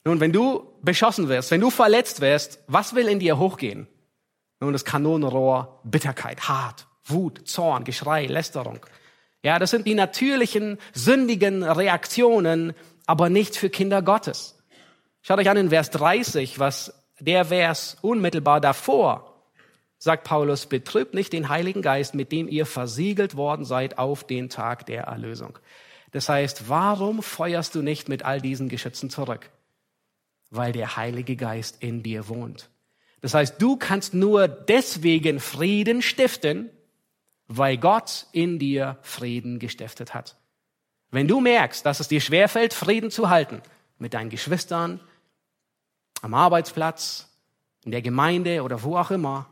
Nun, 0.04 0.20
wenn 0.20 0.32
du 0.32 0.72
beschossen 0.82 1.30
wirst, 1.30 1.52
wenn 1.52 1.62
du 1.62 1.70
verletzt 1.70 2.22
wirst, 2.22 2.60
was 2.68 2.96
will 2.96 3.08
in 3.08 3.20
dir 3.20 3.38
hochgehen? 3.40 3.88
Nun, 4.60 4.74
das 4.74 4.86
Kanonenrohr, 4.86 5.80
Bitterkeit, 5.84 6.48
Hart, 6.48 6.88
Wut, 7.06 7.48
Zorn, 7.48 7.84
Geschrei, 7.84 8.26
Lästerung. 8.26 8.80
Ja, 9.42 9.60
das 9.60 9.72
sind 9.72 9.86
die 9.86 9.94
natürlichen, 9.94 10.80
sündigen 10.94 11.64
Reaktionen, 11.64 12.74
aber 13.06 13.30
nicht 13.30 13.58
für 13.58 13.70
Kinder 13.70 14.02
Gottes. 14.02 14.58
Schaut 15.22 15.40
euch 15.40 15.50
an 15.50 15.58
in 15.58 15.70
Vers 15.70 15.90
30, 15.92 16.60
was 16.60 16.94
der 17.20 17.46
Vers 17.46 17.98
unmittelbar 18.02 18.62
davor 18.62 19.36
sagt 19.98 20.24
Paulus, 20.24 20.68
betrübt 20.68 21.14
nicht 21.14 21.34
den 21.34 21.50
Heiligen 21.50 21.82
Geist, 21.82 22.16
mit 22.16 22.32
dem 22.32 22.48
ihr 22.48 22.66
versiegelt 22.66 23.36
worden 23.36 23.66
seid 23.66 23.98
auf 23.98 24.24
den 24.24 24.50
Tag 24.50 24.86
der 24.86 25.04
Erlösung. 25.04 25.58
Das 26.12 26.30
heißt, 26.30 26.70
warum 26.70 27.22
feuerst 27.22 27.76
du 27.76 27.82
nicht 27.82 28.08
mit 28.08 28.24
all 28.24 28.40
diesen 28.40 28.70
Geschützen 28.70 29.10
zurück? 29.10 29.50
Weil 30.50 30.72
der 30.72 30.96
Heilige 30.96 31.36
Geist 31.36 31.82
in 31.82 32.04
dir 32.04 32.30
wohnt. 32.30 32.70
Das 33.22 33.34
heißt, 33.34 33.60
du 33.60 33.78
kannst 33.78 34.14
nur 34.14 34.48
deswegen 34.48 35.40
Frieden 35.40 36.02
stiften, 36.02 36.70
weil 37.48 37.78
Gott 37.78 38.28
in 38.32 38.60
dir 38.60 38.98
Frieden 39.02 39.60
gestiftet 39.60 40.14
hat. 40.14 40.36
Wenn 41.16 41.30
du 41.30 41.40
merkst, 41.40 41.86
dass 41.86 42.02
es 42.02 42.10
dir 42.10 42.20
schwerfällt, 42.20 42.74
Frieden 42.74 43.10
zu 43.10 43.30
halten, 43.30 43.62
mit 44.00 44.14
deinen 44.14 44.30
Geschwistern, 44.30 45.00
am 46.22 46.34
Arbeitsplatz, 46.34 47.30
in 47.86 47.92
der 47.92 48.02
Gemeinde 48.02 48.64
oder 48.64 48.84
wo 48.84 48.98
auch 48.98 49.12
immer, 49.12 49.48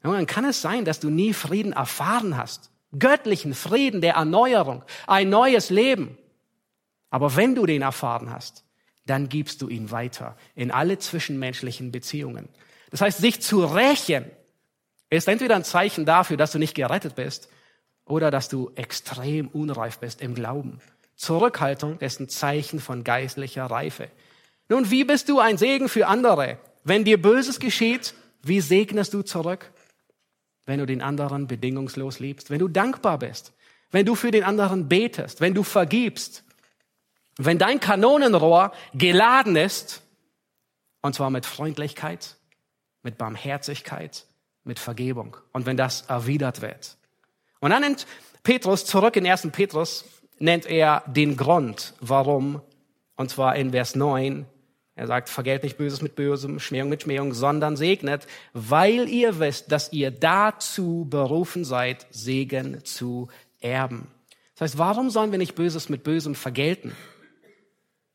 dann 0.00 0.26
kann 0.26 0.44
es 0.44 0.62
sein, 0.62 0.84
dass 0.84 1.00
du 1.00 1.10
nie 1.10 1.34
Frieden 1.34 1.72
erfahren 1.72 2.36
hast. 2.36 2.70
Göttlichen 2.96 3.52
Frieden 3.52 4.00
der 4.00 4.14
Erneuerung, 4.14 4.84
ein 5.08 5.28
neues 5.28 5.70
Leben. 5.70 6.16
Aber 7.10 7.34
wenn 7.34 7.56
du 7.56 7.66
den 7.66 7.82
erfahren 7.82 8.30
hast, 8.30 8.62
dann 9.04 9.28
gibst 9.28 9.60
du 9.60 9.68
ihn 9.68 9.90
weiter 9.90 10.36
in 10.54 10.70
alle 10.70 11.00
zwischenmenschlichen 11.00 11.90
Beziehungen. 11.90 12.48
Das 12.92 13.00
heißt, 13.00 13.18
sich 13.18 13.42
zu 13.42 13.64
rächen 13.64 14.30
ist 15.10 15.26
entweder 15.26 15.56
ein 15.56 15.64
Zeichen 15.64 16.06
dafür, 16.06 16.36
dass 16.36 16.52
du 16.52 16.60
nicht 16.60 16.76
gerettet 16.76 17.16
bist 17.16 17.48
oder 18.04 18.30
dass 18.30 18.48
du 18.48 18.70
extrem 18.74 19.48
unreif 19.48 19.98
bist 19.98 20.20
im 20.20 20.34
Glauben. 20.34 20.80
Zurückhaltung 21.16 21.98
ist 22.00 22.20
ein 22.20 22.28
Zeichen 22.28 22.80
von 22.80 23.04
geistlicher 23.04 23.66
Reife. 23.66 24.08
Nun, 24.68 24.90
wie 24.90 25.04
bist 25.04 25.28
du 25.28 25.38
ein 25.38 25.58
Segen 25.58 25.88
für 25.88 26.06
andere? 26.06 26.58
Wenn 26.84 27.04
dir 27.04 27.20
Böses 27.20 27.60
geschieht, 27.60 28.14
wie 28.42 28.60
segnest 28.60 29.14
du 29.14 29.22
zurück? 29.22 29.70
Wenn 30.64 30.78
du 30.78 30.86
den 30.86 31.02
anderen 31.02 31.46
bedingungslos 31.46 32.18
liebst, 32.18 32.50
wenn 32.50 32.58
du 32.58 32.68
dankbar 32.68 33.18
bist, 33.18 33.52
wenn 33.90 34.06
du 34.06 34.14
für 34.14 34.30
den 34.30 34.44
anderen 34.44 34.88
betest, 34.88 35.40
wenn 35.40 35.54
du 35.54 35.62
vergibst, 35.62 36.44
wenn 37.36 37.58
dein 37.58 37.80
Kanonenrohr 37.80 38.72
geladen 38.94 39.56
ist, 39.56 40.02
und 41.02 41.14
zwar 41.14 41.30
mit 41.30 41.46
Freundlichkeit, 41.46 42.36
mit 43.02 43.18
Barmherzigkeit, 43.18 44.24
mit 44.64 44.78
Vergebung 44.78 45.36
und 45.52 45.66
wenn 45.66 45.76
das 45.76 46.02
erwidert 46.02 46.62
wird. 46.62 46.96
Und 47.62 47.70
dann 47.70 47.82
nennt 47.82 48.06
Petrus 48.42 48.84
zurück 48.84 49.14
in 49.14 49.24
1. 49.24 49.48
Petrus, 49.52 50.04
nennt 50.40 50.66
er 50.66 51.04
den 51.06 51.36
Grund, 51.36 51.94
warum, 52.00 52.60
und 53.14 53.30
zwar 53.30 53.54
in 53.54 53.70
Vers 53.70 53.94
9, 53.94 54.46
er 54.96 55.06
sagt, 55.06 55.28
vergelt 55.28 55.62
nicht 55.62 55.78
Böses 55.78 56.02
mit 56.02 56.16
Bösem, 56.16 56.58
Schmähung 56.58 56.88
mit 56.88 57.02
Schmähung, 57.02 57.32
sondern 57.32 57.76
segnet, 57.76 58.26
weil 58.52 59.08
ihr 59.08 59.38
wisst, 59.38 59.70
dass 59.70 59.92
ihr 59.92 60.10
dazu 60.10 61.06
berufen 61.08 61.64
seid, 61.64 62.08
Segen 62.10 62.84
zu 62.84 63.28
erben. 63.60 64.08
Das 64.54 64.72
heißt, 64.72 64.78
warum 64.78 65.08
sollen 65.08 65.30
wir 65.30 65.38
nicht 65.38 65.54
Böses 65.54 65.88
mit 65.88 66.02
Bösem 66.02 66.34
vergelten? 66.34 66.96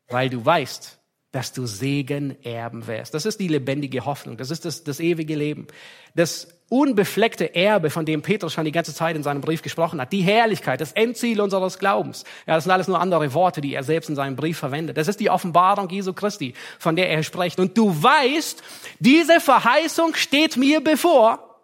Weil 0.08 0.28
du 0.28 0.44
weißt, 0.44 0.98
dass 1.32 1.54
du 1.54 1.64
Segen 1.64 2.36
erben 2.44 2.86
wirst. 2.86 3.14
Das 3.14 3.24
ist 3.24 3.40
die 3.40 3.48
lebendige 3.48 4.04
Hoffnung. 4.04 4.36
Das 4.36 4.50
ist 4.50 4.66
das, 4.66 4.84
das 4.84 5.00
ewige 5.00 5.36
Leben. 5.36 5.68
Das 6.14 6.57
unbefleckte 6.68 7.54
Erbe, 7.54 7.90
von 7.90 8.04
dem 8.04 8.22
Petrus 8.22 8.52
schon 8.52 8.64
die 8.64 8.72
ganze 8.72 8.94
Zeit 8.94 9.16
in 9.16 9.22
seinem 9.22 9.40
Brief 9.40 9.62
gesprochen 9.62 10.00
hat. 10.00 10.12
Die 10.12 10.20
Herrlichkeit, 10.20 10.80
das 10.80 10.92
Endziel 10.92 11.40
unseres 11.40 11.78
Glaubens. 11.78 12.24
Ja, 12.46 12.54
das 12.54 12.64
sind 12.64 12.72
alles 12.72 12.88
nur 12.88 13.00
andere 13.00 13.32
Worte, 13.32 13.60
die 13.60 13.74
er 13.74 13.82
selbst 13.82 14.10
in 14.10 14.16
seinem 14.16 14.36
Brief 14.36 14.58
verwendet. 14.58 14.96
Das 14.96 15.08
ist 15.08 15.20
die 15.20 15.30
Offenbarung 15.30 15.88
Jesu 15.88 16.12
Christi, 16.12 16.54
von 16.78 16.96
der 16.96 17.10
er 17.10 17.22
spricht. 17.22 17.58
Und 17.58 17.76
du 17.78 18.02
weißt, 18.02 18.62
diese 18.98 19.40
Verheißung 19.40 20.14
steht 20.14 20.56
mir 20.56 20.82
bevor. 20.82 21.60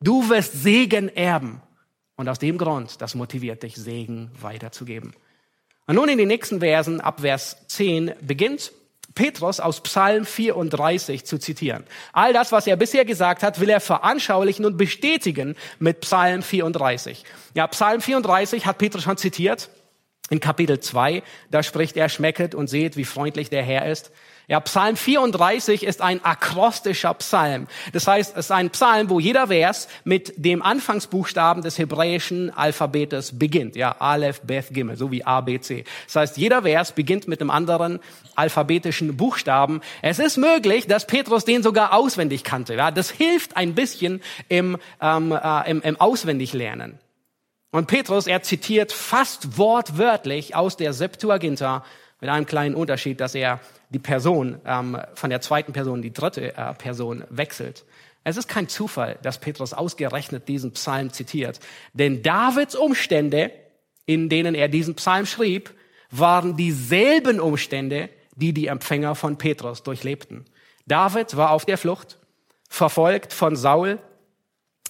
Du 0.00 0.28
wirst 0.28 0.62
Segen 0.62 1.08
erben. 1.08 1.62
Und 2.16 2.28
aus 2.28 2.38
dem 2.38 2.58
Grund, 2.58 3.00
das 3.00 3.14
motiviert 3.14 3.62
dich, 3.62 3.74
Segen 3.76 4.30
weiterzugeben. 4.40 5.14
Und 5.86 5.96
nun 5.96 6.08
in 6.08 6.18
den 6.18 6.28
nächsten 6.28 6.60
Versen, 6.60 7.00
ab 7.00 7.20
Vers 7.20 7.56
10, 7.68 8.12
beginnt 8.20 8.72
Petrus 9.14 9.60
aus 9.60 9.82
Psalm 9.82 10.24
34 10.24 11.24
zu 11.24 11.38
zitieren. 11.38 11.84
All 12.12 12.32
das, 12.32 12.52
was 12.52 12.66
er 12.66 12.76
bisher 12.76 13.04
gesagt 13.04 13.42
hat, 13.42 13.60
will 13.60 13.68
er 13.68 13.80
veranschaulichen 13.80 14.64
und 14.64 14.76
bestätigen 14.76 15.56
mit 15.78 16.00
Psalm 16.00 16.42
34. 16.42 17.24
Ja, 17.54 17.66
Psalm 17.66 18.00
34 18.00 18.66
hat 18.66 18.78
Petrus 18.78 19.02
schon 19.02 19.16
zitiert 19.16 19.70
in 20.30 20.40
Kapitel 20.40 20.80
2. 20.80 21.22
Da 21.50 21.62
spricht 21.62 21.96
er, 21.96 22.08
schmecket 22.08 22.54
und 22.54 22.68
seht, 22.68 22.96
wie 22.96 23.04
freundlich 23.04 23.50
der 23.50 23.62
Herr 23.62 23.90
ist. 23.90 24.10
Ja, 24.48 24.58
Psalm 24.60 24.96
34 24.96 25.84
ist 25.84 26.02
ein 26.02 26.24
akrostischer 26.24 27.14
Psalm. 27.14 27.68
Das 27.92 28.08
heißt, 28.08 28.32
es 28.32 28.46
ist 28.46 28.50
ein 28.50 28.70
Psalm, 28.70 29.08
wo 29.08 29.20
jeder 29.20 29.46
Vers 29.46 29.88
mit 30.04 30.34
dem 30.36 30.62
Anfangsbuchstaben 30.62 31.62
des 31.62 31.78
hebräischen 31.78 32.50
Alphabetes 32.50 33.38
beginnt. 33.38 33.76
Ja, 33.76 33.96
Aleph, 34.00 34.40
Beth, 34.40 34.70
Gimel, 34.70 34.96
so 34.96 35.12
wie 35.12 35.24
A, 35.24 35.40
B, 35.42 35.60
C. 35.60 35.84
Das 36.06 36.16
heißt, 36.16 36.36
jeder 36.38 36.62
Vers 36.62 36.92
beginnt 36.92 37.28
mit 37.28 37.40
einem 37.40 37.50
anderen 37.50 38.00
alphabetischen 38.34 39.16
Buchstaben. 39.16 39.80
Es 40.02 40.18
ist 40.18 40.38
möglich, 40.38 40.88
dass 40.88 41.06
Petrus 41.06 41.44
den 41.44 41.62
sogar 41.62 41.94
auswendig 41.94 42.42
kannte. 42.42 42.74
Ja, 42.74 42.90
das 42.90 43.10
hilft 43.10 43.56
ein 43.56 43.74
bisschen 43.74 44.22
im, 44.48 44.76
ähm, 45.00 45.32
äh, 45.32 45.70
im, 45.70 45.82
im 45.82 46.00
Auswendiglernen. 46.00 46.98
Und 47.70 47.86
Petrus, 47.86 48.26
er 48.26 48.42
zitiert 48.42 48.92
fast 48.92 49.56
wortwörtlich 49.56 50.54
aus 50.54 50.76
der 50.76 50.92
Septuaginta 50.92 51.84
mit 52.20 52.28
einem 52.28 52.46
kleinen 52.46 52.74
Unterschied, 52.74 53.20
dass 53.20 53.34
er 53.34 53.60
die 53.92 53.98
Person 53.98 54.60
ähm, 54.64 54.98
von 55.14 55.30
der 55.30 55.40
zweiten 55.40 55.72
Person 55.72 56.02
die 56.02 56.12
dritte 56.12 56.56
äh, 56.56 56.74
Person 56.74 57.24
wechselt. 57.28 57.84
Es 58.24 58.36
ist 58.36 58.48
kein 58.48 58.68
Zufall, 58.68 59.18
dass 59.22 59.38
Petrus 59.38 59.74
ausgerechnet 59.74 60.48
diesen 60.48 60.72
Psalm 60.72 61.12
zitiert, 61.12 61.60
denn 61.92 62.22
Davids 62.22 62.74
Umstände, 62.74 63.52
in 64.06 64.28
denen 64.28 64.54
er 64.54 64.68
diesen 64.68 64.94
Psalm 64.94 65.26
schrieb, 65.26 65.74
waren 66.10 66.56
dieselben 66.56 67.40
Umstände, 67.40 68.10
die 68.36 68.52
die 68.52 68.68
Empfänger 68.68 69.14
von 69.14 69.38
Petrus 69.38 69.82
durchlebten. 69.82 70.44
David 70.86 71.36
war 71.36 71.50
auf 71.50 71.64
der 71.64 71.78
Flucht, 71.78 72.18
verfolgt 72.68 73.32
von 73.32 73.56
Saul, 73.56 73.98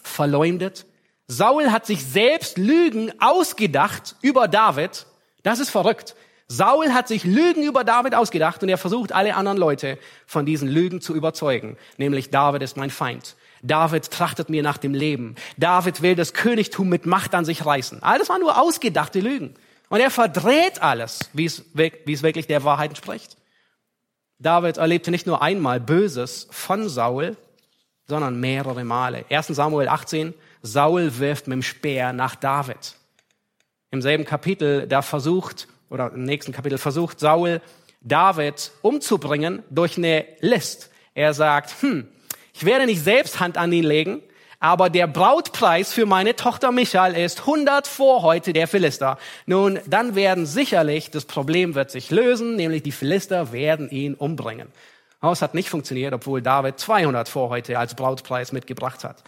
verleumdet. 0.03 0.87
Saul 1.27 1.71
hat 1.71 1.87
sich 1.87 2.05
selbst 2.05 2.59
Lügen 2.59 3.13
ausgedacht 3.21 4.17
über 4.21 4.49
David. 4.49 5.07
Das 5.43 5.59
ist 5.59 5.71
verrückt. 5.71 6.15
Saul 6.53 6.93
hat 6.93 7.09
sich 7.09 7.25
Lügen 7.25 7.63
über 7.63 7.83
David 7.83 8.15
ausgedacht 8.15 8.63
und 8.63 8.69
er 8.69 8.77
versucht, 8.77 9.13
alle 9.13 9.37
anderen 9.37 9.57
Leute 9.57 9.99
von 10.27 10.45
diesen 10.45 10.69
Lügen 10.69 11.01
zu 11.01 11.15
überzeugen. 11.15 11.79
Nämlich, 11.97 12.29
David 12.29 12.61
ist 12.61 12.77
mein 12.77 12.91
Feind. 12.91 13.37
David 13.63 14.11
trachtet 14.11 14.51
mir 14.51 14.63
nach 14.63 14.77
dem 14.77 14.93
Leben. 14.93 15.37
David 15.57 16.03
will 16.03 16.15
das 16.15 16.35
Königtum 16.35 16.91
mit 16.91 17.07
Macht 17.07 17.35
an 17.35 17.47
sich 17.47 17.65
reißen. 17.65 18.03
All 18.03 18.19
das 18.19 18.29
waren 18.29 18.43
nur 18.43 18.61
ausgedachte 18.61 19.21
Lügen. 19.21 19.55
Und 19.89 20.01
er 20.01 20.11
verdreht 20.11 20.83
alles, 20.83 21.31
wie 21.33 21.47
es, 21.47 21.65
wie 21.73 22.13
es 22.13 22.23
wirklich 22.23 22.49
der 22.49 22.65
Wahrheit 22.65 22.91
entspricht. 22.91 23.39
David 24.39 24.77
erlebte 24.77 25.11
nicht 25.11 25.27
nur 25.27 25.41
einmal 25.41 25.81
Böses 25.81 26.49
von 26.51 26.87
Saul, 26.91 27.39
sondern 28.09 28.41
mehrere 28.41 28.85
Male. 28.85 29.25
1 29.31 29.47
Samuel 29.47 29.89
18, 29.89 30.35
Saul 30.61 31.19
wirft 31.19 31.47
mit 31.47 31.55
dem 31.55 31.63
Speer 31.63 32.13
nach 32.13 32.35
David. 32.35 32.97
Im 33.91 34.03
selben 34.03 34.27
Kapitel, 34.27 34.87
da 34.87 35.01
versucht 35.01 35.67
oder 35.93 36.12
im 36.12 36.24
nächsten 36.24 36.53
Kapitel 36.53 36.78
versucht 36.78 37.20
Saul 37.20 37.61
David 38.01 38.72
umzubringen 38.82 39.62
durch 39.70 39.97
eine 39.97 40.24
List. 40.40 40.90
Er 41.14 41.34
sagt, 41.34 41.82
hm, 41.82 42.09
ich 42.55 42.64
werde 42.64 42.86
nicht 42.86 43.05
selbst 43.05 43.38
Hand 43.38 43.59
an 43.59 43.72
ihn 43.72 43.84
legen, 43.84 44.22
aber 44.59 44.90
der 44.90 45.07
Brautpreis 45.07 45.93
für 45.93 46.07
meine 46.07 46.34
Tochter 46.34 46.72
Michael 46.72 47.14
ist 47.14 47.40
100 47.40 47.86
Vorhäute 47.86 48.53
der 48.53 48.68
Philister. 48.68 49.18
Nun, 49.47 49.80
dann 49.86 50.14
werden 50.14 50.47
sicherlich, 50.47 51.11
das 51.11 51.24
Problem 51.24 51.74
wird 51.74 51.90
sich 51.90 52.11
lösen, 52.11 52.57
nämlich 52.57 52.82
die 52.82 52.93
Philister 52.93 53.53
werden 53.53 53.90
ihn 53.90 54.14
umbringen. 54.14 54.68
Das 55.20 55.43
hat 55.43 55.55
nicht 55.55 55.68
funktioniert, 55.68 56.14
obwohl 56.14 56.43
David 56.43 56.80
200 56.80 57.28
Vorhäute 57.28 57.78
als 57.78 57.95
Brautpreis 57.95 58.53
mitgebracht 58.53 59.05
hat. 59.05 59.22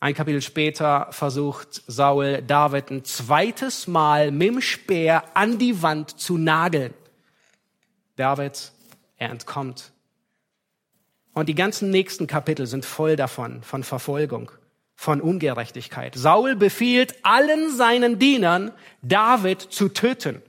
Ein 0.00 0.14
Kapitel 0.14 0.42
später 0.42 1.08
versucht 1.10 1.82
Saul 1.88 2.42
David 2.42 2.90
ein 2.90 3.04
zweites 3.04 3.88
Mal 3.88 4.30
mit 4.30 4.48
dem 4.48 4.60
Speer 4.60 5.24
an 5.34 5.58
die 5.58 5.82
Wand 5.82 6.20
zu 6.20 6.38
nageln. 6.38 6.94
David, 8.14 8.72
er 9.16 9.30
entkommt. 9.30 9.90
Und 11.34 11.48
die 11.48 11.54
ganzen 11.54 11.90
nächsten 11.90 12.28
Kapitel 12.28 12.66
sind 12.66 12.84
voll 12.84 13.16
davon, 13.16 13.62
von 13.62 13.82
Verfolgung, 13.82 14.52
von 14.94 15.20
Ungerechtigkeit. 15.20 16.14
Saul 16.14 16.54
befiehlt 16.54 17.16
allen 17.24 17.76
seinen 17.76 18.20
Dienern, 18.20 18.72
David 19.02 19.60
zu 19.60 19.88
töten. 19.88 20.42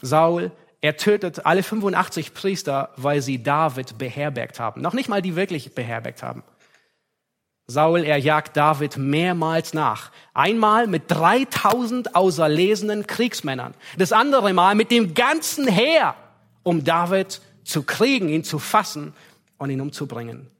Saul, 0.00 0.50
er 0.80 0.96
tötet 0.96 1.46
alle 1.46 1.62
85 1.62 2.34
Priester, 2.34 2.90
weil 2.96 3.22
sie 3.22 3.40
David 3.40 3.98
beherbergt 3.98 4.58
haben. 4.58 4.80
Noch 4.80 4.94
nicht 4.94 5.08
mal 5.08 5.22
die 5.22 5.36
wirklich 5.36 5.76
beherbergt 5.76 6.24
haben. 6.24 6.42
Saul, 7.66 8.04
er 8.04 8.18
jagt 8.18 8.56
David 8.56 8.96
mehrmals 8.96 9.72
nach. 9.72 10.10
Einmal 10.34 10.86
mit 10.86 11.04
3000 11.08 12.14
auserlesenen 12.14 13.06
Kriegsmännern. 13.06 13.74
Das 13.96 14.12
andere 14.12 14.52
Mal 14.52 14.74
mit 14.74 14.90
dem 14.90 15.14
ganzen 15.14 15.68
Heer, 15.68 16.14
um 16.62 16.84
David 16.84 17.40
zu 17.64 17.84
kriegen, 17.84 18.28
ihn 18.28 18.44
zu 18.44 18.58
fassen 18.58 19.14
und 19.58 19.70
ihn 19.70 19.80
umzubringen. 19.80 20.50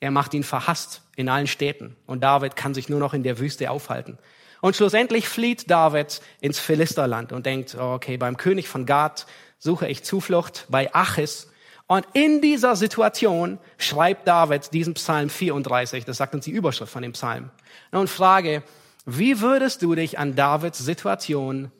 Er 0.00 0.10
macht 0.10 0.34
ihn 0.34 0.44
verhasst 0.44 1.02
in 1.16 1.28
allen 1.28 1.46
Städten 1.46 1.96
und 2.06 2.22
David 2.22 2.56
kann 2.56 2.74
sich 2.74 2.88
nur 2.88 2.98
noch 2.98 3.14
in 3.14 3.22
der 3.22 3.38
Wüste 3.38 3.70
aufhalten. 3.70 4.18
Und 4.60 4.76
schlussendlich 4.76 5.28
flieht 5.28 5.70
David 5.70 6.22
ins 6.40 6.58
Philisterland 6.58 7.32
und 7.32 7.46
denkt, 7.46 7.74
okay, 7.74 8.16
beim 8.16 8.36
König 8.36 8.66
von 8.68 8.86
Gad 8.86 9.26
suche 9.58 9.88
ich 9.88 10.02
Zuflucht, 10.02 10.66
bei 10.68 10.94
Achis 10.94 11.50
und 11.86 12.06
in 12.14 12.40
dieser 12.40 12.76
Situation 12.76 13.58
schreibt 13.76 14.26
David 14.26 14.72
diesen 14.72 14.94
Psalm 14.94 15.28
34, 15.28 16.04
das 16.04 16.16
sagt 16.16 16.34
uns 16.34 16.46
die 16.46 16.50
Überschrift 16.50 16.92
von 16.92 17.02
dem 17.02 17.12
Psalm. 17.12 17.50
Und 17.90 18.08
frage, 18.08 18.62
wie 19.04 19.40
würdest 19.40 19.82
du 19.82 19.94
dich 19.94 20.18
an 20.18 20.34
Davids 20.34 20.78
Situation 20.78 21.70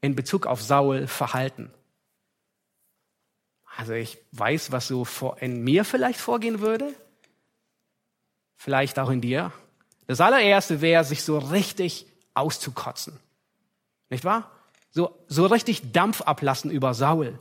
in 0.00 0.14
Bezug 0.14 0.46
auf 0.46 0.62
Saul 0.62 1.08
verhalten? 1.08 1.72
Also 3.76 3.94
ich 3.94 4.18
weiß, 4.32 4.70
was 4.70 4.86
so 4.86 5.06
in 5.40 5.62
mir 5.64 5.84
vielleicht 5.84 6.20
vorgehen 6.20 6.60
würde. 6.60 6.94
Vielleicht 8.54 8.98
auch 8.98 9.10
in 9.10 9.20
dir. 9.20 9.52
Das 10.06 10.20
allererste 10.20 10.80
wäre, 10.80 11.04
sich 11.04 11.24
so 11.24 11.36
richtig 11.36 12.06
auszukotzen. 12.32 13.18
Nicht 14.08 14.24
wahr? 14.24 14.50
So, 14.92 15.18
so 15.26 15.46
richtig 15.46 15.92
Dampf 15.92 16.22
ablassen 16.22 16.70
über 16.70 16.94
Saul 16.94 17.38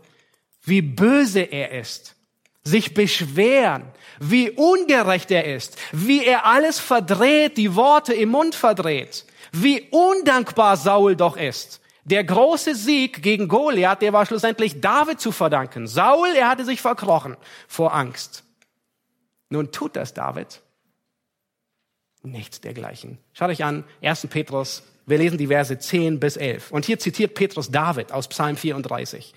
wie 0.66 0.82
böse 0.82 1.42
er 1.42 1.72
ist, 1.72 2.16
sich 2.64 2.94
beschweren, 2.94 3.84
wie 4.20 4.52
ungerecht 4.52 5.32
er 5.32 5.46
ist, 5.46 5.78
wie 5.92 6.26
er 6.26 6.46
alles 6.46 6.80
verdreht, 6.80 7.58
die 7.58 7.76
Worte 7.76 8.14
im 8.14 8.30
Mund 8.30 8.56
verdreht, 8.56 9.26
wie 9.52 9.88
undankbar 9.92 10.78
Saul 10.78 11.16
doch 11.16 11.38
ist. 11.38 11.82
Der 12.06 12.24
große 12.24 12.76
Sieg 12.76 13.24
gegen 13.24 13.48
Goliath, 13.48 14.02
der 14.02 14.14
war 14.14 14.26
schlussendlich 14.26 14.80
David 14.80 15.20
zu 15.20 15.32
verdanken. 15.32 15.88
Saul, 15.88 16.30
er 16.36 16.50
hatte 16.50 16.64
sich 16.64 16.82
verkrochen 16.82 17.36
vor 17.68 17.96
Angst. 17.96 18.44
Nun 19.50 19.72
tut 19.72 19.96
das 19.96 20.14
David. 20.14 20.62
Nichts 22.22 22.62
dergleichen. 22.62 23.18
Schaut 23.34 23.50
euch 23.50 23.64
an, 23.64 23.84
1. 24.04 24.28
Petrus, 24.28 24.84
wir 25.06 25.18
lesen 25.18 25.38
die 25.38 25.48
Verse 25.48 25.78
10 25.78 26.20
bis 26.20 26.38
11. 26.38 26.72
Und 26.72 26.86
hier 26.86 27.00
zitiert 27.00 27.36
Petrus 27.36 27.70
David 27.72 28.12
aus 28.12 28.28
Psalm 28.28 28.58
34. 28.58 29.34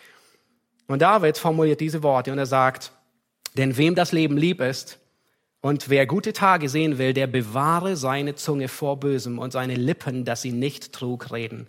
Und 0.88 1.02
David 1.02 1.38
formuliert 1.38 1.80
diese 1.80 2.02
Worte 2.02 2.32
und 2.32 2.38
er 2.38 2.46
sagt, 2.46 2.92
denn 3.56 3.76
wem 3.76 3.94
das 3.94 4.12
Leben 4.12 4.36
lieb 4.36 4.60
ist 4.60 4.98
und 5.60 5.88
wer 5.90 6.06
gute 6.06 6.32
Tage 6.32 6.68
sehen 6.68 6.98
will, 6.98 7.12
der 7.12 7.26
bewahre 7.26 7.96
seine 7.96 8.34
Zunge 8.34 8.68
vor 8.68 8.98
Bösem 8.98 9.38
und 9.38 9.52
seine 9.52 9.74
Lippen, 9.74 10.24
dass 10.24 10.42
sie 10.42 10.52
nicht 10.52 10.92
Trug 10.92 11.30
reden. 11.30 11.66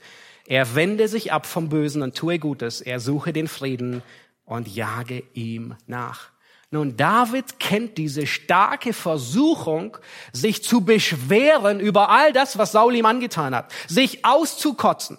Er 0.47 0.73
wende 0.73 1.07
sich 1.07 1.31
ab 1.33 1.45
vom 1.45 1.69
Bösen 1.69 2.01
und 2.01 2.15
tue 2.15 2.39
Gutes. 2.39 2.81
Er 2.81 2.99
suche 2.99 3.33
den 3.33 3.47
Frieden 3.47 4.01
und 4.45 4.67
jage 4.73 5.23
ihm 5.33 5.75
nach. 5.85 6.29
Nun, 6.71 6.95
David 6.97 7.59
kennt 7.59 7.97
diese 7.97 8.25
starke 8.27 8.93
Versuchung, 8.93 9.97
sich 10.31 10.63
zu 10.63 10.81
beschweren 10.81 11.79
über 11.79 12.09
all 12.09 12.31
das, 12.31 12.57
was 12.57 12.71
Saul 12.71 12.95
ihm 12.95 13.05
angetan 13.05 13.55
hat, 13.55 13.71
sich 13.87 14.23
auszukotzen. 14.23 15.17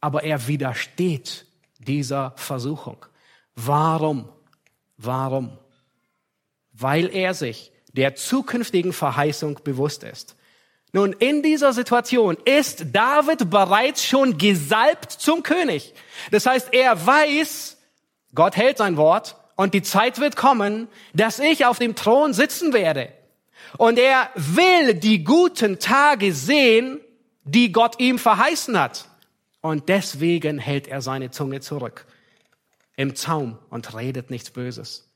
Aber 0.00 0.24
er 0.24 0.46
widersteht 0.46 1.46
dieser 1.86 2.32
Versuchung. 2.36 3.04
Warum? 3.54 4.28
Warum? 4.96 5.58
Weil 6.72 7.14
er 7.14 7.34
sich 7.34 7.72
der 7.92 8.14
zukünftigen 8.14 8.92
Verheißung 8.92 9.60
bewusst 9.64 10.04
ist. 10.04 10.36
Nun, 10.92 11.12
in 11.14 11.42
dieser 11.42 11.72
Situation 11.72 12.36
ist 12.44 12.86
David 12.92 13.50
bereits 13.50 14.04
schon 14.04 14.38
gesalbt 14.38 15.12
zum 15.12 15.42
König. 15.42 15.94
Das 16.30 16.46
heißt, 16.46 16.72
er 16.72 17.06
weiß, 17.06 17.76
Gott 18.34 18.56
hält 18.56 18.78
sein 18.78 18.96
Wort 18.96 19.36
und 19.56 19.74
die 19.74 19.82
Zeit 19.82 20.20
wird 20.20 20.36
kommen, 20.36 20.88
dass 21.12 21.38
ich 21.38 21.66
auf 21.66 21.78
dem 21.78 21.96
Thron 21.96 22.32
sitzen 22.32 22.72
werde. 22.72 23.12
Und 23.78 23.98
er 23.98 24.30
will 24.34 24.94
die 24.94 25.24
guten 25.24 25.78
Tage 25.78 26.32
sehen, 26.32 27.00
die 27.44 27.72
Gott 27.72 27.98
ihm 27.98 28.18
verheißen 28.18 28.78
hat. 28.78 29.06
Und 29.66 29.88
deswegen 29.88 30.58
hält 30.58 30.86
er 30.86 31.02
seine 31.02 31.32
Zunge 31.32 31.58
zurück 31.58 32.06
im 32.94 33.16
Zaum 33.16 33.58
und 33.68 33.96
redet 33.96 34.30
nichts 34.30 34.52
Böses. 34.52 35.12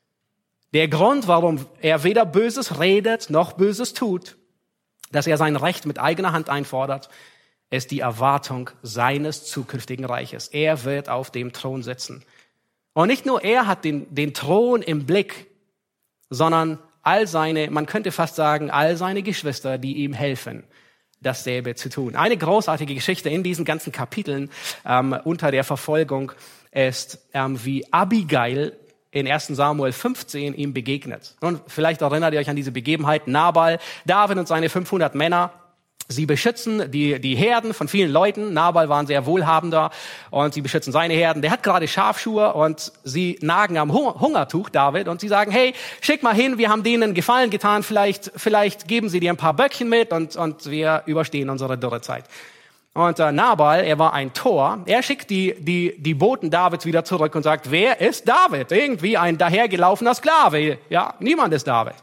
Der 0.75 0.89
Grund, 0.89 1.29
warum 1.29 1.65
er 1.81 2.03
weder 2.03 2.27
Böses 2.27 2.81
redet 2.81 3.31
noch 3.31 3.53
Böses 3.53 3.95
tut, 3.95 4.39
dass 5.13 5.29
er 5.29 5.37
sein 5.37 5.55
Recht 5.55 5.87
mit 5.87 6.01
eigener 6.01 6.33
Hand 6.33 6.49
einfordert, 6.49 7.11
ist 7.71 7.93
die 7.93 8.01
Erwartung 8.01 8.71
seines 8.83 9.45
zukünftigen 9.45 10.05
Reiches. 10.05 10.49
Er 10.49 10.83
wird 10.83 11.09
auf 11.09 11.31
dem 11.31 11.53
Thron 11.53 11.85
sitzen. 11.85 12.25
Und 12.93 13.07
nicht 13.07 13.27
nur 13.27 13.45
er 13.45 13.69
hat 13.69 13.85
den, 13.85 14.13
den 14.13 14.35
Thron 14.35 14.83
im 14.83 15.07
Blick, 15.07 15.47
sondern 16.29 16.81
all 17.03 17.29
seine, 17.29 17.71
man 17.71 17.87
könnte 17.87 18.11
fast 18.11 18.35
sagen, 18.35 18.69
all 18.69 18.97
seine 18.97 19.23
Geschwister, 19.23 19.79
die 19.79 19.99
ihm 19.99 20.13
helfen 20.13 20.65
dasselbe 21.21 21.75
zu 21.75 21.89
tun. 21.89 22.17
Eine 22.17 22.37
großartige 22.37 22.95
Geschichte 22.95 23.29
in 23.29 23.43
diesen 23.43 23.65
ganzen 23.65 23.93
Kapiteln 23.93 24.51
ähm, 24.87 25.17
unter 25.25 25.51
der 25.51 25.65
Verfolgung 25.65 26.33
ist, 26.73 27.19
ähm, 27.35 27.63
wie 27.65 27.93
Abigail 27.93 28.77
in 29.11 29.27
1 29.27 29.49
Samuel 29.49 29.93
15 29.93 30.55
ihm 30.55 30.73
begegnet. 30.73 31.35
Und 31.41 31.61
vielleicht 31.67 32.01
erinnert 32.01 32.33
ihr 32.33 32.41
euch 32.41 32.49
an 32.49 32.57
diese 32.57 32.71
Begebenheit. 32.71 33.27
Nabal, 33.27 33.79
David 34.07 34.39
und 34.39 34.49
seine 34.49 34.69
500 34.69 35.15
Männer 35.15 35.53
Sie 36.13 36.27
beschützen 36.27 36.91
die, 36.91 37.21
die 37.21 37.37
Herden 37.37 37.73
von 37.73 37.87
vielen 37.87 38.11
Leuten. 38.11 38.53
Nabal 38.53 38.89
war 38.89 38.99
ein 38.99 39.07
sehr 39.07 39.27
wohlhabender 39.27 39.91
und 40.31 40.53
sie 40.53 40.61
beschützen 40.61 40.93
seine 40.93 41.15
Herden. 41.15 41.41
Der 41.41 41.53
hat 41.53 41.63
gerade 41.63 41.87
Schafschuhe 41.87 42.53
und 42.53 42.91
sie 43.05 43.39
nagen 43.43 43.79
am 43.79 43.93
Hungertuch, 43.93 44.71
David, 44.71 45.07
und 45.07 45.21
sie 45.21 45.29
sagen, 45.29 45.53
hey, 45.53 45.73
schick 46.01 46.25
mal 46.25 46.35
hin, 46.35 46.59
wir 46.59 46.69
haben 46.69 46.83
denen 46.83 47.15
Gefallen 47.15 47.51
getan, 47.51 47.85
vielleicht, 47.85 48.33
vielleicht 48.35 48.89
geben 48.89 49.09
sie 49.09 49.21
dir 49.21 49.31
ein 49.31 49.37
paar 49.37 49.55
Böckchen 49.55 49.89
mit 49.89 50.13
und, 50.13 50.35
und 50.35 50.69
wir 50.69 51.05
überstehen 51.07 51.49
unsere 51.49 51.79
Dürrezeit. 51.79 52.25
Und 52.93 53.21
äh, 53.21 53.31
Nabal, 53.31 53.85
er 53.85 54.01
war 54.01 54.13
ein 54.13 54.33
Tor, 54.33 54.81
er 54.87 55.05
schickt 55.05 55.31
die, 55.31 55.55
die, 55.61 55.95
die 55.97 56.15
Boten 56.15 56.51
Davids 56.51 56.87
wieder 56.87 57.05
zurück 57.05 57.37
und 57.37 57.45
sagt, 57.45 57.71
wer 57.71 58.01
ist 58.01 58.29
David? 58.29 58.73
Irgendwie 58.73 59.17
ein 59.17 59.39
dahergelaufener 59.39 60.15
Sklave. 60.15 60.79
Ja, 60.89 61.15
niemand 61.21 61.55
ist 61.55 61.69
David. 61.69 61.95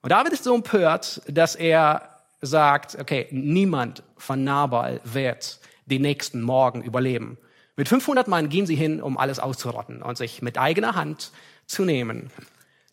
Und 0.00 0.12
David 0.12 0.32
ist 0.32 0.44
so 0.44 0.54
empört, 0.54 1.20
dass 1.28 1.56
er 1.56 2.09
sagt, 2.40 2.98
okay, 3.00 3.26
niemand 3.30 4.02
von 4.16 4.44
Nabal 4.44 5.00
wird 5.04 5.60
den 5.86 6.02
nächsten 6.02 6.42
Morgen 6.42 6.82
überleben. 6.82 7.38
Mit 7.76 7.88
500 7.88 8.28
Mann 8.28 8.48
gehen 8.48 8.66
sie 8.66 8.74
hin, 8.74 9.02
um 9.02 9.18
alles 9.18 9.38
auszurotten 9.38 10.02
und 10.02 10.16
sich 10.16 10.42
mit 10.42 10.58
eigener 10.58 10.94
Hand 10.94 11.32
zu 11.66 11.84
nehmen. 11.84 12.30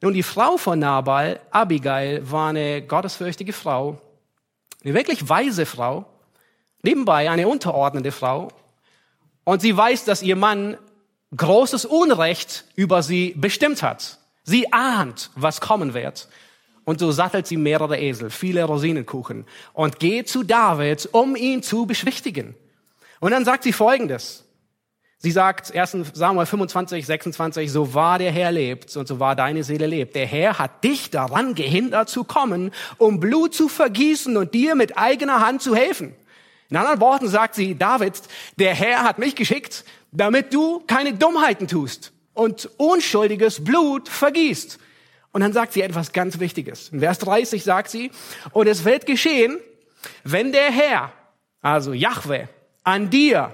Nun, 0.02 0.14
die 0.14 0.24
Frau 0.24 0.58
von 0.58 0.80
Nabal, 0.80 1.39
Abigail, 1.52 2.30
war 2.30 2.50
eine 2.50 2.82
gottesfürchtige 2.82 3.54
Frau, 3.54 4.00
eine 4.84 4.93
wirklich 4.93 5.28
weise 5.28 5.66
Frau, 5.66 6.06
nebenbei 6.84 7.30
eine 7.30 7.48
unterordnende 7.48 8.12
Frau. 8.12 8.50
Und 9.43 9.62
sie 9.62 9.76
weiß, 9.76 10.06
dass 10.06 10.22
ihr 10.22 10.36
Mann 10.36 10.78
großes 11.36 11.86
Unrecht 11.86 12.66
über 12.76 13.02
sie 13.02 13.34
bestimmt 13.36 13.82
hat. 13.82 14.20
Sie 14.43 14.72
ahnt, 14.72 15.32
was 15.36 15.60
kommen 15.60 15.93
wird. 15.93 16.30
Und 16.88 17.01
so 17.01 17.11
sattelt 17.11 17.45
sie 17.47 17.57
mehrere 17.57 17.99
Esel, 17.99 18.29
viele 18.29 18.63
Rosinenkuchen 18.63 19.43
und 19.73 19.99
geht 19.99 20.29
zu 20.29 20.43
David, 20.43 21.09
um 21.11 21.35
ihn 21.35 21.61
zu 21.61 21.85
beschwichtigen. 21.85 22.55
Und 23.19 23.31
dann 23.31 23.43
sagt 23.43 23.65
sie 23.65 23.73
Folgendes. 23.73 24.45
Sie 25.17 25.31
sagt, 25.31 25.75
1. 25.75 25.97
Samuel 26.13 26.45
25, 26.45 27.05
26, 27.05 27.69
so 27.69 27.93
wahr 27.93 28.19
der 28.19 28.31
Herr 28.31 28.53
lebt 28.53 28.95
und 28.95 29.05
so 29.05 29.19
wahr 29.19 29.35
deine 29.35 29.65
Seele 29.65 29.85
lebt. 29.85 30.15
Der 30.15 30.27
Herr 30.27 30.59
hat 30.59 30.81
dich 30.85 31.09
daran 31.09 31.55
gehindert 31.55 32.07
zu 32.07 32.23
kommen, 32.23 32.71
um 32.97 33.19
Blut 33.19 33.53
zu 33.53 33.67
vergießen 33.67 34.38
und 34.38 34.53
dir 34.53 34.75
mit 34.75 34.97
eigener 34.97 35.45
Hand 35.45 35.61
zu 35.61 35.75
helfen. 35.75 36.15
In 36.69 36.77
anderen 36.77 37.01
Worten 37.01 37.27
sagt 37.27 37.55
sie, 37.55 37.75
David, 37.75 38.13
der 38.59 38.73
Herr 38.73 39.03
hat 39.03 39.19
mich 39.19 39.35
geschickt, 39.35 39.83
damit 40.13 40.53
du 40.53 40.79
keine 40.88 41.13
Dummheiten 41.13 41.67
tust 41.67 42.13
und 42.33 42.69
unschuldiges 42.77 43.61
Blut 43.61 44.07
vergießt. 44.07 44.79
Und 45.38 45.41
dann 45.41 45.53
sagt 45.53 45.73
sie 45.73 45.83
etwas 45.83 46.13
ganz 46.13 46.39
Wichtiges. 46.39 46.89
In 46.89 46.99
Vers 46.99 47.19
30 47.19 47.63
sagt 47.63 47.91
sie, 47.91 48.09
und 48.53 48.65
es 48.65 48.85
wird 48.85 49.05
geschehen, 49.05 49.59
wenn 50.23 50.51
der 50.51 50.71
Herr, 50.71 51.13
also 51.61 51.93
Yahweh, 51.93 52.47
an 52.83 53.11
dir 53.11 53.53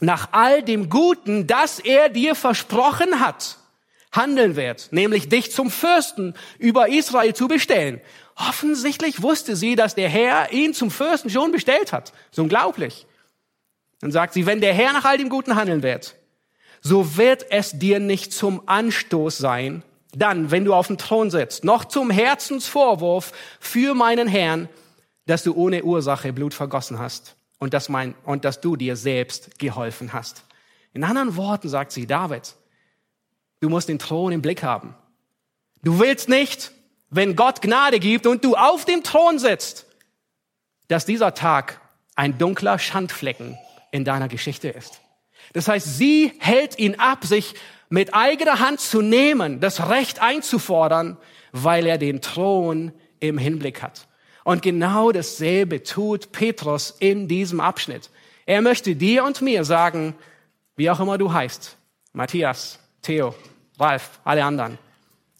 nach 0.00 0.30
all 0.32 0.64
dem 0.64 0.88
Guten, 0.88 1.46
das 1.46 1.78
er 1.78 2.08
dir 2.08 2.34
versprochen 2.34 3.20
hat, 3.20 3.58
handeln 4.10 4.56
wird, 4.56 4.88
nämlich 4.90 5.28
dich 5.28 5.52
zum 5.52 5.70
Fürsten 5.70 6.34
über 6.58 6.88
Israel 6.88 7.34
zu 7.34 7.46
bestellen. 7.46 8.00
Offensichtlich 8.34 9.22
wusste 9.22 9.54
sie, 9.54 9.76
dass 9.76 9.94
der 9.94 10.08
Herr 10.08 10.52
ihn 10.52 10.74
zum 10.74 10.90
Fürsten 10.90 11.30
schon 11.30 11.52
bestellt 11.52 11.92
hat. 11.92 12.12
So 12.32 12.42
unglaublich. 12.42 13.06
Dann 14.00 14.10
sagt 14.10 14.34
sie, 14.34 14.44
wenn 14.44 14.60
der 14.60 14.74
Herr 14.74 14.92
nach 14.92 15.04
all 15.04 15.18
dem 15.18 15.28
Guten 15.28 15.54
handeln 15.54 15.84
wird, 15.84 16.16
so 16.80 17.16
wird 17.16 17.46
es 17.50 17.78
dir 17.78 18.00
nicht 18.00 18.32
zum 18.32 18.66
Anstoß 18.66 19.38
sein, 19.38 19.84
dann, 20.12 20.50
wenn 20.50 20.64
du 20.64 20.74
auf 20.74 20.88
dem 20.88 20.98
Thron 20.98 21.30
sitzt, 21.30 21.64
noch 21.64 21.86
zum 21.86 22.10
Herzensvorwurf 22.10 23.32
für 23.60 23.94
meinen 23.94 24.28
Herrn, 24.28 24.68
dass 25.26 25.42
du 25.42 25.54
ohne 25.54 25.84
Ursache 25.84 26.32
Blut 26.32 26.54
vergossen 26.54 26.98
hast 26.98 27.36
und 27.58 27.74
dass, 27.74 27.88
mein, 27.88 28.14
und 28.24 28.44
dass 28.44 28.60
du 28.60 28.76
dir 28.76 28.96
selbst 28.96 29.58
geholfen 29.58 30.12
hast. 30.12 30.44
In 30.92 31.04
anderen 31.04 31.36
Worten 31.36 31.68
sagt 31.68 31.92
sie, 31.92 32.06
David, 32.06 32.54
du 33.60 33.68
musst 33.68 33.88
den 33.88 33.98
Thron 33.98 34.32
im 34.32 34.42
Blick 34.42 34.62
haben. 34.62 34.94
Du 35.82 35.98
willst 35.98 36.28
nicht, 36.28 36.72
wenn 37.08 37.36
Gott 37.36 37.62
Gnade 37.62 37.98
gibt 37.98 38.26
und 38.26 38.44
du 38.44 38.54
auf 38.56 38.84
dem 38.84 39.02
Thron 39.02 39.38
sitzt, 39.38 39.86
dass 40.88 41.06
dieser 41.06 41.34
Tag 41.34 41.80
ein 42.14 42.36
dunkler 42.36 42.78
Schandflecken 42.78 43.56
in 43.90 44.04
deiner 44.04 44.28
Geschichte 44.28 44.68
ist. 44.68 45.00
Das 45.52 45.68
heißt, 45.68 45.98
sie 45.98 46.32
hält 46.38 46.78
ihn 46.78 46.96
ab, 46.98 47.24
sich 47.24 47.54
mit 47.92 48.14
eigener 48.14 48.58
Hand 48.58 48.80
zu 48.80 49.02
nehmen, 49.02 49.60
das 49.60 49.90
Recht 49.90 50.22
einzufordern, 50.22 51.18
weil 51.52 51.84
er 51.84 51.98
den 51.98 52.22
Thron 52.22 52.90
im 53.20 53.36
Hinblick 53.36 53.82
hat. 53.82 54.08
Und 54.44 54.62
genau 54.62 55.12
dasselbe 55.12 55.82
tut 55.82 56.32
Petrus 56.32 56.96
in 57.00 57.28
diesem 57.28 57.60
Abschnitt. 57.60 58.08
Er 58.46 58.62
möchte 58.62 58.96
dir 58.96 59.24
und 59.24 59.42
mir 59.42 59.64
sagen, 59.64 60.14
wie 60.74 60.88
auch 60.88 61.00
immer 61.00 61.18
du 61.18 61.34
heißt, 61.34 61.76
Matthias, 62.14 62.78
Theo, 63.02 63.34
Ralf, 63.78 64.20
alle 64.24 64.42
anderen, 64.42 64.78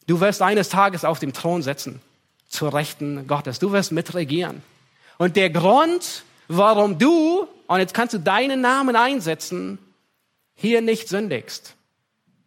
du 0.07 0.20
wirst 0.20 0.42
eines 0.42 0.68
Tages 0.68 1.07
auf 1.07 1.18
dem 1.18 1.32
Thron 1.32 1.62
sitzen, 1.62 2.03
zur 2.50 2.74
Rechten 2.74 3.26
Gottes. 3.26 3.61
Du 3.61 3.72
wirst 3.72 3.92
mitregieren. 3.92 4.62
Und 5.16 5.36
der 5.36 5.48
Grund, 5.48 6.24
warum 6.48 6.98
du, 6.98 7.48
und 7.66 7.78
jetzt 7.78 7.94
kannst 7.94 8.12
du 8.12 8.18
deinen 8.18 8.61
Namen 8.61 8.94
einsetzen, 8.94 9.78
hier 10.55 10.82
nicht 10.82 11.09
sündigst, 11.09 11.76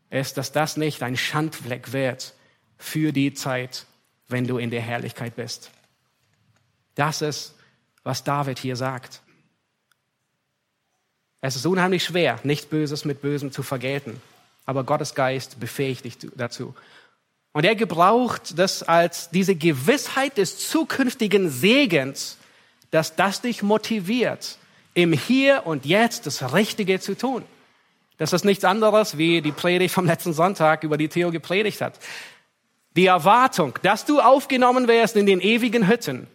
ist, 0.10 0.38
dass 0.38 0.52
das 0.52 0.78
nicht 0.78 1.04
ein 1.04 1.18
Schandfleck 1.18 1.94
wird 1.94 2.34
für 2.78 3.12
die 3.12 3.34
Zeit, 3.34 3.86
wenn 4.28 4.48
du 4.48 4.58
in 4.58 4.70
der 4.70 4.82
Herrlichkeit 4.82 5.36
bist. 5.36 5.72
Das 6.96 7.22
ist, 7.22 7.56
was 8.04 8.24
David 8.24 8.60
hier 8.60 8.76
sagt. 8.76 9.22
Es 11.42 11.56
ist 11.56 11.66
unheimlich 11.66 12.04
schwer, 12.04 12.40
nicht 12.44 12.70
Böses 12.70 13.06
mit 13.06 13.22
Bösem 13.22 13.52
zu 13.52 13.62
vergelten. 13.62 14.22
Aber 14.66 14.84
Gottes 14.84 15.14
Geist 15.14 15.60
befähigt 15.60 16.06
dich 16.06 16.18
dazu. 16.36 16.74
Und 17.52 17.66
er 17.66 17.76
gebraucht 17.76 18.58
das 18.58 18.84
als 18.84 19.30
diese 19.30 19.56
Gewissheit 19.56 20.38
des 20.38 20.70
zukünftigen 20.70 21.50
Segens, 21.50 22.38
dass 22.92 23.16
das 23.16 23.42
dich 23.42 23.62
motiviert, 23.62 24.58
im 24.94 25.14
Hier 25.14 25.66
und 25.66 25.86
Jetzt 25.86 26.26
das 26.26 26.54
Richtige 26.54 27.00
zu 27.00 27.16
tun. 27.16 27.44
Das 28.18 28.34
ist 28.34 28.46
nichts 28.46 28.64
anderes, 28.64 29.18
wie 29.18 29.42
die 29.42 29.52
Predigt 29.52 29.94
vom 29.94 30.06
letzten 30.06 30.34
Sonntag 30.34 30.84
über 30.84 30.98
die 30.98 31.10
Theo 31.10 31.32
gepredigt 31.32 31.82
hat. 31.82 32.00
Die 32.96 33.08
Erwartung, 33.08 33.78
dass 33.82 34.06
du 34.06 34.22
aufgenommen 34.22 34.88
wirst 34.88 35.18
in 35.18 35.26
den 35.26 35.42
ewigen 35.42 35.88
Hütten, 35.88 36.28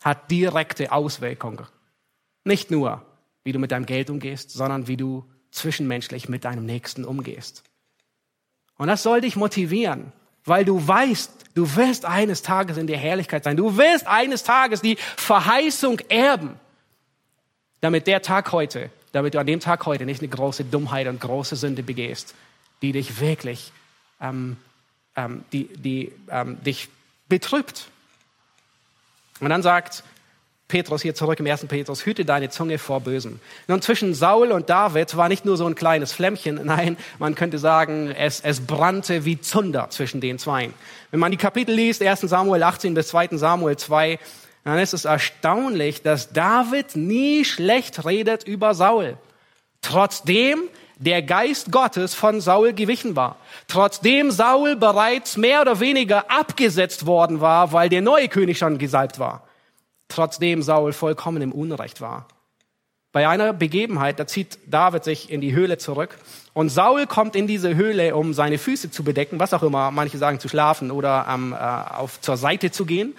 hat 0.00 0.30
direkte 0.30 0.92
Auswirkungen. 0.92 1.66
Nicht 2.44 2.70
nur, 2.70 3.02
wie 3.42 3.52
du 3.52 3.58
mit 3.58 3.72
deinem 3.72 3.86
Geld 3.86 4.10
umgehst, 4.10 4.50
sondern 4.50 4.86
wie 4.86 4.96
du 4.96 5.24
zwischenmenschlich 5.50 6.28
mit 6.28 6.44
deinem 6.44 6.66
Nächsten 6.66 7.04
umgehst. 7.04 7.64
Und 8.76 8.88
das 8.88 9.02
soll 9.02 9.20
dich 9.20 9.34
motivieren, 9.34 10.12
weil 10.44 10.64
du 10.64 10.86
weißt, 10.86 11.32
du 11.54 11.76
wirst 11.76 12.04
eines 12.04 12.42
Tages 12.42 12.76
in 12.76 12.86
der 12.86 12.98
Herrlichkeit 12.98 13.44
sein. 13.44 13.56
Du 13.56 13.76
wirst 13.76 14.06
eines 14.06 14.42
Tages 14.42 14.82
die 14.82 14.96
Verheißung 15.16 16.00
erben, 16.08 16.60
damit 17.80 18.06
der 18.06 18.22
Tag 18.22 18.52
heute 18.52 18.90
damit 19.14 19.34
du 19.34 19.38
an 19.38 19.46
dem 19.46 19.60
Tag 19.60 19.86
heute 19.86 20.06
nicht 20.06 20.20
eine 20.20 20.28
große 20.28 20.64
Dummheit 20.64 21.06
und 21.06 21.20
große 21.20 21.54
Sünde 21.54 21.84
begehst, 21.84 22.34
die 22.82 22.90
dich 22.90 23.20
wirklich, 23.20 23.70
ähm, 24.20 24.56
ähm, 25.14 25.44
die, 25.52 25.68
die 25.68 26.12
ähm, 26.28 26.60
dich 26.64 26.88
betrübt. 27.28 27.86
Und 29.38 29.50
dann 29.50 29.62
sagt 29.62 30.02
Petrus 30.66 31.02
hier 31.02 31.14
zurück 31.14 31.38
im 31.38 31.46
ersten 31.46 31.68
Petrus, 31.68 32.04
hüte 32.04 32.24
deine 32.24 32.50
Zunge 32.50 32.78
vor 32.78 33.00
Bösem. 33.02 33.38
Nun, 33.68 33.82
zwischen 33.82 34.14
Saul 34.14 34.50
und 34.50 34.68
David 34.68 35.16
war 35.16 35.28
nicht 35.28 35.44
nur 35.44 35.56
so 35.56 35.66
ein 35.66 35.76
kleines 35.76 36.12
Flämmchen, 36.12 36.58
nein, 36.64 36.96
man 37.20 37.36
könnte 37.36 37.58
sagen, 37.58 38.10
es, 38.10 38.40
es 38.40 38.66
brannte 38.66 39.24
wie 39.24 39.40
Zunder 39.40 39.90
zwischen 39.90 40.20
den 40.20 40.40
Zweien. 40.40 40.74
Wenn 41.12 41.20
man 41.20 41.30
die 41.30 41.36
Kapitel 41.36 41.72
liest, 41.72 42.02
1 42.02 42.22
Samuel 42.22 42.64
18 42.64 42.94
bis 42.94 43.08
2 43.08 43.28
Samuel 43.32 43.76
2, 43.76 44.18
dann 44.64 44.78
ist 44.78 44.94
es 44.94 45.04
erstaunlich, 45.04 46.02
dass 46.02 46.32
David 46.32 46.96
nie 46.96 47.44
schlecht 47.44 48.04
redet 48.04 48.44
über 48.44 48.74
Saul. 48.74 49.18
Trotzdem 49.82 50.62
der 50.96 51.22
Geist 51.22 51.70
Gottes 51.70 52.14
von 52.14 52.40
Saul 52.40 52.72
gewichen 52.72 53.16
war. 53.16 53.36
Trotzdem 53.68 54.30
Saul 54.30 54.76
bereits 54.76 55.36
mehr 55.36 55.60
oder 55.60 55.80
weniger 55.80 56.30
abgesetzt 56.30 57.04
worden 57.04 57.40
war, 57.40 57.72
weil 57.72 57.88
der 57.88 58.00
neue 58.00 58.28
König 58.28 58.58
schon 58.58 58.78
gesalbt 58.78 59.18
war. 59.18 59.46
Trotzdem 60.08 60.62
Saul 60.62 60.92
vollkommen 60.92 61.42
im 61.42 61.52
Unrecht 61.52 62.00
war. 62.00 62.26
Bei 63.12 63.28
einer 63.28 63.52
Begebenheit, 63.52 64.18
da 64.18 64.26
zieht 64.26 64.58
David 64.66 65.04
sich 65.04 65.30
in 65.30 65.40
die 65.40 65.54
Höhle 65.54 65.78
zurück 65.78 66.18
und 66.52 66.68
Saul 66.68 67.06
kommt 67.06 67.36
in 67.36 67.46
diese 67.46 67.76
Höhle, 67.76 68.16
um 68.16 68.34
seine 68.34 68.58
Füße 68.58 68.90
zu 68.90 69.04
bedecken, 69.04 69.38
was 69.38 69.54
auch 69.54 69.62
immer, 69.62 69.90
manche 69.90 70.18
sagen 70.18 70.40
zu 70.40 70.48
schlafen 70.48 70.90
oder 70.90 71.26
ähm, 71.28 71.52
äh, 71.52 71.56
auf, 71.56 72.20
zur 72.20 72.36
Seite 72.36 72.70
zu 72.70 72.86
gehen. 72.86 73.14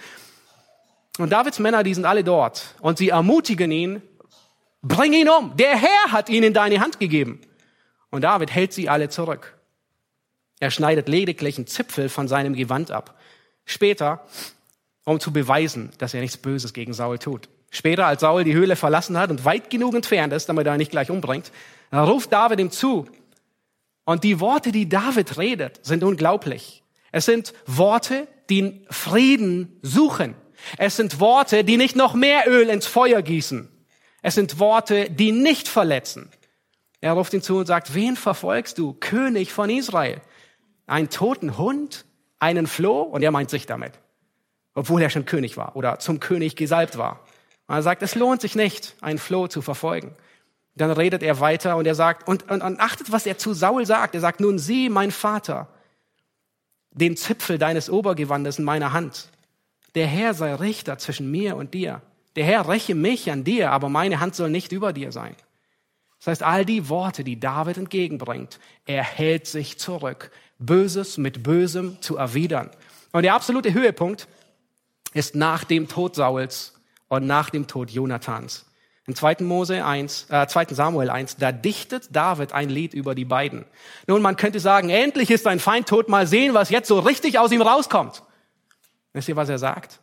Und 1.18 1.30
Davids 1.30 1.58
Männer, 1.58 1.82
die 1.82 1.94
sind 1.94 2.04
alle 2.04 2.24
dort. 2.24 2.74
Und 2.80 2.98
sie 2.98 3.08
ermutigen 3.08 3.70
ihn, 3.70 4.02
bring 4.82 5.12
ihn 5.12 5.28
um. 5.28 5.56
Der 5.56 5.76
Herr 5.76 6.12
hat 6.12 6.28
ihn 6.28 6.42
in 6.42 6.52
deine 6.52 6.80
Hand 6.80 7.00
gegeben. 7.00 7.40
Und 8.10 8.22
David 8.22 8.50
hält 8.50 8.72
sie 8.72 8.88
alle 8.88 9.08
zurück. 9.08 9.56
Er 10.60 10.70
schneidet 10.70 11.08
lediglich 11.08 11.56
einen 11.56 11.66
Zipfel 11.66 12.08
von 12.08 12.28
seinem 12.28 12.54
Gewand 12.54 12.90
ab. 12.90 13.18
Später, 13.64 14.26
um 15.04 15.20
zu 15.20 15.32
beweisen, 15.32 15.90
dass 15.98 16.14
er 16.14 16.20
nichts 16.20 16.36
Böses 16.36 16.72
gegen 16.72 16.92
Saul 16.92 17.18
tut. 17.18 17.48
Später, 17.70 18.06
als 18.06 18.20
Saul 18.20 18.44
die 18.44 18.54
Höhle 18.54 18.76
verlassen 18.76 19.18
hat 19.18 19.30
und 19.30 19.44
weit 19.44 19.70
genug 19.70 19.94
entfernt 19.94 20.32
ist, 20.32 20.48
damit 20.48 20.66
er 20.66 20.74
ihn 20.74 20.78
nicht 20.78 20.92
gleich 20.92 21.10
umbringt, 21.10 21.50
ruft 21.92 22.32
David 22.32 22.60
ihm 22.60 22.70
zu. 22.70 23.06
Und 24.04 24.24
die 24.24 24.40
Worte, 24.40 24.72
die 24.72 24.88
David 24.88 25.36
redet, 25.36 25.84
sind 25.84 26.04
unglaublich. 26.04 26.84
Es 27.12 27.26
sind 27.26 27.52
Worte, 27.66 28.28
die 28.48 28.86
Frieden 28.88 29.78
suchen. 29.82 30.34
Es 30.78 30.96
sind 30.96 31.20
Worte, 31.20 31.64
die 31.64 31.76
nicht 31.76 31.96
noch 31.96 32.14
mehr 32.14 32.44
Öl 32.46 32.68
ins 32.68 32.86
Feuer 32.86 33.22
gießen. 33.22 33.68
Es 34.22 34.34
sind 34.34 34.58
Worte, 34.58 35.10
die 35.10 35.32
nicht 35.32 35.68
verletzen. 35.68 36.30
Er 37.00 37.12
ruft 37.12 37.32
ihn 37.34 37.42
zu 37.42 37.58
und 37.58 37.66
sagt, 37.66 37.94
wen 37.94 38.16
verfolgst 38.16 38.78
du? 38.78 38.94
König 38.94 39.52
von 39.52 39.70
Israel. 39.70 40.20
Einen 40.86 41.10
toten 41.10 41.58
Hund? 41.58 42.04
Einen 42.38 42.66
Floh? 42.66 43.02
Und 43.02 43.22
er 43.22 43.30
meint 43.30 43.50
sich 43.50 43.66
damit. 43.66 43.92
Obwohl 44.74 45.02
er 45.02 45.10
schon 45.10 45.26
König 45.26 45.56
war 45.56 45.76
oder 45.76 45.98
zum 45.98 46.20
König 46.20 46.56
gesalbt 46.56 46.98
war. 46.98 47.20
Und 47.66 47.76
er 47.76 47.82
sagt, 47.82 48.02
es 48.02 48.14
lohnt 48.14 48.40
sich 48.40 48.54
nicht, 48.54 48.96
einen 49.00 49.18
Floh 49.18 49.46
zu 49.46 49.62
verfolgen. 49.62 50.14
Dann 50.74 50.90
redet 50.90 51.22
er 51.22 51.40
weiter 51.40 51.76
und 51.76 51.86
er 51.86 51.94
sagt, 51.94 52.28
und, 52.28 52.50
und, 52.50 52.62
und 52.62 52.80
achtet, 52.80 53.10
was 53.10 53.26
er 53.26 53.38
zu 53.38 53.54
Saul 53.54 53.86
sagt. 53.86 54.14
Er 54.14 54.20
sagt, 54.20 54.40
nun 54.40 54.58
sieh, 54.58 54.88
mein 54.88 55.10
Vater, 55.10 55.68
den 56.90 57.16
Zipfel 57.16 57.58
deines 57.58 57.88
Obergewandes 57.88 58.58
in 58.58 58.64
meiner 58.64 58.92
Hand. 58.92 59.30
Der 59.96 60.06
Herr 60.06 60.34
sei 60.34 60.54
Richter 60.54 60.98
zwischen 60.98 61.30
mir 61.30 61.56
und 61.56 61.72
dir. 61.72 62.02
Der 62.36 62.44
Herr 62.44 62.68
räche 62.68 62.94
mich 62.94 63.30
an 63.30 63.44
dir, 63.44 63.72
aber 63.72 63.88
meine 63.88 64.20
Hand 64.20 64.34
soll 64.34 64.50
nicht 64.50 64.70
über 64.72 64.92
dir 64.92 65.10
sein. 65.10 65.34
Das 66.18 66.26
heißt, 66.26 66.42
all 66.42 66.66
die 66.66 66.90
Worte, 66.90 67.24
die 67.24 67.40
David 67.40 67.78
entgegenbringt, 67.78 68.60
er 68.84 69.02
hält 69.02 69.46
sich 69.46 69.78
zurück, 69.78 70.30
Böses 70.58 71.16
mit 71.16 71.42
Bösem 71.42 71.96
zu 72.02 72.16
erwidern. 72.16 72.70
Und 73.12 73.22
der 73.22 73.34
absolute 73.34 73.72
Höhepunkt 73.72 74.28
ist 75.14 75.34
nach 75.34 75.64
dem 75.64 75.88
Tod 75.88 76.14
Sauls 76.14 76.74
und 77.08 77.26
nach 77.26 77.48
dem 77.48 77.66
Tod 77.66 77.90
Jonathans. 77.90 78.66
In 79.06 79.14
2. 79.14 79.36
Mose 79.40 79.82
1, 79.82 80.26
äh, 80.28 80.46
2. 80.46 80.74
Samuel 80.74 81.08
1, 81.08 81.36
da 81.36 81.52
dichtet 81.52 82.14
David 82.14 82.52
ein 82.52 82.68
Lied 82.68 82.92
über 82.92 83.14
die 83.14 83.24
beiden. 83.24 83.64
Nun, 84.06 84.20
man 84.20 84.36
könnte 84.36 84.60
sagen, 84.60 84.90
endlich 84.90 85.30
ist 85.30 85.46
ein 85.46 85.60
Feind 85.60 85.88
tot, 85.88 86.10
mal 86.10 86.26
sehen, 86.26 86.52
was 86.52 86.68
jetzt 86.68 86.88
so 86.88 86.98
richtig 86.98 87.38
aus 87.38 87.50
ihm 87.50 87.62
rauskommt. 87.62 88.22
Wisst 89.16 89.30
ihr, 89.30 89.36
was 89.36 89.48
er 89.48 89.58
sagt? 89.58 90.00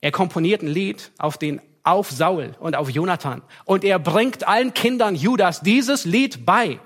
Er 0.00 0.10
komponiert 0.10 0.62
ein 0.62 0.68
Lied 0.68 1.12
auf 1.18 1.36
den 1.36 1.60
auf 1.82 2.10
Saul 2.10 2.54
und 2.58 2.74
auf 2.74 2.88
Jonathan. 2.88 3.42
Und 3.66 3.84
er 3.84 3.98
bringt 3.98 4.48
allen 4.48 4.72
Kindern 4.72 5.14
Judas 5.14 5.60
dieses 5.60 6.06
Lied 6.06 6.46
bei. 6.46 6.80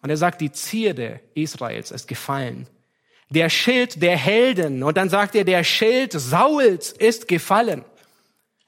Und 0.00 0.10
er 0.10 0.16
sagt, 0.16 0.40
die 0.40 0.52
Zierde 0.52 1.18
Israels 1.34 1.90
ist 1.90 2.06
gefallen. 2.06 2.68
Der 3.30 3.50
Schild 3.50 4.00
der 4.00 4.16
Helden. 4.16 4.84
Und 4.84 4.96
dann 4.96 5.08
sagt 5.08 5.34
er, 5.34 5.42
der 5.42 5.64
Schild 5.64 6.12
Sauls 6.12 6.92
ist 6.92 7.26
gefallen. 7.26 7.84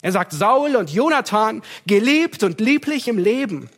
Er 0.01 0.11
sagt, 0.11 0.33
Saul 0.33 0.75
und 0.75 0.91
Jonathan, 0.91 1.63
geliebt 1.87 2.43
und 2.43 2.61
lieblich 2.61 3.07
im 3.07 3.19
Leben. 3.19 3.71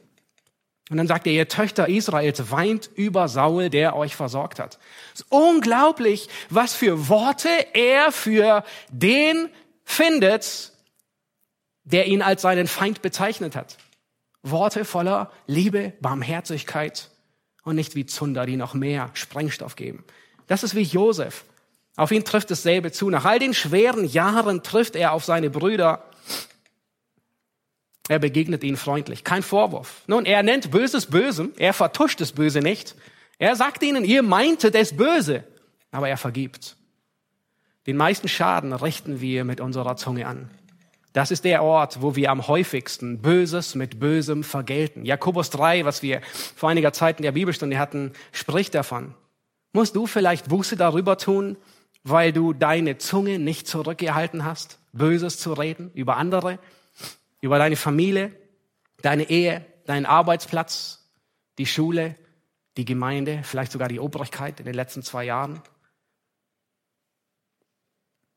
Und 0.91 0.99
dann 0.99 1.07
sagt 1.07 1.27
er, 1.27 1.33
ihr 1.33 1.49
Töchter 1.49 1.89
Israels 1.89 2.51
weint 2.51 2.91
über 2.95 3.29
Saul, 3.29 3.71
der 3.71 3.97
euch 3.97 4.17
versorgt 4.17 4.59
hat. 4.59 4.79
Es 5.15 5.21
ist 5.21 5.27
unglaublich, 5.31 6.29
was 6.51 6.75
für 6.75 7.09
Worte 7.09 7.49
er 7.73 8.13
für 8.13 8.65
den 8.91 9.49
findet, 9.85 10.73
der 11.85 12.07
ihn 12.07 12.23
als 12.23 12.43
seinen 12.43 12.67
Feind 12.67 13.01
bezeichnet 13.01 13.57
hat. 13.57 13.79
Worte 14.43 14.85
voller 14.85 15.31
Liebe, 15.47 15.95
Barmherzigkeit 16.01 17.11
und 17.65 17.77
nicht 17.77 17.95
wie 17.95 18.05
Zunder, 18.05 18.45
die 18.45 18.57
noch 18.57 18.75
mehr 18.75 19.11
Sprengstoff 19.15 19.77
geben. 19.77 20.05
Das 20.47 20.63
ist 20.63 20.75
wie 20.75 20.83
Josef. 20.83 21.45
Auf 21.97 22.11
ihn 22.11 22.25
trifft 22.25 22.51
dasselbe 22.51 22.93
zu. 22.93 23.09
Nach 23.09 23.25
all 23.25 23.39
den 23.39 23.55
schweren 23.55 24.05
Jahren 24.05 24.63
trifft 24.63 24.97
er 24.97 25.13
auf 25.13 25.25
seine 25.25 25.49
Brüder. 25.49 26.05
Er 28.09 28.19
begegnet 28.19 28.63
ihnen 28.65 28.77
freundlich. 28.77 29.25
Kein 29.25 29.43
Vorwurf. 29.43 30.03
Nun, 30.07 30.27
er 30.27 30.43
nennt 30.43 30.71
Böses 30.71 31.07
Bösem. 31.07 31.53
Er 31.57 31.73
vertuscht 31.73 32.21
das 32.21 32.33
Böse 32.33 32.61
nicht. 32.61 32.95
Er 33.39 33.57
sagt 33.57 33.83
ihnen, 33.83 34.05
ihr 34.05 34.23
meintet 34.23 34.75
es 34.75 34.97
böse. 34.97 35.45
Aber 35.91 36.09
er 36.09 36.17
vergibt. 36.17 36.77
Den 37.87 37.97
meisten 37.97 38.29
Schaden 38.29 38.73
richten 38.73 39.21
wir 39.21 39.45
mit 39.45 39.61
unserer 39.61 39.97
Zunge 39.97 40.27
an. 40.27 40.51
Das 41.13 41.31
ist 41.31 41.45
der 41.45 41.63
Ort, 41.63 42.03
wo 42.03 42.17
wir 42.17 42.31
am 42.31 42.49
häufigsten 42.49 43.23
Böses 43.23 43.75
mit 43.75 44.01
Bösem 44.01 44.43
vergelten. 44.43 45.05
Jakobus 45.05 45.51
3, 45.51 45.85
was 45.85 46.03
wir 46.03 46.21
vor 46.57 46.71
einiger 46.71 46.93
Zeit 46.93 47.19
in 47.19 47.23
der 47.23 47.33
Bibelstunde 47.33 47.79
hatten, 47.79 48.13
spricht 48.33 48.75
davon. 48.75 49.15
Musst 49.73 49.95
du 49.95 50.07
vielleicht 50.07 50.49
Buße 50.49 50.77
darüber 50.77 51.17
tun, 51.17 51.57
weil 52.03 52.33
du 52.33 52.53
deine 52.53 52.99
Zunge 52.99 53.39
nicht 53.39 53.69
zurückgehalten 53.69 54.45
hast, 54.45 54.79
Böses 54.93 55.39
zu 55.39 55.53
reden 55.53 55.91
über 55.95 56.17
andere, 56.17 56.59
über 57.45 57.59
deine 57.59 57.77
Familie, 57.77 58.35
deine 59.03 59.29
Ehe, 59.29 59.67
deinen 59.85 60.07
Arbeitsplatz, 60.07 61.11
die 61.59 61.67
Schule, 61.67 62.17
die 62.79 62.87
Gemeinde, 62.87 63.43
vielleicht 63.45 63.71
sogar 63.71 63.89
die 63.89 64.01
Obrigkeit 64.01 64.61
in 64.61 64.65
den 64.65 64.75
letzten 64.75 65.03
zwei 65.03 65.25
Jahren? 65.25 65.61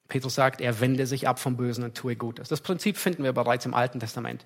Petrus 0.10 0.36
sagt, 0.36 0.60
er 0.60 0.82
wende 0.82 1.08
sich 1.08 1.26
ab 1.26 1.40
vom 1.40 1.56
Bösen 1.56 1.86
und 1.86 1.96
tue 1.96 2.18
Gutes. 2.18 2.50
Das 2.50 2.60
Prinzip 2.60 2.98
finden 2.98 3.24
wir 3.24 3.32
bereits 3.32 3.66
im 3.66 3.74
Alten 3.74 4.02
Testament. 4.02 4.44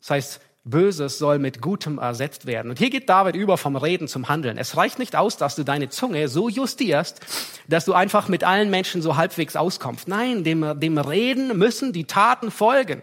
Das 0.00 0.10
heißt, 0.10 0.40
Böses 0.64 1.18
soll 1.18 1.38
mit 1.38 1.62
Gutem 1.62 1.96
ersetzt 1.96 2.44
werden. 2.44 2.70
Und 2.70 2.78
hier 2.78 2.90
geht 2.90 3.08
David 3.08 3.34
über 3.34 3.56
vom 3.56 3.76
Reden 3.76 4.08
zum 4.08 4.28
Handeln. 4.28 4.58
Es 4.58 4.76
reicht 4.76 4.98
nicht 4.98 5.16
aus, 5.16 5.38
dass 5.38 5.56
du 5.56 5.64
deine 5.64 5.88
Zunge 5.88 6.28
so 6.28 6.50
justierst, 6.50 7.20
dass 7.66 7.86
du 7.86 7.94
einfach 7.94 8.28
mit 8.28 8.44
allen 8.44 8.68
Menschen 8.68 9.00
so 9.00 9.16
halbwegs 9.16 9.56
auskommst. 9.56 10.06
Nein, 10.06 10.44
dem, 10.44 10.78
dem 10.78 10.98
Reden 10.98 11.56
müssen 11.56 11.94
die 11.94 12.04
Taten 12.04 12.50
folgen. 12.50 13.02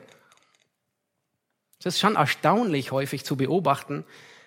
Es 1.79 1.85
ist 1.85 1.99
schon 1.99 2.15
erstaunlich 2.15 2.91
häufig 2.91 3.23
zu 3.23 3.35
beobachten, 3.35 4.05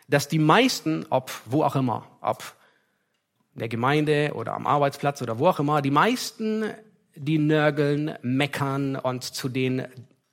dass 0.08 0.28
die 0.28 0.38
meisten, 0.38 1.06
ob 1.10 1.30
wo 1.46 1.62
auch 1.62 1.76
immer, 1.76 2.06
ob 2.20 2.54
in 3.54 3.60
der 3.60 3.68
Gemeinde 3.68 4.32
oder 4.34 4.54
am 4.54 4.66
Arbeitsplatz 4.66 5.22
oder 5.22 5.38
wo 5.38 5.48
auch 5.48 5.60
immer, 5.60 5.82
die 5.82 5.90
meisten 5.90 6.64
die 7.14 7.38
nörgeln, 7.38 8.16
meckern 8.22 8.96
und 8.96 9.24
zu 9.24 9.48
den 9.48 9.86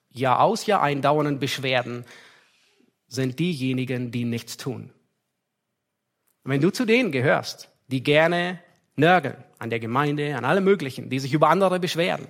Jahr 0.10 0.42
aus 0.42 0.66
Jahr 0.66 0.82
eindauernden 0.82 1.40
Beschwerden 1.40 2.06
sind 3.08 3.40
diejenigen, 3.40 4.12
die 4.12 4.26
nichts 4.26 4.58
tun. 4.58 4.92
Wenn 6.44 6.62
du 6.62 6.70
zu 6.72 6.86
denen 6.86 7.12
gehörst, 7.12 7.70
die 7.88 8.04
gerne 8.04 8.60
nörgeln 8.96 9.44
an 9.60 9.70
der 9.70 9.80
Gemeinde, 9.80 10.36
an 10.36 10.46
alle 10.46 10.62
möglichen, 10.62 11.10
die 11.10 11.20
sich 11.20 11.34
über 11.34 11.50
andere 11.50 11.80
beschweren, 11.80 12.28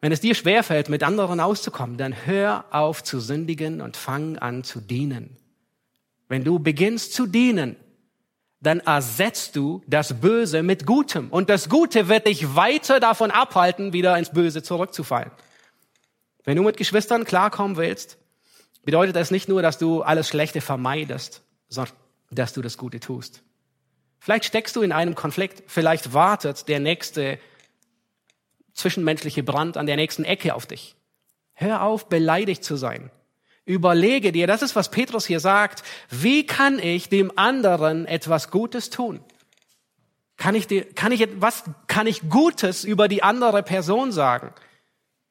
wenn 0.00 0.12
es 0.12 0.20
dir 0.20 0.34
schwerfällt, 0.34 0.88
mit 0.88 1.02
anderen 1.02 1.40
auszukommen, 1.40 1.96
dann 1.96 2.26
hör 2.26 2.64
auf 2.70 3.02
zu 3.02 3.20
sündigen 3.20 3.80
und 3.80 3.96
fang 3.96 4.38
an 4.38 4.62
zu 4.62 4.80
dienen. 4.80 5.36
Wenn 6.28 6.44
du 6.44 6.58
beginnst 6.58 7.14
zu 7.14 7.26
dienen, 7.26 7.76
dann 8.60 8.80
ersetzt 8.80 9.56
du 9.56 9.82
das 9.86 10.20
Böse 10.20 10.62
mit 10.62 10.84
Gutem. 10.84 11.30
Und 11.30 11.48
das 11.48 11.68
Gute 11.68 12.08
wird 12.08 12.26
dich 12.26 12.54
weiter 12.54 13.00
davon 13.00 13.30
abhalten, 13.30 13.92
wieder 13.92 14.18
ins 14.18 14.30
Böse 14.30 14.62
zurückzufallen. 14.62 15.30
Wenn 16.44 16.56
du 16.56 16.62
mit 16.62 16.76
Geschwistern 16.76 17.24
klarkommen 17.24 17.76
willst, 17.76 18.18
bedeutet 18.84 19.16
das 19.16 19.30
nicht 19.30 19.48
nur, 19.48 19.62
dass 19.62 19.78
du 19.78 20.02
alles 20.02 20.28
Schlechte 20.28 20.60
vermeidest, 20.60 21.42
sondern 21.68 21.94
dass 22.30 22.52
du 22.52 22.62
das 22.62 22.78
Gute 22.78 23.00
tust. 23.00 23.42
Vielleicht 24.18 24.44
steckst 24.44 24.74
du 24.74 24.82
in 24.82 24.92
einem 24.92 25.14
Konflikt, 25.14 25.62
vielleicht 25.66 26.12
wartet 26.12 26.68
der 26.68 26.80
nächste 26.80 27.38
zwischenmenschliche 28.78 29.42
Brand 29.42 29.76
an 29.76 29.86
der 29.86 29.96
nächsten 29.96 30.24
Ecke 30.24 30.54
auf 30.54 30.66
dich. 30.66 30.96
Hör 31.54 31.82
auf, 31.82 32.08
beleidigt 32.08 32.64
zu 32.64 32.76
sein. 32.76 33.10
Überlege 33.64 34.32
dir, 34.32 34.46
das 34.46 34.62
ist, 34.62 34.76
was 34.76 34.90
Petrus 34.90 35.26
hier 35.26 35.40
sagt, 35.40 35.82
wie 36.08 36.46
kann 36.46 36.78
ich 36.78 37.08
dem 37.08 37.36
anderen 37.36 38.06
etwas 38.06 38.50
Gutes 38.50 38.88
tun? 38.88 39.20
Kann 40.36 40.54
ich, 40.54 40.66
dir, 40.66 40.84
kann 40.94 41.12
ich, 41.12 41.28
was 41.40 41.64
kann 41.88 42.06
ich 42.06 42.30
Gutes 42.30 42.84
über 42.84 43.08
die 43.08 43.22
andere 43.22 43.62
Person 43.62 44.12
sagen? 44.12 44.54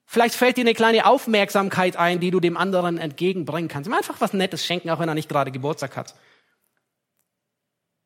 Vielleicht 0.06 0.36
fällt 0.36 0.58
dir 0.58 0.62
eine 0.62 0.74
kleine 0.74 1.06
Aufmerksamkeit 1.06 1.96
ein, 1.96 2.20
die 2.20 2.32
du 2.32 2.40
dem 2.40 2.58
anderen 2.58 2.98
entgegenbringen 2.98 3.70
kannst. 3.70 3.92
Einfach 3.92 4.22
was 4.22 4.34
Nettes 4.34 4.66
schenken, 4.66 4.90
auch 4.90 5.00
wenn 5.00 5.10
er 5.10 5.16
nicht 5.16 5.30
gerade 5.30 5.52
Geburtstag 5.52 5.98
hat. 5.98 6.14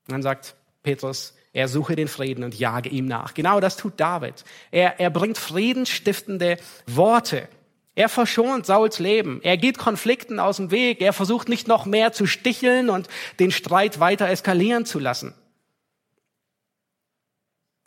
Und 0.07 0.13
dann 0.13 0.23
sagt 0.23 0.55
Petrus, 0.83 1.35
er 1.53 1.67
suche 1.67 1.95
den 1.95 2.07
Frieden 2.07 2.43
und 2.43 2.57
jage 2.57 2.89
ihm 2.89 3.05
nach. 3.05 3.33
Genau 3.33 3.59
das 3.59 3.75
tut 3.75 3.99
David. 3.99 4.45
Er, 4.71 4.99
er 4.99 5.09
bringt 5.09 5.37
friedenstiftende 5.37 6.57
Worte. 6.87 7.49
Er 7.93 8.07
verschont 8.07 8.65
Sauls 8.65 8.99
Leben. 8.99 9.41
Er 9.43 9.57
geht 9.57 9.77
Konflikten 9.77 10.39
aus 10.39 10.57
dem 10.57 10.71
Weg. 10.71 11.01
Er 11.01 11.11
versucht 11.11 11.49
nicht 11.49 11.67
noch 11.67 11.85
mehr 11.85 12.13
zu 12.13 12.25
sticheln 12.25 12.89
und 12.89 13.09
den 13.39 13.51
Streit 13.51 13.99
weiter 13.99 14.29
eskalieren 14.29 14.85
zu 14.85 14.97
lassen. 14.97 15.33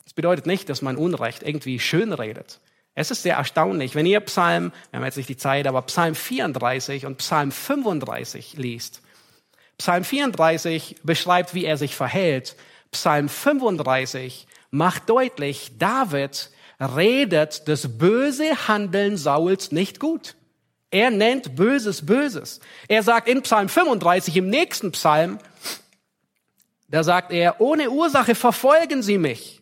Das 0.03 0.13
bedeutet 0.13 0.45
nicht, 0.45 0.69
dass 0.69 0.83
man 0.83 0.95
Unrecht 0.95 1.41
irgendwie 1.41 1.79
schön 1.79 2.13
redet. 2.13 2.59
Es 2.93 3.11
ist 3.11 3.23
sehr 3.23 3.35
erstaunlich, 3.35 3.95
wenn 3.95 4.05
ihr 4.05 4.21
Psalm, 4.21 4.71
wir 4.91 4.99
haben 4.99 5.05
jetzt 5.05 5.17
nicht 5.17 5.27
die 5.27 5.37
Zeit, 5.37 5.67
aber 5.67 5.81
Psalm 5.81 6.15
34 6.15 7.05
und 7.07 7.17
Psalm 7.17 7.51
35 7.51 8.53
liest. 8.57 9.01
Psalm 9.77 10.05
34 10.05 10.97
beschreibt, 11.03 11.53
wie 11.53 11.65
er 11.65 11.75
sich 11.77 11.95
verhält. 11.95 12.55
Psalm 12.95 13.27
35 13.27 14.47
macht 14.71 15.09
deutlich, 15.09 15.71
David 15.77 16.49
redet 16.79 17.67
das 17.67 17.97
böse 17.97 18.69
Handeln 18.69 19.17
Sauls 19.17 19.73
nicht 19.73 19.99
gut. 19.99 20.35
Er 20.91 21.11
nennt 21.11 21.57
Böses 21.57 22.05
Böses. 22.05 22.61
Er 22.87 23.03
sagt 23.03 23.27
in 23.27 23.41
Psalm 23.41 23.67
35, 23.67 24.37
im 24.37 24.49
nächsten 24.49 24.93
Psalm, 24.93 25.39
da 26.87 27.03
sagt 27.03 27.33
er, 27.33 27.59
ohne 27.59 27.89
Ursache 27.89 28.33
verfolgen 28.33 29.03
sie 29.03 29.17
mich. 29.17 29.61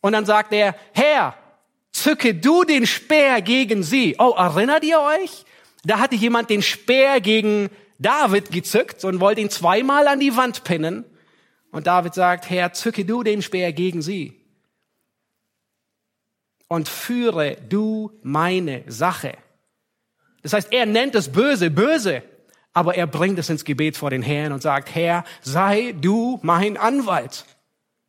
Und 0.00 0.12
dann 0.12 0.24
sagt 0.24 0.54
er, 0.54 0.74
Herr, 0.94 1.34
zücke 1.92 2.34
du 2.34 2.64
den 2.64 2.86
Speer 2.86 3.42
gegen 3.42 3.82
sie. 3.82 4.16
Oh, 4.18 4.32
erinnert 4.38 4.84
ihr 4.84 5.00
euch? 5.00 5.44
Da 5.84 5.98
hatte 5.98 6.14
jemand 6.14 6.48
den 6.48 6.62
Speer 6.62 7.20
gegen 7.20 7.68
David 7.98 8.50
gezückt 8.50 9.04
und 9.04 9.20
wollte 9.20 9.42
ihn 9.42 9.50
zweimal 9.50 10.08
an 10.08 10.18
die 10.18 10.34
Wand 10.34 10.64
pinnen. 10.64 11.04
Und 11.72 11.88
David 11.88 12.14
sagt, 12.14 12.48
Herr, 12.48 12.72
zücke 12.72 13.04
du 13.04 13.24
den 13.24 13.42
Speer 13.42 13.72
gegen 13.72 14.02
sie. 14.02 14.40
Und 16.68 16.88
führe 16.88 17.56
du 17.68 18.12
meine 18.22 18.84
Sache. 18.86 19.36
Das 20.42 20.52
heißt, 20.52 20.72
er 20.72 20.86
nennt 20.86 21.14
das 21.14 21.32
Böse 21.32 21.70
böse, 21.70 22.22
aber 22.72 22.94
er 22.94 23.06
bringt 23.06 23.38
es 23.38 23.50
ins 23.50 23.64
Gebet 23.64 23.96
vor 23.96 24.10
den 24.10 24.22
Herrn 24.22 24.52
und 24.52 24.62
sagt, 24.62 24.94
Herr, 24.94 25.24
sei 25.40 25.94
du 25.98 26.38
mein 26.42 26.76
Anwalt. 26.76 27.44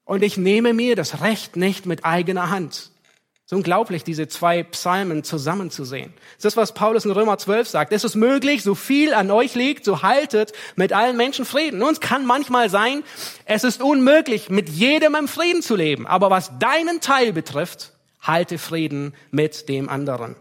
Und 0.06 0.24
ich 0.24 0.38
nehme 0.38 0.74
mir 0.74 0.96
das 0.96 1.22
Recht 1.22 1.56
nicht 1.56 1.86
mit 1.86 2.06
eigener 2.06 2.50
Hand. 2.50 2.93
So 3.46 3.58
unglaublich, 3.58 4.06
diese 4.06 4.30
zwei 4.30 4.64
Psalmen 4.64 5.24
zusammenzusehen. 5.24 6.14
Das 6.38 6.46
ist, 6.46 6.58
was 6.58 6.74
Paulus 6.74 7.04
in 7.04 7.12
Römer 7.12 7.38
12 7.38 7.68
sagt. 7.68 7.92
Es 7.92 8.06
ist 8.06 8.16
möglich, 8.16 8.64
so 8.64 8.74
viel 8.74 9.14
an 9.14 9.30
euch 9.32 9.54
liegt, 9.56 9.84
so 9.84 10.02
haltet 10.02 10.54
mit 10.78 10.94
allen 10.94 11.18
Menschen 11.18 11.44
Frieden. 11.44 11.80
Nun, 11.80 11.92
es 11.92 12.00
kann 12.00 12.26
manchmal 12.26 12.70
sein, 12.70 13.04
es 13.46 13.66
ist 13.66 13.82
unmöglich, 13.82 14.50
mit 14.50 14.70
jedem 14.70 15.16
im 15.16 15.28
Frieden 15.28 15.62
zu 15.62 15.76
leben. 15.76 16.08
Aber 16.08 16.30
was 16.30 16.58
deinen 16.58 17.02
Teil 17.02 17.34
betrifft, 17.34 17.92
halte 18.22 18.58
Frieden 18.58 19.14
mit 19.32 19.68
dem 19.68 19.90
anderen. 19.90 20.38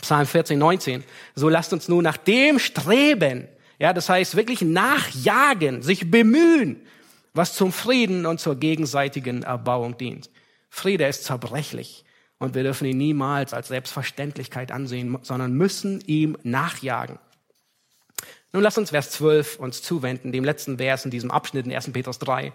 Psalm 0.00 0.26
14, 0.26 0.58
19. 0.58 1.04
So 1.36 1.48
lasst 1.48 1.72
uns 1.72 1.86
nun 1.86 2.02
nach 2.02 2.16
dem 2.16 2.58
streben. 2.58 3.46
Ja, 3.78 3.92
das 3.92 4.08
heißt 4.08 4.34
wirklich 4.34 4.60
nachjagen, 4.60 5.82
sich 5.82 6.10
bemühen, 6.10 6.84
was 7.32 7.54
zum 7.54 7.72
Frieden 7.72 8.26
und 8.26 8.40
zur 8.40 8.56
gegenseitigen 8.56 9.44
Erbauung 9.44 9.96
dient. 9.96 10.30
Friede 10.68 11.06
ist 11.06 11.24
zerbrechlich. 11.24 12.03
Und 12.44 12.54
wir 12.54 12.62
dürfen 12.62 12.86
ihn 12.86 12.98
niemals 12.98 13.54
als 13.54 13.68
Selbstverständlichkeit 13.68 14.70
ansehen, 14.70 15.18
sondern 15.22 15.54
müssen 15.54 16.02
ihm 16.02 16.36
nachjagen. 16.42 17.18
Nun 18.52 18.62
lass 18.62 18.76
uns 18.76 18.90
Vers 18.90 19.12
12 19.12 19.58
uns 19.58 19.80
zuwenden, 19.80 20.30
dem 20.30 20.44
letzten 20.44 20.76
Vers 20.76 21.06
in 21.06 21.10
diesem 21.10 21.30
Abschnitt 21.30 21.64
in 21.64 21.72
1. 21.72 21.90
Petrus 21.92 22.18
3. 22.18 22.52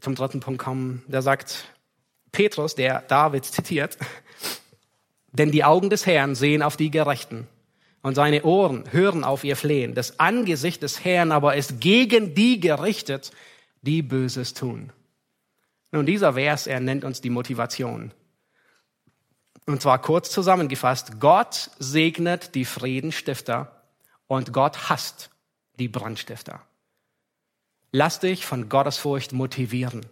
Zum 0.00 0.16
dritten 0.16 0.40
Punkt 0.40 0.60
kommen. 0.60 1.04
Da 1.06 1.22
sagt 1.22 1.68
Petrus, 2.32 2.74
der 2.74 3.02
David 3.02 3.44
zitiert, 3.44 3.96
denn 5.32 5.52
die 5.52 5.62
Augen 5.62 5.88
des 5.88 6.04
Herrn 6.04 6.34
sehen 6.34 6.62
auf 6.62 6.76
die 6.76 6.90
Gerechten 6.90 7.46
und 8.02 8.16
seine 8.16 8.42
Ohren 8.42 8.90
hören 8.90 9.22
auf 9.22 9.44
ihr 9.44 9.54
Flehen. 9.54 9.94
Das 9.94 10.18
Angesicht 10.18 10.82
des 10.82 11.04
Herrn 11.04 11.30
aber 11.30 11.54
ist 11.54 11.80
gegen 11.80 12.34
die 12.34 12.58
gerichtet, 12.58 13.30
die 13.82 14.02
Böses 14.02 14.52
tun. 14.52 14.90
Nun, 15.94 16.06
dieser 16.06 16.32
Vers, 16.32 16.66
er 16.66 16.80
nennt 16.80 17.04
uns 17.04 17.20
die 17.20 17.30
Motivation. 17.30 18.10
Und 19.64 19.80
zwar 19.80 20.00
kurz 20.00 20.28
zusammengefasst, 20.28 21.20
Gott 21.20 21.70
segnet 21.78 22.56
die 22.56 22.64
Friedenstifter 22.64 23.84
und 24.26 24.52
Gott 24.52 24.90
hasst 24.90 25.30
die 25.78 25.86
Brandstifter. 25.86 26.60
Lass 27.92 28.18
dich 28.18 28.44
von 28.44 28.68
Gottesfurcht 28.68 29.32
motivieren. 29.32 30.04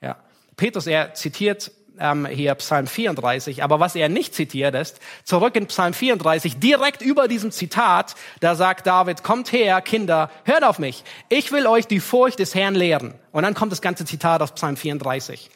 Ja. 0.00 0.20
Petrus, 0.56 0.88
er 0.88 1.14
zitiert 1.14 1.70
ähm, 1.98 2.26
hier 2.26 2.54
Psalm 2.56 2.86
34. 2.86 3.62
Aber 3.62 3.80
was 3.80 3.94
er 3.94 4.08
nicht 4.08 4.34
zitiert 4.34 4.74
ist, 4.74 5.00
zurück 5.24 5.56
in 5.56 5.66
Psalm 5.66 5.94
34, 5.94 6.58
direkt 6.58 7.02
über 7.02 7.28
diesem 7.28 7.50
Zitat, 7.50 8.14
da 8.40 8.54
sagt 8.54 8.86
David, 8.86 9.22
kommt 9.22 9.52
her, 9.52 9.80
Kinder, 9.80 10.30
hört 10.44 10.64
auf 10.64 10.78
mich. 10.78 11.04
Ich 11.28 11.52
will 11.52 11.66
euch 11.66 11.86
die 11.86 12.00
Furcht 12.00 12.38
des 12.38 12.54
Herrn 12.54 12.74
lehren. 12.74 13.14
Und 13.30 13.42
dann 13.42 13.54
kommt 13.54 13.72
das 13.72 13.82
ganze 13.82 14.04
Zitat 14.04 14.42
aus 14.42 14.52
Psalm 14.52 14.76
34. 14.76 15.50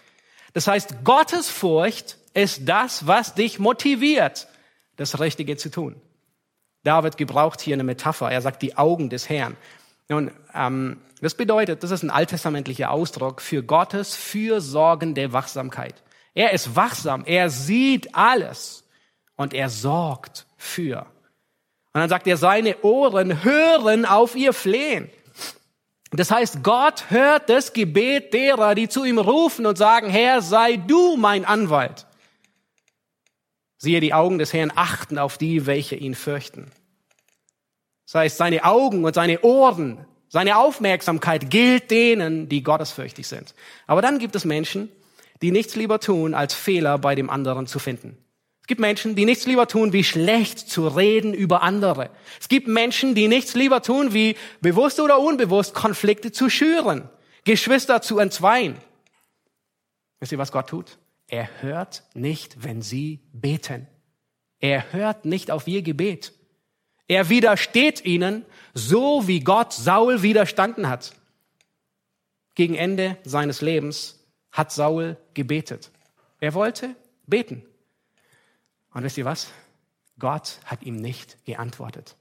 Das 0.53 0.67
heißt, 0.67 1.05
Gottes 1.05 1.49
Furcht 1.49 2.19
ist 2.35 2.63
das, 2.69 3.07
was 3.07 3.35
dich 3.35 3.59
motiviert, 3.59 4.49
das 4.97 5.21
Richtige 5.21 5.57
zu 5.57 5.71
tun. 5.71 6.01
David 6.83 7.17
gebraucht 7.17 7.61
hier 7.61 7.75
eine 7.75 7.85
Metapher. 7.85 8.31
Er 8.31 8.41
sagt 8.41 8.63
die 8.63 8.77
Augen 8.77 9.11
des 9.11 9.29
Herrn. 9.29 9.57
Nun, 10.09 10.31
ähm, 10.55 10.99
das 11.21 11.35
bedeutet, 11.35 11.83
das 11.83 11.91
ist 11.91 12.03
ein 12.03 12.11
alttestamentlicher 12.11 12.91
Ausdruck 12.91 13.41
für 13.41 13.63
Gottes 13.63 14.15
fürsorgende 14.15 15.33
Wachsamkeit. 15.33 16.03
Er 16.37 16.53
ist 16.53 16.77
wachsam, 16.77 17.25
er 17.25 17.49
sieht 17.49 18.15
alles 18.15 18.85
und 19.37 19.55
er 19.55 19.71
sorgt 19.71 20.47
für. 20.59 21.07
Und 21.95 22.01
dann 22.03 22.11
sagt 22.11 22.27
er, 22.27 22.37
seine 22.37 22.83
Ohren 22.83 23.43
hören 23.43 24.05
auf 24.05 24.37
ihr 24.37 24.53
Flehen. 24.53 25.09
Das 26.11 26.31
heißt, 26.31 26.63
Gott 26.63 27.09
hört 27.09 27.49
das 27.49 27.73
Gebet 27.73 28.35
derer, 28.35 28.75
die 28.75 28.87
zu 28.87 29.05
ihm 29.05 29.19
rufen 29.19 29.65
und 29.65 29.79
sagen, 29.79 30.11
Herr, 30.11 30.43
sei 30.43 30.77
du 30.77 31.17
mein 31.17 31.47
Anwalt. 31.47 32.07
Siehe, 33.79 34.01
die 34.01 34.13
Augen 34.13 34.39
des 34.39 34.53
Herrn 34.53 34.73
achten 34.75 35.19
auf 35.19 35.39
die, 35.39 35.65
welche 35.65 35.97
ihn 35.97 36.15
fürchten. 36.15 36.71
Das 38.05 38.17
heißt, 38.17 38.37
seine 38.37 38.65
Augen 38.65 39.07
und 39.07 39.15
seine 39.15 39.41
Ohren, 39.41 40.05
seine 40.29 40.59
Aufmerksamkeit 40.59 41.49
gilt 41.49 41.91
denen, 41.91 42.51
die 42.51 42.63
gottesfürchtig 42.63 43.27
sind. 43.27 43.55
Aber 43.87 44.03
dann 44.03 44.19
gibt 44.19 44.37
es 44.37 44.45
Menschen, 44.45 44.91
die 45.43 45.51
nichts 45.51 45.77
lieber 45.77 46.01
tun, 46.01 46.35
als 46.35 46.55
Fehler 46.55 46.99
bei 46.99 47.15
dem 47.15 47.31
anderen 47.31 47.67
zu 47.67 47.79
finden. 47.79 48.17
Es 48.67 48.69
gibt 48.69 48.81
Menschen, 48.81 49.15
die 49.15 49.27
nichts 49.27 49.47
lieber 49.47 49.69
tun, 49.69 49.93
wie 49.93 50.03
schlecht 50.03 50.59
zu 50.59 50.89
reden 50.89 51.35
über 51.35 51.63
andere. 51.63 52.11
Es 52.41 52.49
gibt 52.49 52.67
Menschen, 52.67 53.15
die 53.15 53.29
nichts 53.29 53.55
lieber 53.55 53.81
tun, 53.81 54.13
wie 54.13 54.35
bewusst 54.61 54.99
oder 54.99 55.21
unbewusst 55.21 55.73
Konflikte 55.73 56.33
zu 56.33 56.51
schüren, 56.51 57.09
Geschwister 57.45 58.03
zu 58.03 58.19
entzweien. 58.19 58.77
Wisst 60.19 60.33
ihr, 60.33 60.39
was 60.39 60.51
Gott 60.51 60.69
tut? 60.69 60.99
Er 61.29 61.49
hört 61.61 62.03
nicht, 62.15 62.65
wenn 62.65 62.83
sie 62.83 63.21
beten. 63.33 63.87
Er 64.59 64.93
hört 64.93 65.25
nicht 65.25 65.51
auf 65.51 65.69
ihr 65.69 65.83
Gebet. 65.83 66.33
Er 67.09 67.29
widersteht 67.29 68.05
ihnen, 68.05 68.45
so 68.75 69.29
wie 69.29 69.41
Gott 69.41 69.73
Saul 69.73 70.23
widerstanden 70.23 70.89
hat. 70.89 71.15
Gegen 72.55 72.75
Ende 72.75 73.17
seines 73.23 73.61
Lebens 73.61 74.16
hat 74.57 74.73
Saul 74.73 75.19
gebetet. 75.35 75.91
Er 76.41 76.55
wollte 76.55 76.97
beten. 77.27 77.63
Und 78.93 79.03
wisst 79.03 79.19
ihr 79.19 79.27
was? 79.27 79.49
Gott 80.19 80.61
hat 80.65 80.83
ihm 80.83 80.97
nicht 80.97 81.45
geantwortet. 81.45 82.17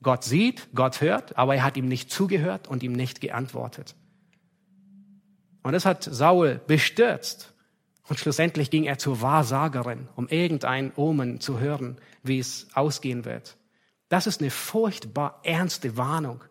Gott 0.00 0.22
sieht, 0.22 0.68
Gott 0.72 1.00
hört, 1.00 1.36
aber 1.36 1.56
er 1.56 1.64
hat 1.64 1.76
ihm 1.76 1.88
nicht 1.88 2.12
zugehört 2.12 2.68
und 2.68 2.84
ihm 2.84 2.92
nicht 2.92 3.20
geantwortet. 3.20 3.96
Und 5.64 5.72
das 5.72 5.84
hat 5.84 6.04
Saul 6.04 6.60
bestürzt. 6.68 7.52
Und 8.08 8.18
schlussendlich 8.18 8.70
ging 8.70 8.84
er 8.84 8.98
zur 8.98 9.20
Wahrsagerin, 9.20 10.08
um 10.14 10.28
irgendein 10.28 10.92
Omen 10.94 11.40
zu 11.40 11.58
hören, 11.58 12.00
wie 12.22 12.38
es 12.38 12.68
ausgehen 12.74 13.24
wird. 13.24 13.56
Das 14.08 14.28
ist 14.28 14.40
eine 14.40 14.50
furchtbar 14.50 15.40
ernste 15.42 15.96
Warnung. 15.96 16.44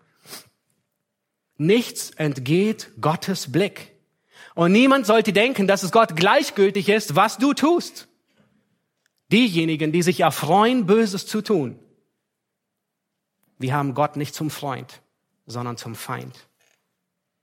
Nichts 1.57 2.11
entgeht 2.11 2.91
Gottes 3.01 3.51
Blick. 3.51 3.98
Und 4.59 4.73
niemand 4.73 5.05
sollte 5.05 5.31
denken, 5.31 5.67
dass 5.67 5.83
es 5.83 5.91
Gott 5.93 6.17
gleichgültig 6.17 6.89
ist, 6.89 7.15
was 7.15 7.37
du 7.37 7.53
tust. 7.53 8.09
Diejenigen, 9.31 9.93
die 9.93 10.01
sich 10.01 10.19
erfreuen, 10.19 10.85
Böses 10.85 11.25
zu 11.27 11.41
tun, 11.41 11.79
die 13.59 13.71
haben 13.71 13.93
Gott 13.93 14.17
nicht 14.17 14.35
zum 14.35 14.49
Freund, 14.49 15.01
sondern 15.45 15.77
zum 15.77 15.95
Feind. 15.95 16.49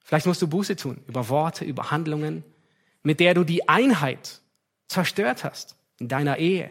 Vielleicht 0.01 0.27
musst 0.27 0.43
du 0.43 0.47
Buße 0.47 0.77
tun 0.77 1.03
über 1.07 1.31
Worte, 1.31 1.64
über 1.64 1.91
Handlungen, 1.91 2.45
mit 3.03 3.19
der 3.19 3.33
du 3.33 3.45
die 3.45 3.67
Einheit 3.67 4.43
zerstört 4.87 5.43
hast 5.43 5.75
in 5.99 6.09
deiner 6.09 6.37
Ehe, 6.37 6.71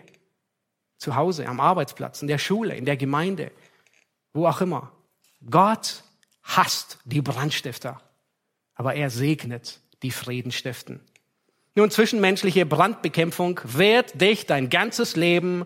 zu 0.99 1.15
Hause, 1.15 1.47
am 1.47 1.59
Arbeitsplatz, 1.59 2.21
in 2.21 2.27
der 2.27 2.37
Schule, 2.37 2.75
in 2.75 2.85
der 2.85 2.97
Gemeinde, 2.97 3.51
wo 4.31 4.45
auch 4.45 4.61
immer. 4.61 4.91
Gott 5.49 6.03
hasst 6.43 6.99
die 7.03 7.23
Brandstifter, 7.23 7.99
aber 8.75 8.93
er 8.93 9.09
segnet 9.09 9.81
die 10.05 10.11
Frieden 10.11 10.51
stiften. 10.51 10.99
Nun, 11.73 11.89
zwischenmenschliche 11.89 12.65
Brandbekämpfung 12.65 13.59
wird 13.63 14.21
dich 14.21 14.45
dein 14.45 14.69
ganzes 14.69 15.15
Leben 15.15 15.65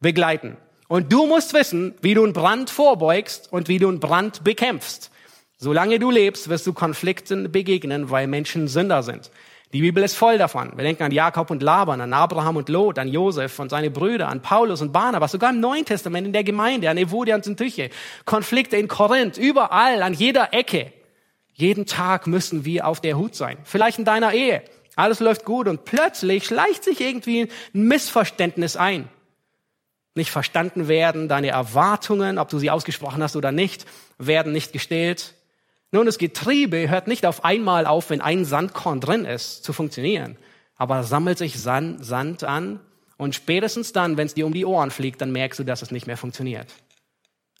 begleiten. 0.00 0.58
Und 0.86 1.12
du 1.12 1.26
musst 1.26 1.54
wissen, 1.54 1.94
wie 2.02 2.14
du 2.14 2.22
einen 2.22 2.34
Brand 2.34 2.68
vorbeugst 2.68 3.50
und 3.50 3.68
wie 3.68 3.78
du 3.78 3.88
einen 3.88 3.98
Brand 3.98 4.44
bekämpfst. 4.44 5.10
Solange 5.56 5.98
du 5.98 6.10
lebst, 6.10 6.48
wirst 6.50 6.66
du 6.66 6.72
Konflikten 6.72 7.50
begegnen, 7.50 8.10
weil 8.10 8.26
Menschen 8.26 8.68
Sünder 8.68 9.02
sind. 9.02 9.30
Die 9.72 9.80
Bibel 9.80 10.02
ist 10.02 10.14
voll 10.14 10.36
davon. 10.36 10.72
Wir 10.76 10.84
denken 10.84 11.04
an 11.04 11.12
Jakob 11.12 11.50
und 11.50 11.62
Laban, 11.62 12.00
an 12.00 12.12
Abraham 12.12 12.56
und 12.56 12.68
Lot, 12.68 12.98
an 12.98 13.08
Josef 13.08 13.58
und 13.60 13.70
seine 13.70 13.90
Brüder, 13.90 14.28
an 14.28 14.42
Paulus 14.42 14.82
und 14.82 14.92
Barnabas, 14.92 15.32
sogar 15.32 15.50
im 15.50 15.60
Neuen 15.60 15.84
Testament 15.84 16.26
in 16.26 16.32
der 16.32 16.44
Gemeinde, 16.44 16.90
an 16.90 16.98
Evodia 16.98 17.34
und 17.36 17.44
Syntyche, 17.44 17.88
Konflikte 18.24 18.76
in 18.76 18.88
Korinth, 18.88 19.38
überall, 19.38 20.02
an 20.02 20.12
jeder 20.12 20.52
Ecke. 20.52 20.92
Jeden 21.60 21.84
Tag 21.84 22.26
müssen 22.26 22.64
wir 22.64 22.86
auf 22.86 23.02
der 23.02 23.18
Hut 23.18 23.34
sein. 23.34 23.58
Vielleicht 23.64 23.98
in 23.98 24.06
deiner 24.06 24.32
Ehe. 24.32 24.62
Alles 24.96 25.20
läuft 25.20 25.44
gut 25.44 25.68
und 25.68 25.84
plötzlich 25.84 26.46
schleicht 26.46 26.82
sich 26.84 27.02
irgendwie 27.02 27.42
ein 27.74 27.82
Missverständnis 27.82 28.76
ein. 28.76 29.10
Nicht 30.14 30.30
verstanden 30.30 30.88
werden, 30.88 31.28
deine 31.28 31.48
Erwartungen, 31.48 32.38
ob 32.38 32.48
du 32.48 32.58
sie 32.58 32.70
ausgesprochen 32.70 33.22
hast 33.22 33.36
oder 33.36 33.52
nicht, 33.52 33.84
werden 34.16 34.52
nicht 34.52 34.72
gestillt. 34.72 35.34
Nun, 35.92 36.06
das 36.06 36.16
Getriebe 36.16 36.88
hört 36.88 37.06
nicht 37.06 37.26
auf 37.26 37.44
einmal 37.44 37.84
auf, 37.84 38.08
wenn 38.08 38.22
ein 38.22 38.46
Sandkorn 38.46 39.00
drin 39.00 39.26
ist, 39.26 39.62
zu 39.62 39.74
funktionieren. 39.74 40.38
Aber 40.76 41.04
sammelt 41.04 41.36
sich 41.36 41.60
Sand, 41.60 42.02
Sand 42.06 42.42
an 42.42 42.80
und 43.18 43.34
spätestens 43.34 43.92
dann, 43.92 44.16
wenn 44.16 44.26
es 44.26 44.34
dir 44.34 44.46
um 44.46 44.54
die 44.54 44.64
Ohren 44.64 44.90
fliegt, 44.90 45.20
dann 45.20 45.30
merkst 45.30 45.60
du, 45.60 45.64
dass 45.64 45.82
es 45.82 45.90
nicht 45.90 46.06
mehr 46.06 46.16
funktioniert. 46.16 46.68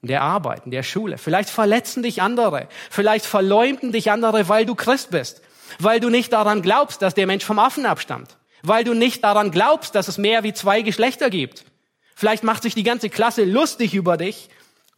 Der 0.02 0.22
Arbeit, 0.22 0.62
in 0.64 0.70
der 0.70 0.82
Schule. 0.82 1.18
Vielleicht 1.18 1.50
verletzen 1.50 2.02
dich 2.02 2.22
andere. 2.22 2.68
Vielleicht 2.90 3.26
verleumden 3.26 3.92
dich 3.92 4.10
andere, 4.10 4.48
weil 4.48 4.64
du 4.64 4.74
Christ 4.74 5.10
bist. 5.10 5.42
Weil 5.78 6.00
du 6.00 6.08
nicht 6.08 6.32
daran 6.32 6.62
glaubst, 6.62 7.02
dass 7.02 7.14
der 7.14 7.26
Mensch 7.26 7.44
vom 7.44 7.58
Affen 7.58 7.86
abstammt. 7.86 8.38
Weil 8.62 8.84
du 8.84 8.94
nicht 8.94 9.22
daran 9.24 9.50
glaubst, 9.50 9.94
dass 9.94 10.08
es 10.08 10.18
mehr 10.18 10.42
wie 10.42 10.54
zwei 10.54 10.82
Geschlechter 10.82 11.30
gibt. 11.30 11.64
Vielleicht 12.14 12.44
macht 12.44 12.62
sich 12.62 12.74
die 12.74 12.82
ganze 12.82 13.10
Klasse 13.10 13.44
lustig 13.44 13.94
über 13.94 14.16
dich 14.16 14.48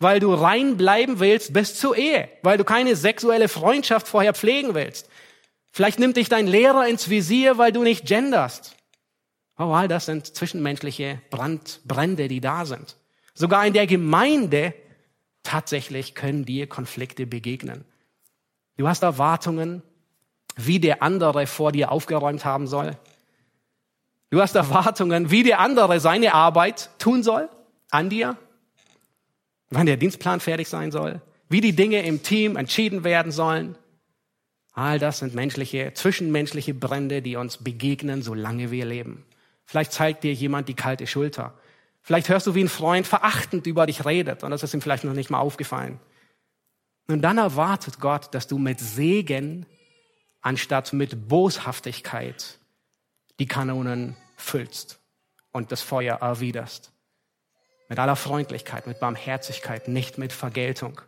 weil 0.03 0.21
du 0.21 0.35
rein 0.35 0.77
bleiben 0.77 1.21
willst 1.21 1.53
bis 1.53 1.77
zur 1.77 1.97
Ehe, 1.97 2.29
weil 2.43 2.59
du 2.59 2.65
keine 2.65 2.97
sexuelle 2.97 3.49
Freundschaft 3.49 4.09
vorher 4.09 4.35
pflegen 4.35 4.75
willst. 4.75 5.09
Vielleicht 5.71 5.99
nimmt 5.99 6.17
dich 6.17 6.29
dein 6.29 6.47
Lehrer 6.47 6.87
ins 6.87 7.09
Visier, 7.09 7.57
weil 7.57 7.73
du 7.73 7.83
nicht 7.83 8.07
genderst. 8.07 8.77
Oh, 9.59 9.73
all 9.73 9.89
das 9.89 10.07
sind 10.07 10.27
zwischenmenschliche 10.27 11.23
Brand, 11.31 11.81
Brände, 11.85 12.29
die 12.29 12.41
da 12.41 12.67
sind. 12.67 12.97
Sogar 13.35 13.67
in 13.67 13.73
der 13.73 13.87
Gemeinde 13.87 14.75
tatsächlich 15.43 16.15
können 16.15 16.45
dir 16.45 16.67
Konflikte 16.67 17.27
begegnen. 17.27 17.85
Du 18.77 18.89
hast 18.89 19.03
Erwartungen, 19.03 19.83
wie 20.57 20.81
der 20.81 21.03
andere 21.03 21.47
vor 21.47 21.73
dir 21.73 21.91
aufgeräumt 21.93 22.45
haben 22.45 22.67
soll. 22.67 22.97
Du 24.31 24.41
hast 24.41 24.55
Erwartungen, 24.55 25.31
wie 25.31 25.43
der 25.43 25.61
andere 25.61 26.01
seine 26.01 26.35
Arbeit 26.35 26.91
tun 26.99 27.23
soll 27.23 27.49
an 27.91 28.09
dir 28.09 28.37
wann 29.73 29.87
der 29.87 29.97
Dienstplan 29.97 30.41
fertig 30.41 30.69
sein 30.69 30.93
soll, 30.93 31.21
wie 31.49 31.61
die 31.61 31.75
Dinge 31.75 32.05
im 32.05 32.23
Team 32.23 32.57
entschieden 32.57 33.05
werden 33.05 33.33
sollen. 33.33 33.77
All 34.75 34.99
das 34.99 35.19
sind 35.19 35.35
menschliche, 35.35 35.93
zwischenmenschliche 35.95 36.75
Brände, 36.75 37.21
die 37.23 37.37
uns 37.37 37.59
begegnen, 37.59 38.23
solange 38.23 38.71
wir 38.71 38.85
leben. 38.85 39.25
Vielleicht 39.65 39.93
zeigt 39.93 40.25
dir 40.25 40.33
jemand 40.33 40.69
die 40.69 40.75
kalte 40.75 41.07
Schulter. 41.07 41.55
Vielleicht 42.03 42.29
hörst 42.29 42.47
du, 42.47 42.55
wie 42.55 42.65
ein 42.65 42.69
Freund 42.69 43.07
verachtend 43.07 43.67
über 43.67 43.87
dich 43.87 44.05
redet 44.05 44.43
und 44.43 44.51
das 44.51 44.63
ist 44.63 44.75
ihm 44.75 44.81
vielleicht 44.81 45.05
noch 45.05 45.13
nicht 45.15 45.31
mal 45.31 45.39
aufgefallen. 45.39 46.01
Und 47.07 47.23
dann 47.23 47.39
erwartet 47.39 48.01
Gott, 48.01 48.35
dass 48.35 48.47
du 48.47 48.59
mit 48.59 48.81
Segen 48.81 49.67
anstatt 50.41 50.93
mit 50.93 51.29
Boshaftigkeit 51.29 52.59
die 53.39 53.47
Kanonen 53.47 54.17
füllst 54.37 54.99
und 55.53 55.73
das 55.73 55.83
Feuer 55.83 56.17
erwiderst. 56.17 56.93
Mit 57.89 57.99
aller 57.99 58.17
Freundlichkeit, 58.17 58.87
mit 58.87 59.01
Barmherzigkeit, 59.01 59.89
nicht 59.89 60.19
mit 60.19 60.33
Vergeltung. 60.33 61.01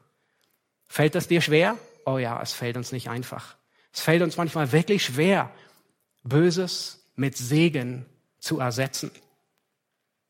Fällt 0.87 1.15
das 1.15 1.29
dir 1.29 1.41
schwer? 1.41 1.77
Oh 2.05 2.19
ja, 2.19 2.41
es 2.41 2.53
fällt 2.53 2.77
uns 2.77 2.93
nicht 2.93 3.09
einfach. 3.09 3.57
Es 3.93 4.01
fällt 4.01 4.23
uns 4.23 4.37
manchmal 4.37 4.71
wirklich 4.73 5.05
schwer, 5.05 5.51
Böses 6.23 7.11
mit 7.17 7.37
Segen 7.37 8.07
zu 8.39 8.61
ersetzen. 8.61 9.11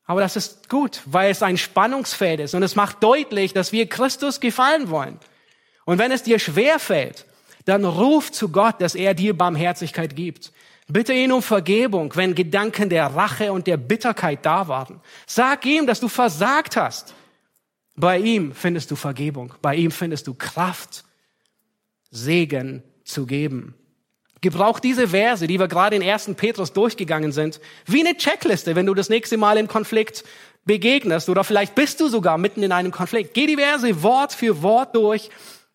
Aber 0.05 0.21
das 0.21 0.35
ist 0.35 0.69
gut, 0.69 1.01
weil 1.05 1.31
es 1.31 1.41
ein 1.41 1.57
Spannungsfeld 1.57 2.39
ist 2.39 2.53
und 2.53 2.63
es 2.63 2.75
macht 2.75 3.03
deutlich, 3.03 3.53
dass 3.53 3.71
wir 3.71 3.87
Christus 3.87 4.39
gefallen 4.39 4.89
wollen. 4.89 5.19
Und 5.85 5.97
wenn 5.97 6.11
es 6.11 6.23
dir 6.23 6.39
schwer 6.39 6.79
fällt, 6.79 7.25
dann 7.65 7.85
ruf 7.85 8.31
zu 8.31 8.49
Gott, 8.49 8.81
dass 8.81 8.93
er 8.95 9.15
dir 9.15 9.35
Barmherzigkeit 9.35 10.15
gibt. 10.15 10.51
Bitte 10.87 11.13
ihn 11.13 11.31
um 11.31 11.41
Vergebung, 11.41 12.15
wenn 12.15 12.35
Gedanken 12.35 12.89
der 12.89 13.07
Rache 13.07 13.51
und 13.51 13.65
der 13.65 13.77
Bitterkeit 13.77 14.45
da 14.45 14.67
waren. 14.67 15.01
Sag 15.25 15.65
ihm, 15.65 15.87
dass 15.87 15.99
du 15.99 16.07
versagt 16.07 16.77
hast. 16.77 17.15
Bei 17.95 18.19
ihm 18.19 18.53
findest 18.53 18.91
du 18.91 18.95
Vergebung. 18.95 19.53
Bei 19.61 19.75
ihm 19.75 19.89
findest 19.89 20.27
du 20.27 20.35
Kraft, 20.35 21.03
Segen 22.11 22.83
zu 23.03 23.25
geben. 23.25 23.73
Gebrauch 24.45 24.79
diese 24.79 25.07
Verse, 25.07 25.47
die 25.47 25.59
wir 25.59 25.67
gerade 25.67 25.95
in 25.95 26.03
1. 26.03 26.35
Petrus 26.35 26.71
durchgegangen 26.71 27.31
sind, 27.31 27.59
wie 27.87 28.05
eine 28.05 28.15
Checkliste, 28.15 28.75
wenn 28.75 28.85
du 28.85 28.93
das 28.93 29.09
nächste 29.09 29.37
Mal 29.37 29.57
im 29.57 29.67
Konflikt 29.67 30.23
begegnest 30.65 31.29
oder 31.29 31.43
vielleicht 31.43 31.73
bist 31.73 31.99
du 31.99 32.09
sogar 32.09 32.37
mitten 32.37 32.61
in 32.61 32.71
einem 32.71 32.91
Konflikt. 32.91 33.33
Geh 33.33 33.47
die 33.47 33.55
Verse 33.55 34.03
Wort 34.03 34.33
für 34.33 34.61
Wort 34.61 34.95
durch 34.95 35.31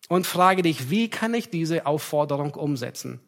und 0.07 0.25
frage 0.25 0.61
dich, 0.61 0.89
wie 0.89 1.09
kann 1.09 1.33
ich 1.33 1.49
diese 1.49 1.85
Aufforderung 1.85 2.53
umsetzen? 2.53 3.19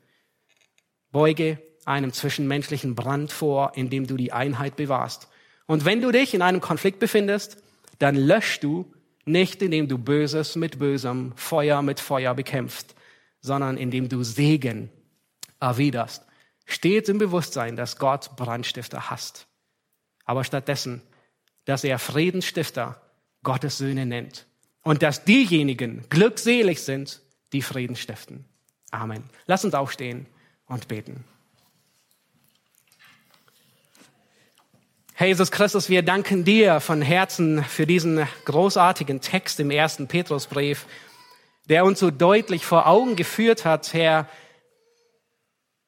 Beuge 1.11 1.59
einem 1.83 2.13
zwischenmenschlichen 2.13 2.95
Brand 2.95 3.33
vor, 3.33 3.73
in 3.75 3.89
dem 3.89 4.07
du 4.07 4.15
die 4.15 4.31
Einheit 4.31 4.77
bewahrst. 4.77 5.27
Und 5.67 5.83
wenn 5.83 5.99
du 5.99 6.13
dich 6.13 6.33
in 6.33 6.41
einem 6.41 6.61
Konflikt 6.61 6.99
befindest, 6.99 7.57
dann 7.99 8.15
löschst 8.15 8.63
du 8.63 8.85
nicht, 9.25 9.61
indem 9.61 9.89
du 9.89 9.97
Böses 9.97 10.55
mit 10.55 10.79
Bösem, 10.79 11.33
Feuer 11.35 11.81
mit 11.81 11.99
Feuer 11.99 12.33
bekämpfst, 12.33 12.95
sondern 13.41 13.75
indem 13.75 14.07
du 14.07 14.23
Segen 14.23 14.89
erwiderst. 15.63 16.25
Stets 16.65 17.09
im 17.09 17.17
Bewusstsein, 17.17 17.75
dass 17.75 17.97
Gott 17.97 18.35
Brandstifter 18.35 19.09
hasst. 19.09 19.47
Aber 20.25 20.43
stattdessen, 20.43 21.01
dass 21.65 21.83
er 21.83 21.99
Friedensstifter 21.99 23.01
Gottes 23.43 23.77
Söhne 23.77 24.05
nennt. 24.05 24.45
Und 24.83 25.01
dass 25.01 25.23
diejenigen 25.23 26.05
glückselig 26.09 26.81
sind, 26.81 27.21
die 27.53 27.61
Frieden 27.61 27.95
stiften. 27.95 28.45
Amen. 28.91 29.23
Lass 29.45 29.63
uns 29.65 29.73
aufstehen 29.73 30.25
und 30.65 30.87
beten. 30.87 31.23
Herr 35.15 35.27
Jesus 35.27 35.51
Christus, 35.51 35.89
wir 35.89 36.01
danken 36.01 36.43
dir 36.43 36.79
von 36.79 37.01
Herzen 37.01 37.63
für 37.63 37.85
diesen 37.85 38.27
großartigen 38.45 39.21
Text 39.21 39.59
im 39.59 39.71
ersten 39.71 40.07
Petrusbrief, 40.07 40.85
der 41.69 41.85
uns 41.85 41.99
so 41.99 42.11
deutlich 42.11 42.65
vor 42.65 42.87
Augen 42.87 43.15
geführt 43.15 43.63
hat, 43.63 43.93
Herr, 43.93 44.27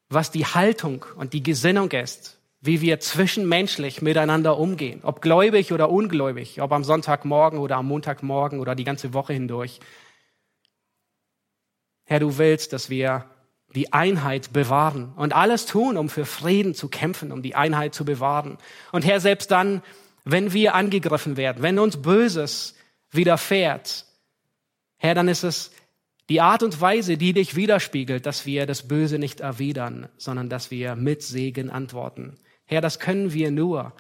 was 0.10 0.32
die 0.32 0.46
Haltung 0.46 1.06
und 1.18 1.34
die 1.34 1.44
Gesinnung 1.44 1.92
ist, 1.92 2.40
wie 2.62 2.82
wir 2.82 3.00
zwischenmenschlich 3.00 4.02
miteinander 4.02 4.58
umgehen, 4.58 5.02
ob 5.04 5.22
gläubig 5.22 5.72
oder 5.72 5.90
ungläubig, 5.90 6.62
ob 6.62 6.72
am 6.72 6.84
Sonntagmorgen 6.84 7.60
oder 7.60 7.78
am 7.78 7.88
Montagmorgen 7.88 8.60
oder 8.60 8.76
die 8.76 8.84
ganze 8.84 9.14
Woche 9.14 9.34
hindurch. 9.34 9.80
Herr, 12.06 12.20
du 12.20 12.38
willst, 12.38 12.74
dass 12.74 12.90
wir 12.90 13.26
die 13.74 13.94
Einheit 13.94 14.54
bewahren 14.54 15.14
und 15.16 15.34
alles 15.34 15.66
tun, 15.66 15.98
um 15.98 16.08
für 16.10 16.26
Frieden 16.26 16.74
zu 16.74 16.88
kämpfen, 16.88 17.32
um 17.32 17.42
die 17.42 17.56
Einheit 17.56 17.94
zu 17.94 18.06
bewahren. 18.06 18.58
Und 18.92 19.06
Herr, 19.06 19.20
selbst 19.20 19.52
dann, 19.52 19.82
wenn 20.24 20.54
wir 20.54 20.76
angegriffen 20.76 21.36
werden, 21.36 21.62
wenn 21.62 21.78
uns 21.78 22.02
Böses 22.02 22.76
widerfährt, 23.12 24.06
Herr, 24.98 25.14
dann 25.14 25.28
ist 25.28 25.44
es 25.44 25.72
die 26.30 26.42
Art 26.42 26.64
und 26.64 26.80
Weise, 26.82 27.18
die 27.18 27.34
dich 27.34 27.56
widerspiegelt, 27.56 28.26
dass 28.26 28.46
wir 28.46 28.66
das 28.66 28.88
Böse 28.88 29.20
nicht 29.20 29.42
erwidern, 29.42 30.10
sondern 30.18 30.50
dass 30.50 30.72
wir 30.72 30.96
mit 30.96 31.22
Segen 31.22 31.70
antworten. 31.70 32.38
Herr, 32.66 32.82
das 32.82 33.00
können 33.00 33.34
wir 33.34 33.52
nur, 33.52 33.94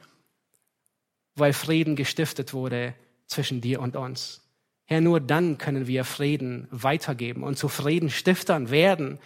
weil 1.35 1.53
Frieden 1.53 1.95
gestiftet 1.95 2.53
wurde 2.53 2.95
zwischen 3.27 3.61
dir 3.61 3.79
und 3.81 3.95
uns. 3.95 4.41
Herr, 4.85 5.01
nur 5.01 5.19
dann 5.19 5.57
können 5.57 5.87
wir 5.87 6.03
Frieden 6.03 6.67
weitergeben 6.71 7.43
und 7.43 7.57
zu 7.57 7.67
Friedenstiftern 7.67 8.69
werden 8.69 9.19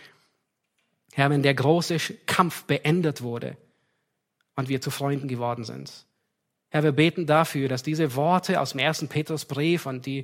Herr, 1.13 1.29
wenn 1.29 1.43
der 1.43 1.53
große 1.53 1.97
Kampf 2.25 2.63
beendet 2.63 3.21
wurde 3.21 3.57
und 4.55 4.69
wir 4.69 4.81
zu 4.81 4.91
Freunden 4.91 5.27
geworden 5.27 5.63
sind. 5.63 6.05
Herr, 6.69 6.83
wir 6.83 6.91
beten 6.91 7.25
dafür, 7.25 7.67
dass 7.67 7.83
diese 7.83 8.15
Worte 8.15 8.61
aus 8.61 8.71
dem 8.71 8.79
ersten 8.79 9.07
Petrusbrief 9.07 9.85
und 9.85 10.05
die 10.05 10.23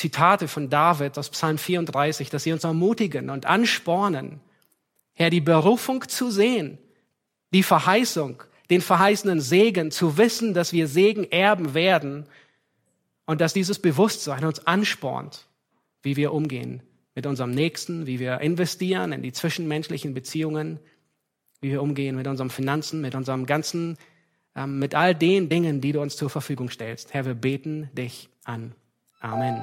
Zitate 0.00 0.48
von 0.48 0.70
David 0.70 1.18
aus 1.18 1.28
Psalm 1.30 1.58
34, 1.58 2.30
dass 2.30 2.44
sie 2.44 2.52
uns 2.52 2.64
ermutigen 2.64 3.28
und 3.28 3.46
anspornen, 3.46 4.40
Herr, 5.12 5.30
die 5.30 5.42
Berufung 5.42 6.08
zu 6.08 6.30
sehen, 6.30 6.78
die 7.52 7.62
Verheißung, 7.62 8.42
den 8.70 8.80
verheißenen 8.80 9.40
Segen, 9.40 9.90
zu 9.90 10.16
wissen, 10.16 10.54
dass 10.54 10.72
wir 10.72 10.88
Segen 10.88 11.24
erben 11.24 11.74
werden 11.74 12.26
und 13.26 13.40
dass 13.40 13.52
dieses 13.52 13.78
Bewusstsein 13.78 14.44
uns 14.44 14.66
anspornt, 14.66 15.46
wie 16.02 16.16
wir 16.16 16.32
umgehen 16.32 16.82
mit 17.14 17.26
unserem 17.26 17.50
Nächsten, 17.50 18.06
wie 18.06 18.18
wir 18.18 18.40
investieren 18.40 19.12
in 19.12 19.22
die 19.22 19.32
zwischenmenschlichen 19.32 20.14
Beziehungen, 20.14 20.78
wie 21.60 21.70
wir 21.70 21.82
umgehen 21.82 22.16
mit 22.16 22.26
unseren 22.26 22.48
Finanzen, 22.48 23.02
mit 23.02 23.14
unserem 23.14 23.44
ganzen, 23.44 23.98
ähm, 24.56 24.78
mit 24.78 24.94
all 24.94 25.14
den 25.14 25.50
Dingen, 25.50 25.82
die 25.82 25.92
du 25.92 26.00
uns 26.00 26.16
zur 26.16 26.30
Verfügung 26.30 26.70
stellst. 26.70 27.12
Herr, 27.12 27.26
wir 27.26 27.34
beten 27.34 27.90
dich 27.92 28.30
an. 28.44 28.74
Amen. 29.20 29.62